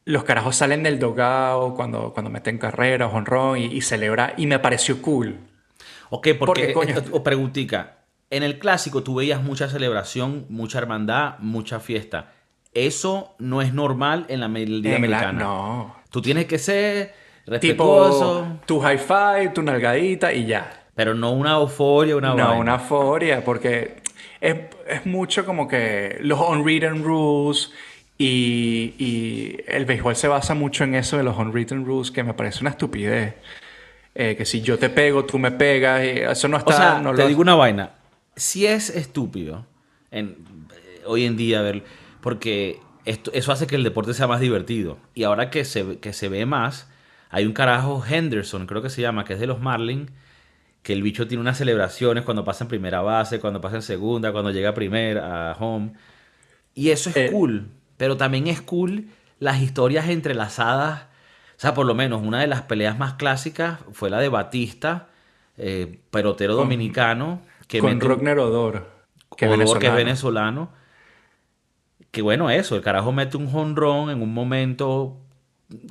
los 0.07 0.25
carajos 0.25 0.57
salen 0.57 0.83
del 0.83 0.99
dogao 0.99 1.75
cuando, 1.75 2.13
cuando 2.15 2.31
meten 2.31 2.57
carrera, 2.59 3.07
honrón 3.09 3.59
y, 3.59 3.65
y 3.67 3.83
celebra, 3.83 4.33
y 4.39 4.47
me 4.47 4.59
pareció 4.59 5.03
cool. 5.03 5.37
Ok, 6.09 6.29
porque, 6.39 6.39
Porque, 6.39 6.73
coño, 6.73 6.95
o 7.13 7.23
preguntica, 7.23 7.99
en 8.31 8.43
el 8.43 8.59
clásico 8.59 9.03
tú 9.03 9.17
veías 9.17 9.43
mucha 9.43 9.69
celebración, 9.69 10.47
mucha 10.49 10.79
hermandad, 10.79 11.35
mucha 11.41 11.81
fiesta. 11.81 12.33
Eso 12.73 13.35
no 13.39 13.61
es 13.63 13.75
normal 13.75 14.25
en 14.29 14.41
la 14.41 14.49
me- 14.49 14.65
liga 14.65 14.95
En 14.97 15.11
la- 15.11 15.19
americana. 15.19 15.39
no. 15.45 15.97
Tú 16.11 16.23
tienes 16.23 16.47
que 16.47 16.59
ser 16.59 17.13
Tipo, 17.45 17.53
respetuoso, 17.53 18.47
tu 18.67 18.81
high 18.81 18.99
five, 18.99 19.51
tu 19.55 19.63
nalgadita 19.63 20.33
y 20.33 20.47
ya. 20.47 20.85
pero 20.95 21.15
no 21.15 21.33
una 21.33 21.53
euforia, 21.57 22.17
una 22.17 22.29
no, 22.31 22.37
vaina. 22.37 22.53
una 22.53 22.75
euforia, 22.75 23.45
porque 23.45 23.97
es, 24.41 24.57
es 24.89 25.05
mucho 25.07 25.45
como 25.45 25.69
que 25.69 26.17
los 26.21 26.41
unwritten 26.41 27.03
rules 27.05 27.71
y, 28.19 28.95
y 28.99 29.57
el 29.67 29.85
béisbol 29.85 30.17
se 30.17 30.29
basa 30.29 30.55
mucho 30.55 30.85
en 30.85 30.95
eso 30.95 31.17
de 31.17 31.23
los 31.23 31.37
unwritten 31.37 31.85
rules, 31.85 32.11
que 32.11 32.23
me 32.25 32.35
parece 32.35 32.61
una 32.61 32.71
estupidez. 32.71 33.35
Eh, 34.15 34.35
que 34.37 34.47
si 34.47 34.63
yo 34.63 34.79
te 34.79 34.89
pego, 34.89 35.27
tú 35.27 35.39
me 35.39 35.51
pegas, 35.51 36.03
y 36.05 36.09
eso 36.21 36.49
no 36.49 36.57
está... 36.57 36.71
O 36.75 36.77
sea, 36.77 37.01
no 37.01 37.13
te 37.15 37.23
lo- 37.23 37.29
digo 37.29 37.43
una 37.43 37.55
vaina. 37.55 37.91
Si 38.35 38.67
es 38.67 38.89
estúpido 38.91 39.67
en, 40.11 40.37
eh, 40.75 41.03
hoy 41.05 41.25
en 41.25 41.37
día 41.37 41.61
ver, 41.61 41.85
porque 42.23 42.81
esto, 43.05 43.31
eso 43.35 43.53
hace 43.53 43.67
que 43.67 43.77
el 43.77 43.83
deporte 43.85 44.15
sea 44.15 44.27
más 44.27 44.41
divertido. 44.41 44.97
Y 45.15 45.25
ahora 45.25 45.51
que 45.51 45.65
se, 45.67 45.99
que 45.99 46.15
se 46.15 46.31
ve 46.31 46.47
más, 46.47 46.89
hay 47.29 47.45
un 47.45 47.53
carajo 47.53 48.03
Henderson, 48.09 48.67
creo 48.67 48.81
que 48.81 48.89
se 48.91 49.03
llama, 49.03 49.25
que 49.25 49.35
es 49.35 49.41
de 49.41 49.47
los 49.47 49.61
Marlins, 49.61 50.11
que 50.83 50.95
el 50.95 51.03
bicho 51.03 51.27
tiene 51.27 51.43
unas 51.43 51.59
celebraciones 51.59 52.25
cuando 52.25 52.43
pasa 52.45 52.65
en 52.65 52.69
primera 52.69 53.03
base, 53.03 53.39
cuando 53.41 53.61
pasa 53.61 53.77
en 53.77 53.83
segunda, 53.83 54.33
cuando 54.33 54.51
llega 54.51 54.71
a 54.71 54.75
primera, 54.75 55.51
a 55.51 55.57
home. 55.59 55.93
Y 56.75 56.89
eso 56.91 57.11
es 57.11 57.17
Eh. 57.17 57.29
cool. 57.33 57.67
Pero 57.97 58.17
también 58.17 58.47
es 58.47 58.61
cool 58.61 59.07
las 59.39 59.61
historias 59.63 60.09
entrelazadas. 60.09 61.03
O 61.57 61.59
sea, 61.61 61.75
por 61.75 61.87
lo 61.87 61.95
menos 61.95 62.23
una 62.23 62.41
de 62.41 62.47
las 62.47 62.63
peleas 62.63 62.99
más 62.99 63.15
clásicas 63.15 63.79
fue 63.93 64.11
la 64.11 64.19
de 64.21 64.29
Batista, 64.29 65.09
eh, 65.57 66.01
pelotero 66.11 66.55
dominicano, 66.55 67.41
que 67.67 67.81
con 67.81 67.95
mete 67.95 68.05
un- 68.05 68.11
Rockner 68.11 68.39
Odor, 68.39 68.91
que 69.37 69.47
Odor, 69.47 69.59
venezolano. 69.59 69.81
que 69.81 69.87
es 69.87 69.95
venezolano. 69.95 70.69
Que 72.11 72.23
bueno, 72.23 72.51
eso, 72.51 72.77
el 72.77 72.83
carajo 72.83 73.13
mete 73.13 73.37
un 73.37 73.51
jonrón 73.51 74.11
en 74.11 74.23
un 74.23 74.33
momento 74.33 75.19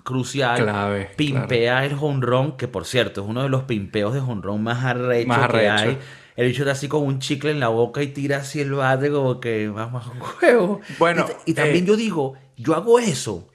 crucial. 0.04 0.58
Clave, 0.62 1.10
Pimpea 1.15 1.86
el 1.86 1.96
jonrón, 1.96 2.58
que 2.58 2.68
por 2.68 2.86
cierto 2.86 3.22
es 3.22 3.28
uno 3.28 3.44
de 3.44 3.50
los 3.50 3.63
pimpeos 3.63 4.13
de 4.13 4.22
jonrón 4.22 4.63
más 4.63 4.84
arrechos 4.86 5.48
que 5.50 5.70
hay. 5.70 6.00
El 6.36 6.48
bicho 6.48 6.63
está 6.63 6.74
así 6.74 6.88
con 6.88 7.04
un 7.04 7.19
chicle 7.19 7.52
en 7.52 7.60
la 7.60 7.69
boca 7.69 8.04
y 8.04 8.08
tira 8.08 8.38
así 8.38 8.60
el 8.60 8.74
bate 8.74 9.10
como 9.10 9.39
que 9.39 9.69
vamos 9.69 10.06
a 10.06 10.12
un 10.12 10.19
juego. 10.19 10.82
Bueno, 11.00 11.26
y, 11.45 11.52
y 11.52 11.54
también 11.54 11.86
eh, 11.86 11.88
yo 11.88 11.95
digo, 11.95 12.34
yo 12.58 12.76
hago 12.76 13.00
eso. 13.00 13.48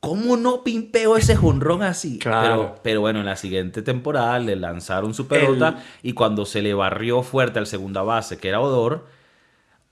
¿Cómo 0.00 0.36
no 0.36 0.62
pimpeo 0.62 1.16
ese 1.16 1.34
jonrón 1.34 1.82
así? 1.82 2.18
Claro. 2.18 2.56
Pero, 2.74 2.74
pero 2.82 3.00
bueno, 3.00 3.20
en 3.20 3.26
la 3.26 3.34
siguiente 3.36 3.82
temporada 3.82 4.38
le 4.38 4.54
lanzaron 4.54 5.14
su 5.14 5.26
pelota 5.26 5.82
y 6.02 6.12
cuando 6.12 6.44
se 6.46 6.62
le 6.62 6.74
barrió 6.74 7.22
fuerte 7.22 7.58
al 7.58 7.66
segunda 7.66 8.02
base, 8.02 8.36
que 8.38 8.48
era 8.48 8.60
Odor, 8.60 9.06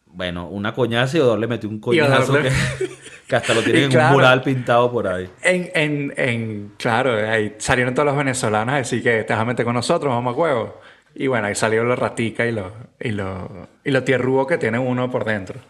bueno, 0.07 0.47
una 0.49 0.73
coñaza 0.75 1.17
y 1.17 1.21
Odor 1.21 1.39
le 1.39 1.47
metió 1.49 1.69
un 1.69 1.81
coñazo 1.81 2.35
le- 2.39 2.43
que, 2.51 2.51
que 3.27 3.35
hasta 3.37 3.55
lo 3.55 3.63
tienen 3.63 3.85
en 3.91 3.99
un 3.99 4.13
mural 4.13 4.43
pintado 4.43 4.93
por 4.93 5.09
ahí. 5.09 5.29
En, 5.43 5.71
en, 5.75 6.15
en, 6.17 6.73
claro, 6.77 7.15
ahí 7.29 7.55
salieron 7.59 7.95
todos 7.95 8.07
los 8.07 8.17
venezolanos 8.17 8.75
a 8.75 8.79
decir 8.79 9.03
que 9.03 9.25
te 9.25 9.33
vas 9.33 9.43
a 9.43 9.45
meter 9.47 9.65
con 9.65 9.75
nosotros, 9.75 10.13
vamos 10.13 10.33
a 10.33 10.35
juego. 10.35 10.81
Y 11.15 11.27
bueno, 11.29 11.47
ahí 11.47 11.55
salieron 11.55 11.89
los 11.89 11.99
ratica 11.99 12.47
y 12.47 12.53
los 12.53 12.73
y 13.01 13.11
los 13.13 13.49
y 13.85 14.01
tierrúos 14.01 14.47
que 14.47 14.59
tiene 14.59 14.79
uno 14.79 15.11
por 15.11 15.25
dentro. 15.25 15.61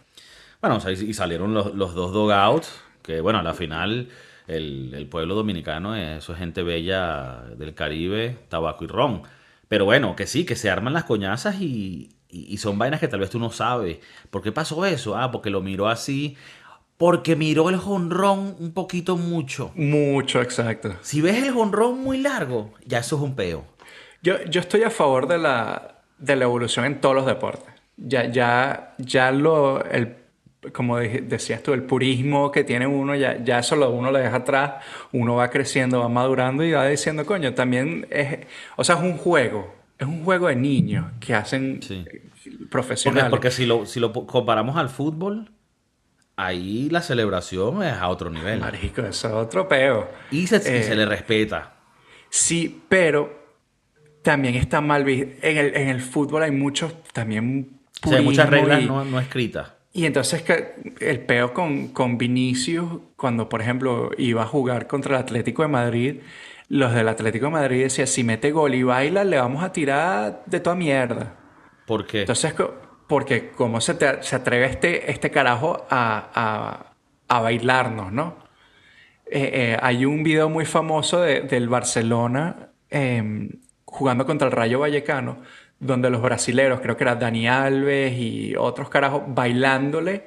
Bueno, 0.60 0.76
o 0.76 0.80
sea, 0.80 0.92
y 0.92 1.12
salieron 1.12 1.52
los, 1.52 1.74
los 1.74 1.94
dos 1.94 2.12
dogouts, 2.12 2.80
que 3.02 3.20
bueno, 3.20 3.40
a 3.40 3.42
la 3.42 3.52
final 3.54 4.08
el, 4.46 4.92
el 4.94 5.06
pueblo 5.06 5.34
dominicano, 5.34 5.94
eso 5.96 6.32
es 6.32 6.38
gente 6.38 6.62
bella 6.62 7.42
del 7.56 7.74
Caribe, 7.74 8.38
tabaco 8.48 8.84
y 8.84 8.86
ron. 8.86 9.22
Pero 9.68 9.84
bueno, 9.84 10.16
que 10.16 10.26
sí, 10.26 10.44
que 10.46 10.56
se 10.56 10.70
arman 10.70 10.92
las 10.94 11.04
coñazas 11.04 11.56
y, 11.60 12.10
y- 12.30 12.46
y 12.54 12.56
son 12.58 12.78
vainas 12.78 13.00
que 13.00 13.08
tal 13.08 13.20
vez 13.20 13.30
tú 13.30 13.38
no 13.38 13.50
sabes. 13.50 13.98
¿Por 14.30 14.42
qué 14.42 14.52
pasó 14.52 14.86
eso? 14.86 15.16
Ah, 15.16 15.30
porque 15.30 15.50
lo 15.50 15.60
miró 15.60 15.88
así. 15.88 16.36
Porque 16.96 17.34
miró 17.36 17.70
el 17.70 17.76
jonrón 17.76 18.54
un 18.60 18.72
poquito 18.72 19.16
mucho. 19.16 19.72
Mucho, 19.74 20.40
exacto. 20.40 20.94
Si 21.02 21.20
ves 21.20 21.42
el 21.42 21.52
jonrón 21.52 21.98
muy 22.00 22.18
largo, 22.18 22.72
ya 22.86 22.98
eso 23.00 23.16
es 23.16 23.22
un 23.22 23.34
peo. 23.34 23.64
Yo, 24.24 24.42
yo 24.44 24.60
estoy 24.60 24.82
a 24.82 24.90
favor 24.90 25.28
de 25.28 25.38
la, 25.38 25.98
de 26.18 26.34
la 26.36 26.44
evolución 26.44 26.84
en 26.86 27.00
todos 27.00 27.14
los 27.14 27.26
deportes. 27.26 27.72
Ya, 27.96 28.24
ya, 28.30 28.94
ya 28.98 29.30
lo, 29.30 29.84
el, 29.84 30.16
como 30.72 30.96
decías 30.98 31.62
tú, 31.62 31.72
el 31.74 31.82
purismo 31.82 32.50
que 32.50 32.64
tiene 32.64 32.86
uno, 32.86 33.14
ya, 33.14 33.36
ya 33.44 33.58
eso 33.58 33.76
lo, 33.76 33.90
uno 33.90 34.10
lo 34.10 34.18
deja 34.18 34.36
atrás, 34.36 34.82
uno 35.12 35.36
va 35.36 35.50
creciendo, 35.50 36.00
va 36.00 36.08
madurando 36.08 36.64
y 36.64 36.72
va 36.72 36.86
diciendo, 36.88 37.24
coño, 37.26 37.54
también 37.54 38.06
es, 38.10 38.46
o 38.76 38.82
sea, 38.82 38.96
es 38.96 39.02
un 39.02 39.16
juego, 39.18 39.72
es 39.98 40.06
un 40.08 40.24
juego 40.24 40.48
de 40.48 40.56
niños 40.56 41.06
que 41.20 41.34
hacen 41.34 41.80
Sí. 41.82 42.04
eh, 42.06 42.22
Porque, 42.44 42.66
profesionales. 42.70 43.30
porque 43.30 43.50
si 43.50 43.66
lo, 43.66 43.84
si 43.86 44.00
lo 44.00 44.12
comparamos 44.12 44.76
al 44.76 44.88
fútbol, 44.88 45.50
ahí 46.36 46.88
la 46.90 47.02
celebración 47.02 47.82
es 47.82 47.92
a 47.92 48.08
otro 48.08 48.30
nivel. 48.30 48.58
Marico, 48.60 49.02
eso 49.02 49.28
es 49.28 49.34
otro 49.34 49.68
peo. 49.68 50.08
Y 50.32 50.46
se, 50.46 50.56
y 50.56 50.76
Eh, 50.78 50.82
se 50.82 50.96
le 50.96 51.06
respeta. 51.06 51.74
Sí, 52.30 52.82
pero 52.88 53.43
también 54.24 54.56
está 54.56 54.80
mal 54.80 55.04
visto. 55.04 55.30
En 55.42 55.56
el, 55.56 55.76
en 55.76 55.88
el 55.88 56.00
fútbol 56.00 56.42
hay 56.42 56.50
muchos 56.50 56.92
también 57.12 57.68
O 58.04 58.08
sea, 58.08 58.18
hay 58.18 58.24
muchas 58.24 58.50
reglas 58.50 58.82
y- 58.82 58.86
no, 58.86 59.04
no 59.04 59.20
escritas. 59.20 59.72
Y 59.92 60.06
entonces 60.06 60.42
que 60.42 60.74
el 61.00 61.20
peo 61.20 61.54
con, 61.54 61.88
con 61.88 62.18
Vinicius, 62.18 62.88
cuando 63.14 63.48
por 63.48 63.60
ejemplo 63.62 64.10
iba 64.18 64.42
a 64.42 64.46
jugar 64.46 64.88
contra 64.88 65.14
el 65.16 65.22
Atlético 65.22 65.62
de 65.62 65.68
Madrid, 65.68 66.16
los 66.68 66.92
del 66.92 67.08
Atlético 67.08 67.44
de 67.46 67.52
Madrid 67.52 67.82
decían, 67.84 68.08
si 68.08 68.24
mete 68.24 68.50
gol 68.50 68.74
y 68.74 68.82
baila, 68.82 69.22
le 69.22 69.38
vamos 69.38 69.62
a 69.62 69.72
tirar 69.72 70.42
de 70.46 70.58
toda 70.58 70.74
mierda. 70.74 71.36
¿Por 71.86 72.06
qué? 72.06 72.20
Entonces, 72.22 72.54
porque 73.06 73.50
cómo 73.54 73.80
se, 73.80 73.94
te- 73.94 74.20
se 74.24 74.34
atreve 74.34 74.66
este, 74.66 75.10
este 75.12 75.30
carajo 75.30 75.86
a, 75.88 76.30
a- 76.34 77.36
a 77.36 77.40
bailarnos, 77.40 78.10
¿no? 78.12 78.36
Eh, 79.26 79.50
eh, 79.52 79.78
hay 79.80 80.04
un 80.06 80.22
video 80.24 80.48
muy 80.48 80.64
famoso 80.64 81.20
de- 81.20 81.42
del 81.42 81.68
Barcelona 81.68 82.70
eh, 82.90 83.48
jugando 83.94 84.26
contra 84.26 84.46
el 84.48 84.52
Rayo 84.52 84.80
Vallecano, 84.80 85.38
donde 85.78 86.10
los 86.10 86.22
brasileros, 86.22 86.80
creo 86.80 86.96
que 86.96 87.04
era 87.04 87.16
Dani 87.16 87.48
Alves 87.48 88.14
y 88.18 88.54
otros 88.56 88.88
carajos, 88.88 89.22
bailándole 89.28 90.24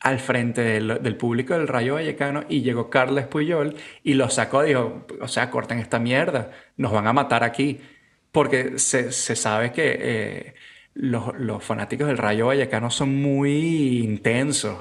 al 0.00 0.18
frente 0.20 0.60
del, 0.62 1.02
del 1.02 1.16
público 1.16 1.54
del 1.54 1.68
Rayo 1.68 1.94
Vallecano 1.94 2.44
y 2.48 2.62
llegó 2.62 2.90
Carles 2.90 3.26
Puyol 3.26 3.76
y 4.02 4.14
lo 4.14 4.28
sacó, 4.30 4.62
dijo, 4.62 5.06
o 5.20 5.28
sea, 5.28 5.50
corten 5.50 5.78
esta 5.78 5.98
mierda, 5.98 6.50
nos 6.76 6.92
van 6.92 7.06
a 7.06 7.12
matar 7.12 7.42
aquí, 7.44 7.80
porque 8.32 8.78
se, 8.78 9.12
se 9.12 9.36
sabe 9.36 9.72
que 9.72 9.96
eh, 10.00 10.54
los, 10.94 11.34
los 11.38 11.62
fanáticos 11.64 12.06
del 12.08 12.18
Rayo 12.18 12.46
Vallecano 12.48 12.90
son 12.90 13.14
muy 13.22 13.98
intensos. 14.04 14.78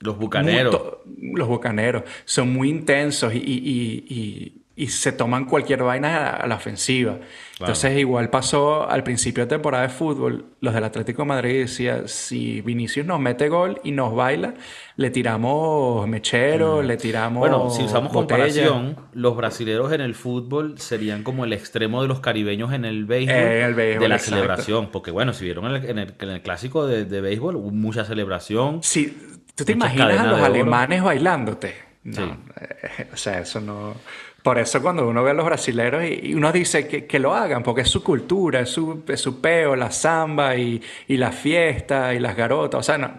Los 0.00 0.16
Muy 0.16 0.24
bucaneros. 0.26 0.72
to- 0.76 1.02
los 1.34 1.48
bucaneros 1.48 2.04
son 2.24 2.52
muy 2.52 2.68
intensos 2.68 3.34
y, 3.34 3.38
y- 3.38 3.42
y- 3.42 4.14
y- 4.14 4.63
y 4.76 4.88
se 4.88 5.12
toman 5.12 5.44
cualquier 5.44 5.82
vaina 5.84 6.30
a 6.30 6.46
la, 6.48 6.56
ofensiva. 6.56 7.18
Entonces, 7.60 7.96
igual 7.96 8.28
pasó 8.30 8.90
al 8.90 9.04
principio 9.04 9.44
de 9.44 9.50
temporada 9.50 9.84
de 9.84 9.88
fútbol, 9.90 10.46
los 10.60 10.74
del 10.74 10.82
Atlético 10.82 11.22
de 11.22 11.28
Madrid 11.28 11.60
decían, 11.60 12.08
si 12.08 12.60
Vinicius 12.62 13.06
nos 13.06 13.20
mete 13.20 13.48
gol 13.48 13.80
y 13.84 13.92
nos 13.92 14.12
baila, 14.16 14.54
le 14.96 15.10
tiramos 15.10 16.08
mechero, 16.08 16.82
le 16.82 16.96
tiramos 16.96 17.36
Mm. 17.48 17.50
Bueno, 17.50 17.70
si 17.70 17.84
usamos 17.84 18.12
botella. 18.12 18.36
comparación, 18.66 18.96
los 19.12 19.36
brasileros 19.36 19.92
en 19.92 20.00
el 20.00 20.14
fútbol 20.16 20.78
serían 20.78 21.22
como 21.22 21.44
el 21.44 21.52
extremo 21.52 22.02
de 22.02 22.08
los 22.08 22.18
caribeños 22.20 22.72
en 22.72 22.84
el 22.84 23.04
béisbol, 23.04 23.36
Eh, 23.36 23.64
el 23.64 23.74
béisbol, 23.74 24.02
de 24.02 24.08
la 24.08 24.16
exacto. 24.16 24.34
celebración. 24.36 24.88
Porque 24.90 25.10
bueno, 25.12 25.32
si 25.32 25.44
vieron 25.44 25.66
en 25.66 25.72
el, 25.76 25.84
en 25.90 25.98
el- 26.00 26.14
en 26.18 26.28
el 26.30 26.42
clásico 26.42 26.86
de, 26.86 27.04
de 27.04 27.20
béisbol, 27.20 27.54
hubo 27.56 27.70
mucha 27.70 28.04
celebración. 28.04 28.82
Si, 28.82 29.16
¿Tú 29.54 29.64
te 29.64 29.70
imaginas 29.72 30.18
a 30.18 30.26
los 30.26 30.40
alemanes 30.40 31.02
bailándote? 31.04 31.74
No, 32.02 32.16
Sí. 32.16 32.22
eh, 32.98 33.06
o 33.12 33.16
sea, 33.16 33.38
eso 33.38 33.60
no... 33.60 33.94
Por 34.44 34.58
eso 34.58 34.82
cuando 34.82 35.08
uno 35.08 35.24
ve 35.24 35.30
a 35.30 35.34
los 35.34 35.46
brasileros 35.46 36.04
y, 36.04 36.20
y 36.22 36.34
uno 36.34 36.52
dice 36.52 36.86
que, 36.86 37.06
que 37.06 37.18
lo 37.18 37.34
hagan, 37.34 37.62
porque 37.62 37.80
es 37.80 37.88
su 37.88 38.04
cultura, 38.04 38.60
es 38.60 38.68
su, 38.68 39.02
es 39.08 39.18
su 39.18 39.40
peo, 39.40 39.74
la 39.74 39.90
samba 39.90 40.54
y, 40.54 40.82
y 41.08 41.16
la 41.16 41.32
fiesta 41.32 42.12
y 42.12 42.18
las 42.18 42.36
garotas, 42.36 42.80
o 42.80 42.82
sea, 42.82 42.98
no... 42.98 43.10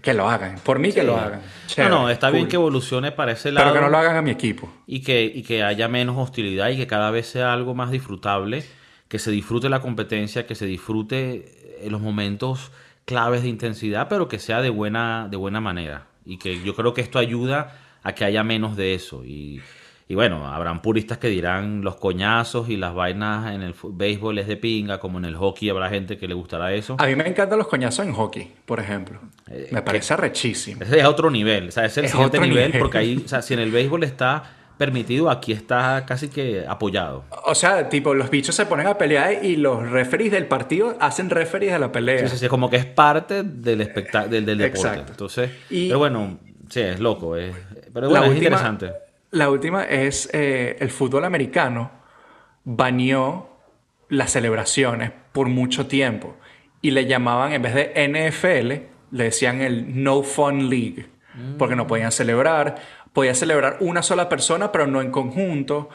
Que 0.00 0.14
lo 0.14 0.28
hagan, 0.30 0.60
por 0.60 0.78
mí 0.78 0.92
que 0.92 1.02
lo 1.02 1.16
hagan. 1.16 1.40
no, 1.40 1.66
Chévere, 1.66 1.90
no, 1.90 2.10
está 2.10 2.30
bien 2.30 2.46
que 2.46 2.54
evolucione 2.54 3.10
para 3.10 3.32
ese 3.32 3.50
lado. 3.50 3.66
Pero 3.66 3.74
que 3.74 3.84
no 3.84 3.90
lo 3.90 3.98
hagan 3.98 4.16
a 4.16 4.22
mi 4.22 4.30
equipo. 4.30 4.72
y 4.86 5.02
que, 5.02 5.24
y 5.24 5.42
que 5.42 5.64
haya 5.64 5.88
menos 5.88 6.16
hostilidad 6.16 6.68
y 6.68 6.76
que 6.76 6.86
cada 6.86 7.10
vez 7.10 7.26
sea 7.26 7.52
algo 7.52 7.74
más 7.74 7.90
disfrutable, 7.90 8.64
que 9.08 9.18
se 9.18 9.32
disfrute 9.32 9.68
la 9.68 9.80
competencia, 9.80 10.46
que 10.46 10.54
se 10.54 10.66
disfrute 10.66 11.80
en 11.82 11.90
los 11.90 12.00
momentos 12.00 12.70
claves 13.04 13.42
de 13.42 13.48
intensidad, 13.48 14.06
pero 14.08 14.28
que 14.28 14.38
sea 14.38 14.62
de 14.62 14.70
buena, 14.70 15.26
de 15.28 15.36
buena 15.36 15.60
manera. 15.60 16.06
Y 16.24 16.38
que 16.38 16.62
yo 16.62 16.76
creo 16.76 16.94
que 16.94 17.00
esto 17.00 17.18
ayuda 17.18 17.76
a 18.04 18.14
que 18.14 18.24
haya 18.24 18.44
menos 18.44 18.76
de 18.76 18.94
eso. 18.94 19.24
Y, 19.24 19.60
y 20.10 20.14
bueno, 20.14 20.46
habrán 20.48 20.80
puristas 20.80 21.18
que 21.18 21.28
dirán 21.28 21.82
los 21.82 21.96
coñazos 21.96 22.68
y 22.70 22.76
las 22.78 22.94
vainas 22.94 23.52
en 23.54 23.62
el 23.62 23.74
béisbol 23.90 24.38
es 24.38 24.46
de 24.48 24.56
pinga, 24.56 24.98
como 25.00 25.18
en 25.18 25.26
el 25.26 25.36
hockey 25.36 25.68
habrá 25.68 25.90
gente 25.90 26.16
que 26.16 26.26
le 26.26 26.34
gustará 26.34 26.72
eso. 26.72 26.96
A 26.98 27.06
mí 27.06 27.14
me 27.14 27.28
encantan 27.28 27.58
los 27.58 27.68
coñazos 27.68 28.06
en 28.06 28.12
hockey, 28.14 28.52
por 28.64 28.80
ejemplo. 28.80 29.20
Eh, 29.50 29.68
me 29.70 29.82
parece 29.82 30.14
arrechísimo. 30.14 30.82
Ese 30.82 30.98
es 31.00 31.04
otro 31.04 31.30
nivel, 31.30 31.68
o 31.68 31.70
sea, 31.70 31.84
es 31.84 31.96
el 31.98 32.06
Es 32.06 32.10
siguiente 32.10 32.40
nivel, 32.40 32.66
nivel. 32.68 32.78
porque 32.80 32.98
ahí, 32.98 33.22
o 33.24 33.28
sea, 33.28 33.42
si 33.42 33.52
en 33.54 33.60
el 33.60 33.70
béisbol 33.70 34.02
está 34.04 34.54
permitido, 34.78 35.28
aquí 35.28 35.52
está 35.52 36.04
casi 36.06 36.28
que 36.28 36.64
apoyado. 36.66 37.24
O 37.44 37.54
sea, 37.54 37.88
tipo, 37.88 38.14
los 38.14 38.30
bichos 38.30 38.54
se 38.54 38.64
ponen 38.64 38.86
a 38.86 38.96
pelear 38.96 39.44
y 39.44 39.56
los 39.56 39.90
referees 39.90 40.30
del 40.32 40.46
partido 40.46 40.96
hacen 41.00 41.30
referees 41.30 41.72
de 41.72 41.78
la 41.80 41.90
pelea. 41.92 42.20
Sí, 42.20 42.28
sí, 42.28 42.38
sí, 42.38 42.48
como 42.48 42.70
que 42.70 42.76
es 42.76 42.86
parte 42.86 43.42
del 43.42 43.80
espectáculo 43.80 44.32
del, 44.34 44.46
del 44.46 44.58
deporte. 44.58 44.86
Exacto. 44.88 45.10
Entonces, 45.12 45.50
Y- 45.68 45.88
pero 45.88 45.98
bueno, 45.98 46.38
sí, 46.70 46.80
es 46.80 47.00
loco. 47.00 47.36
es- 47.36 47.54
pero 47.92 48.08
bueno, 48.08 48.26
es 48.26 48.36
interesante. 48.36 48.92
La 49.30 49.50
última 49.50 49.84
es 49.84 50.30
eh, 50.32 50.76
el 50.80 50.90
fútbol 50.90 51.24
americano 51.24 51.90
baneó 52.64 53.58
las 54.08 54.32
celebraciones 54.32 55.12
por 55.32 55.48
mucho 55.48 55.86
tiempo 55.86 56.36
y 56.80 56.92
le 56.92 57.06
llamaban, 57.06 57.52
en 57.52 57.62
vez 57.62 57.74
de 57.74 58.08
NFL, 58.08 59.16
le 59.16 59.24
decían 59.24 59.60
el 59.60 60.02
No 60.02 60.22
Fun 60.22 60.70
League, 60.70 61.06
porque 61.56 61.76
no 61.76 61.86
podían 61.86 62.12
celebrar, 62.12 62.76
podía 63.12 63.34
celebrar 63.34 63.76
una 63.80 64.02
sola 64.02 64.28
persona, 64.28 64.72
pero 64.72 64.86
no 64.86 65.00
en 65.00 65.10
conjunto. 65.10 65.88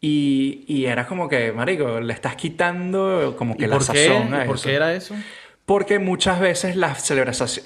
Y, 0.00 0.64
y 0.68 0.86
era 0.86 1.06
como 1.06 1.28
que, 1.28 1.52
marico, 1.52 2.00
le 2.00 2.12
estás 2.12 2.36
quitando 2.36 3.34
como 3.36 3.56
que 3.56 3.64
¿Y 3.64 3.66
la 3.66 3.78
por 3.78 3.90
qué, 3.90 4.06
sazón 4.06 4.34
a 4.34 4.44
¿Y 4.44 4.46
por 4.46 4.56
eso. 4.56 4.68
qué 4.68 4.74
era 4.74 4.94
eso? 4.94 5.14
Porque 5.66 5.98
muchas 5.98 6.40
veces 6.40 6.76
las, 6.76 7.10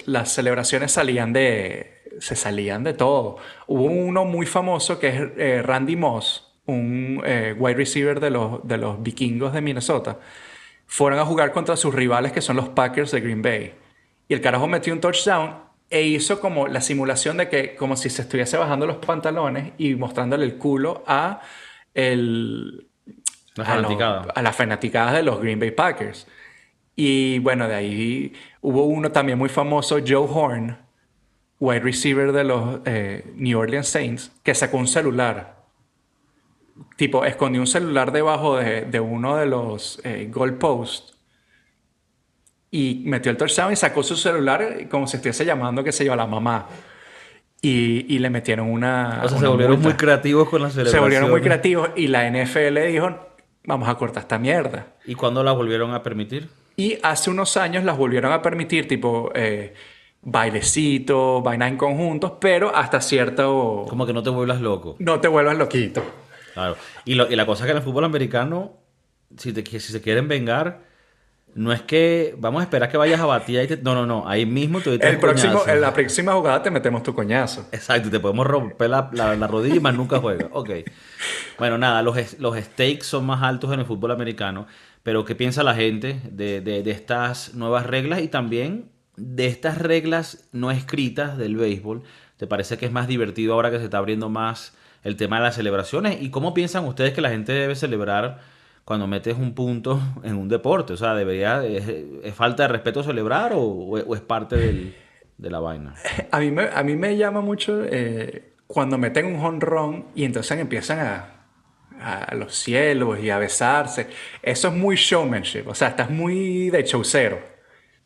las 0.07 0.31
celebraciones 0.33 0.91
salían 0.91 1.31
de. 1.31 1.92
Se 2.19 2.35
salían 2.35 2.83
de 2.83 2.93
todo. 2.93 3.37
Hubo 3.67 3.83
uno 3.85 4.25
muy 4.25 4.45
famoso 4.45 4.99
que 4.99 5.07
es 5.09 5.21
eh, 5.37 5.61
Randy 5.63 5.95
Moss, 5.95 6.53
un 6.65 7.21
eh, 7.25 7.55
wide 7.57 7.75
receiver 7.75 8.19
de 8.19 8.29
los, 8.29 8.65
de 8.67 8.77
los 8.77 9.01
vikingos 9.03 9.53
de 9.53 9.61
Minnesota. 9.61 10.19
Fueron 10.87 11.19
a 11.19 11.25
jugar 11.25 11.51
contra 11.51 11.75
sus 11.75 11.93
rivales 11.93 12.31
que 12.31 12.41
son 12.41 12.55
los 12.57 12.69
Packers 12.69 13.11
de 13.11 13.21
Green 13.21 13.41
Bay. 13.41 13.73
Y 14.27 14.33
el 14.33 14.41
carajo 14.41 14.67
metió 14.67 14.93
un 14.93 15.01
touchdown 15.01 15.55
e 15.89 16.03
hizo 16.03 16.39
como 16.39 16.67
la 16.67 16.81
simulación 16.81 17.37
de 17.37 17.49
que, 17.49 17.75
como 17.75 17.95
si 17.95 18.09
se 18.09 18.23
estuviese 18.23 18.57
bajando 18.57 18.85
los 18.87 18.97
pantalones 18.97 19.73
y 19.77 19.95
mostrándole 19.95 20.45
el 20.45 20.57
culo 20.57 21.03
a 21.07 21.41
el, 21.93 22.87
La 23.55 23.65
a, 23.65 23.77
los- 23.77 23.97
fanaticada. 23.97 24.31
a 24.35 24.41
las 24.41 24.55
fanaticadas 24.55 25.13
de 25.13 25.23
los 25.23 25.39
Green 25.41 25.59
Bay 25.59 25.71
Packers. 25.71 26.27
Y 26.95 27.39
bueno, 27.39 27.67
de 27.67 27.75
ahí 27.75 28.33
hubo 28.61 28.85
uno 28.85 29.11
también 29.11 29.37
muy 29.37 29.49
famoso, 29.49 29.99
Joe 30.07 30.27
Horn, 30.29 30.77
wide 31.59 31.79
receiver 31.81 32.31
de 32.31 32.43
los 32.43 32.79
eh, 32.85 33.31
New 33.35 33.57
Orleans 33.59 33.87
Saints, 33.87 34.31
que 34.43 34.53
sacó 34.55 34.77
un 34.77 34.87
celular. 34.87 35.63
Tipo, 36.97 37.23
escondió 37.25 37.61
un 37.61 37.67
celular 37.67 38.11
debajo 38.11 38.57
de, 38.57 38.81
de 38.81 38.99
uno 38.99 39.37
de 39.37 39.45
los 39.45 40.01
eh, 40.03 40.27
goalposts 40.31 41.13
y 42.71 43.03
metió 43.05 43.31
el 43.31 43.37
touchdown 43.37 43.71
y 43.71 43.75
sacó 43.75 44.01
su 44.01 44.15
celular 44.15 44.87
como 44.89 45.05
si 45.07 45.17
estuviese 45.17 45.45
llamando, 45.45 45.83
que 45.83 45.91
se 45.91 46.03
yo, 46.03 46.13
a 46.13 46.15
la 46.15 46.25
mamá. 46.25 46.67
Y, 47.61 48.05
y 48.13 48.19
le 48.19 48.29
metieron 48.29 48.69
una. 48.69 49.21
O 49.23 49.29
sea, 49.29 49.37
se 49.39 49.47
volvieron 49.47 49.75
multa. 49.75 49.89
muy 49.89 49.97
creativos 49.97 50.49
con 50.49 50.61
las 50.63 50.71
Se 50.73 50.79
celebraciones. 50.79 51.01
volvieron 51.01 51.29
muy 51.29 51.41
creativos 51.41 51.89
y 51.95 52.07
la 52.07 52.29
NFL 52.29 52.77
dijo, 52.87 53.15
vamos 53.65 53.87
a 53.87 53.95
cortar 53.95 54.23
esta 54.23 54.37
mierda. 54.39 54.87
¿Y 55.05 55.15
cuándo 55.15 55.43
las 55.43 55.55
volvieron 55.55 55.93
a 55.93 56.03
permitir? 56.03 56.49
Y 56.75 56.97
hace 57.03 57.29
unos 57.29 57.55
años 57.55 57.83
las 57.85 57.95
volvieron 57.97 58.31
a 58.33 58.41
permitir, 58.41 58.87
tipo 58.87 59.31
eh, 59.35 59.75
bailecito, 60.23 61.41
vainas 61.41 61.69
en 61.69 61.77
conjuntos, 61.77 62.33
pero 62.39 62.75
hasta 62.75 63.01
cierto... 63.01 63.85
Como 63.89 64.05
que 64.05 64.13
no 64.13 64.23
te 64.23 64.29
vuelvas 64.29 64.61
loco. 64.61 64.95
No 64.99 65.19
te 65.19 65.27
vuelvas 65.27 65.57
loquito. 65.57 66.03
Claro. 66.53 66.75
Y, 67.05 67.15
lo- 67.15 67.29
y 67.31 67.35
la 67.35 67.45
cosa 67.45 67.63
es 67.63 67.65
que 67.67 67.71
en 67.71 67.77
el 67.77 67.83
fútbol 67.83 68.05
americano, 68.05 68.73
si, 69.37 69.51
te, 69.53 69.65
si 69.65 69.91
se 69.91 70.01
quieren 70.01 70.27
vengar, 70.27 70.81
no 71.55 71.71
es 71.73 71.81
que 71.81 72.35
vamos 72.37 72.61
a 72.61 72.63
esperar 72.63 72.89
que 72.89 72.97
vayas 72.97 73.19
a 73.19 73.25
batir 73.25 73.59
ahí. 73.59 73.67
te- 73.67 73.77
no, 73.77 73.93
no, 73.95 74.05
no. 74.05 74.27
Ahí 74.27 74.45
mismo 74.45 74.79
te 74.81 74.93
El 74.95 75.19
próximo, 75.19 75.61
en 75.67 75.81
la 75.81 75.93
próxima 75.93 76.33
jugada 76.33 76.61
te 76.63 76.71
metemos 76.71 77.03
tu 77.03 77.13
coñazo. 77.13 77.67
Exacto, 77.71 78.09
te 78.09 78.19
podemos 78.19 78.45
romper 78.47 78.89
la, 78.89 79.09
la- 79.13 79.35
la 79.35 79.47
rodilla 79.47 79.75
y 79.75 79.79
más 79.79 79.93
nunca 79.95 80.19
juega. 80.19 80.47
Ok. 80.51 80.69
Bueno, 81.59 81.77
nada, 81.77 82.01
los, 82.01 82.39
los 82.39 82.57
stakes 82.57 83.03
son 83.03 83.25
más 83.25 83.43
altos 83.43 83.71
en 83.73 83.79
el 83.81 83.85
fútbol 83.85 84.11
americano, 84.11 84.67
pero 85.03 85.25
¿qué 85.25 85.35
piensa 85.35 85.63
la 85.63 85.75
gente 85.75 86.19
de, 86.31 86.61
de- 86.61 86.81
de 86.81 86.91
estas 86.91 87.53
nuevas 87.55 87.85
reglas 87.85 88.21
y 88.21 88.27
también 88.29 88.89
de 89.23 89.47
estas 89.47 89.77
reglas 89.77 90.47
no 90.51 90.71
escritas 90.71 91.37
del 91.37 91.55
béisbol? 91.55 92.03
¿Te 92.37 92.47
parece 92.47 92.77
que 92.77 92.85
es 92.85 92.91
más 92.91 93.07
divertido 93.07 93.53
ahora 93.53 93.71
que 93.71 93.77
se 93.79 93.85
está 93.85 93.97
abriendo 93.97 94.29
más 94.29 94.75
el 95.03 95.15
tema 95.15 95.37
de 95.37 95.43
las 95.43 95.55
celebraciones? 95.55 96.21
¿Y 96.21 96.29
cómo 96.29 96.53
piensan 96.53 96.85
ustedes 96.85 97.13
que 97.13 97.21
la 97.21 97.29
gente 97.29 97.53
debe 97.53 97.75
celebrar 97.75 98.39
cuando 98.85 99.07
metes 99.07 99.37
un 99.37 99.53
punto 99.53 99.99
en 100.23 100.35
un 100.35 100.49
deporte? 100.49 100.93
O 100.93 100.97
sea, 100.97 101.15
¿debería, 101.15 101.63
es, 101.65 102.33
falta 102.35 102.63
de 102.63 102.69
respeto 102.69 103.03
celebrar 103.03 103.53
o, 103.55 103.97
es- 104.13 104.21
parte 104.21 104.93
de 105.37 105.49
la 105.49 105.59
vaina? 105.59 105.95
A 106.31 106.39
mí 106.39 106.95
me, 106.95 107.17
llama 107.17 107.41
mucho 107.41 107.81
eh, 107.85 108.53
cuando 108.67 108.97
meten 108.97 109.25
un 109.25 109.39
honrón 109.39 110.05
y 110.15 110.25
entonces 110.25 110.59
empiezan 110.59 110.99
a, 110.99 112.27
a 112.29 112.35
los 112.35 112.55
cielos 112.55 113.19
y 113.19 113.29
a 113.29 113.37
besarse. 113.37 114.07
Eso 114.41 114.67
es 114.67 114.73
muy 114.73 114.95
showmanship, 114.97 115.63
o 115.67 115.75
sea, 115.75 115.89
estás 115.89 116.09
muy 116.09 116.69
de 116.69 116.83
chaucero. 116.83 117.52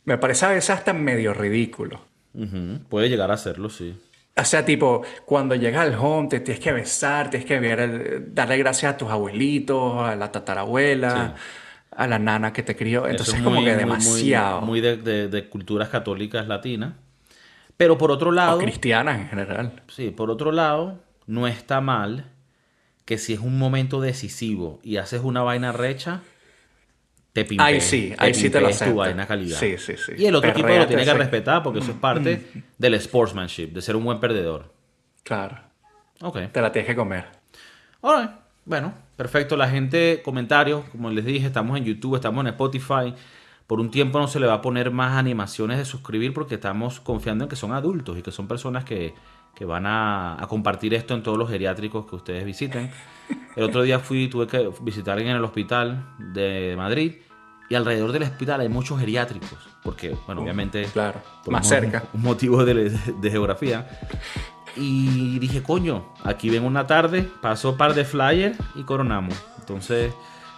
Me 0.07 0.17
parece 0.17 0.45
a 0.45 0.49
veces 0.49 0.69
hasta 0.69 0.93
medio 0.93 1.33
ridículo. 1.33 1.99
Puede 2.87 3.09
llegar 3.09 3.29
a 3.29 3.33
hacerlo, 3.33 3.69
sí. 3.69 3.93
O 4.37 4.45
sea, 4.45 4.63
tipo, 4.63 5.01
cuando 5.25 5.53
llegas 5.55 5.81
al 5.85 5.95
home, 5.95 6.29
te 6.29 6.39
tienes 6.39 6.63
que 6.63 6.71
besar, 6.71 7.29
tienes 7.29 7.45
que 7.45 7.59
ver, 7.59 7.79
el- 7.81 8.33
darle 8.33 8.57
gracias 8.57 8.93
a 8.93 8.97
tus 8.97 9.09
abuelitos, 9.09 10.01
a 10.01 10.15
la 10.15 10.31
tatarabuela, 10.31 11.35
a 11.91 12.07
la 12.07 12.19
nana 12.19 12.53
que 12.53 12.63
te 12.63 12.75
crió. 12.75 13.05
Entonces, 13.07 13.35
es 13.35 13.41
como 13.41 13.57
que 13.57 13.71
muy- 13.71 13.79
demasiado. 13.79 14.61
Muy, 14.61 14.79
de, 14.79 14.95
de- 14.95 15.27
de 15.27 15.49
culturas 15.49 15.89
católicas 15.89 16.47
latinas. 16.47 16.93
Pero 17.75 17.97
por 17.97 18.09
otro 18.11 18.29
o 18.29 18.31
lado, 18.31 18.59
cristianas 18.59 19.19
en 19.19 19.27
general. 19.27 19.83
sí, 19.89 20.11
por 20.11 20.31
otro 20.31 20.53
lado, 20.53 20.99
no 21.25 21.47
está 21.47 21.81
mal 21.81 22.25
que 23.03 23.17
si 23.17 23.33
es 23.33 23.39
un 23.39 23.57
momento 23.59 23.99
decisivo 23.99 24.79
y 24.83 24.97
haces 24.97 25.21
una 25.21 25.41
vaina 25.41 25.73
recha, 25.73 26.21
te 27.43 27.45
pimpees. 27.45 27.67
Ahí 27.67 27.81
sí, 27.81 28.13
ahí 28.17 28.33
sí 28.33 28.49
te 28.49 28.59
lo 28.59 28.67
pimpees 28.67 28.77
tu 28.79 28.83
acepto. 28.85 28.95
vaina 28.99 29.27
calidad. 29.27 29.59
Sí, 29.59 29.77
sí, 29.77 29.95
sí. 29.95 30.13
Y 30.17 30.25
el 30.25 30.33
otro 30.35 30.49
equipo 30.49 30.67
lo 30.67 30.87
tiene 30.87 31.03
que 31.03 31.09
ese- 31.11 31.17
respetar 31.17 31.61
porque 31.61 31.79
eso 31.79 31.91
es 31.91 31.97
parte 31.97 32.47
del 32.77 32.95
sportsmanship, 32.99 33.67
de 33.73 33.81
ser 33.81 33.95
un 33.95 34.03
buen 34.05 34.19
perdedor. 34.19 34.73
Claro, 35.23 35.59
Ok. 36.21 36.39
te 36.51 36.61
la 36.61 36.71
tienes 36.71 36.87
que 36.89 36.95
comer. 36.95 37.25
Alright. 38.01 38.31
Bueno, 38.65 38.93
perfecto. 39.15 39.55
La 39.55 39.69
gente, 39.69 40.21
comentarios, 40.25 40.83
como 40.89 41.09
les 41.09 41.23
dije, 41.25 41.45
estamos 41.47 41.77
en 41.77 41.85
YouTube, 41.85 42.15
estamos 42.15 42.41
en 42.41 42.47
Spotify. 42.47 43.13
Por 43.67 43.79
un 43.79 43.91
tiempo 43.91 44.19
no 44.19 44.27
se 44.27 44.39
le 44.39 44.47
va 44.47 44.53
a 44.55 44.61
poner 44.61 44.91
más 44.91 45.17
animaciones 45.17 45.77
de 45.77 45.85
suscribir 45.85 46.33
porque 46.33 46.55
estamos 46.55 46.99
confiando 46.99 47.43
en 47.45 47.49
que 47.49 47.55
son 47.55 47.71
adultos 47.73 48.17
y 48.17 48.21
que 48.21 48.31
son 48.31 48.47
personas 48.47 48.83
que, 48.83 49.13
que 49.57 49.65
van 49.65 49.87
a, 49.87 50.41
a 50.41 50.45
compartir 50.47 50.93
esto 50.93 51.15
en 51.15 51.23
todos 51.23 51.37
los 51.37 51.49
geriátricos 51.49 52.05
que 52.05 52.15
ustedes 52.15 52.45
visiten. 52.45 52.91
El 53.55 53.63
otro 53.63 53.81
día 53.81 53.97
fui, 53.99 54.27
tuve 54.27 54.45
que 54.45 54.69
visitar 54.81 55.11
a 55.11 55.13
alguien 55.15 55.31
en 55.31 55.37
el 55.37 55.43
hospital 55.43 56.05
de 56.19 56.75
Madrid 56.77 57.13
y 57.69 57.73
alrededor 57.75 58.11
del 58.11 58.23
hospital 58.23 58.61
hay 58.61 58.69
muchos 58.69 58.99
geriátricos 58.99 59.57
porque, 59.83 60.15
bueno, 60.27 60.41
obviamente 60.43 60.83
Claro, 60.93 61.21
más 61.49 61.67
cerca. 61.67 62.03
Un 62.13 62.21
motivo 62.21 62.63
de, 62.63 62.89
de 63.19 63.31
geografía. 63.31 63.87
Y 64.75 65.39
dije, 65.39 65.63
coño, 65.63 66.13
aquí 66.23 66.49
ven 66.51 66.63
una 66.63 66.85
tarde, 66.85 67.27
paso 67.41 67.75
par 67.77 67.95
de 67.95 68.05
flyers 68.05 68.57
y 68.75 68.83
coronamos. 68.83 69.33
Entonces, 69.59 70.13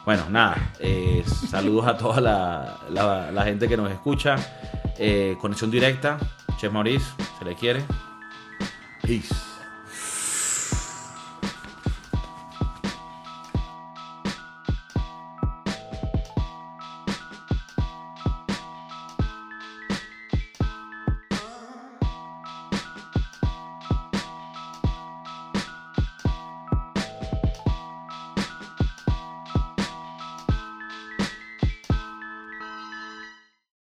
bueno, 0.06 0.24
nada. 0.30 0.74
eh, 0.80 1.24
saludos 1.50 1.88
a 1.88 1.97
toda 1.97 2.20
la, 2.20 2.80
la- 2.89 3.32
la 3.32 3.43
gente 3.43 3.68
que 3.70 3.78
nos 3.78 3.89
escucha. 3.91 4.36
Eh, 4.97 5.38
conexión 5.39 5.72
directa, 5.72 6.18
Chef 6.58 6.72
Maurice, 6.74 7.06
se 7.38 7.45
le 7.45 7.56
quiere. 7.56 7.82
Peace. 9.04 9.49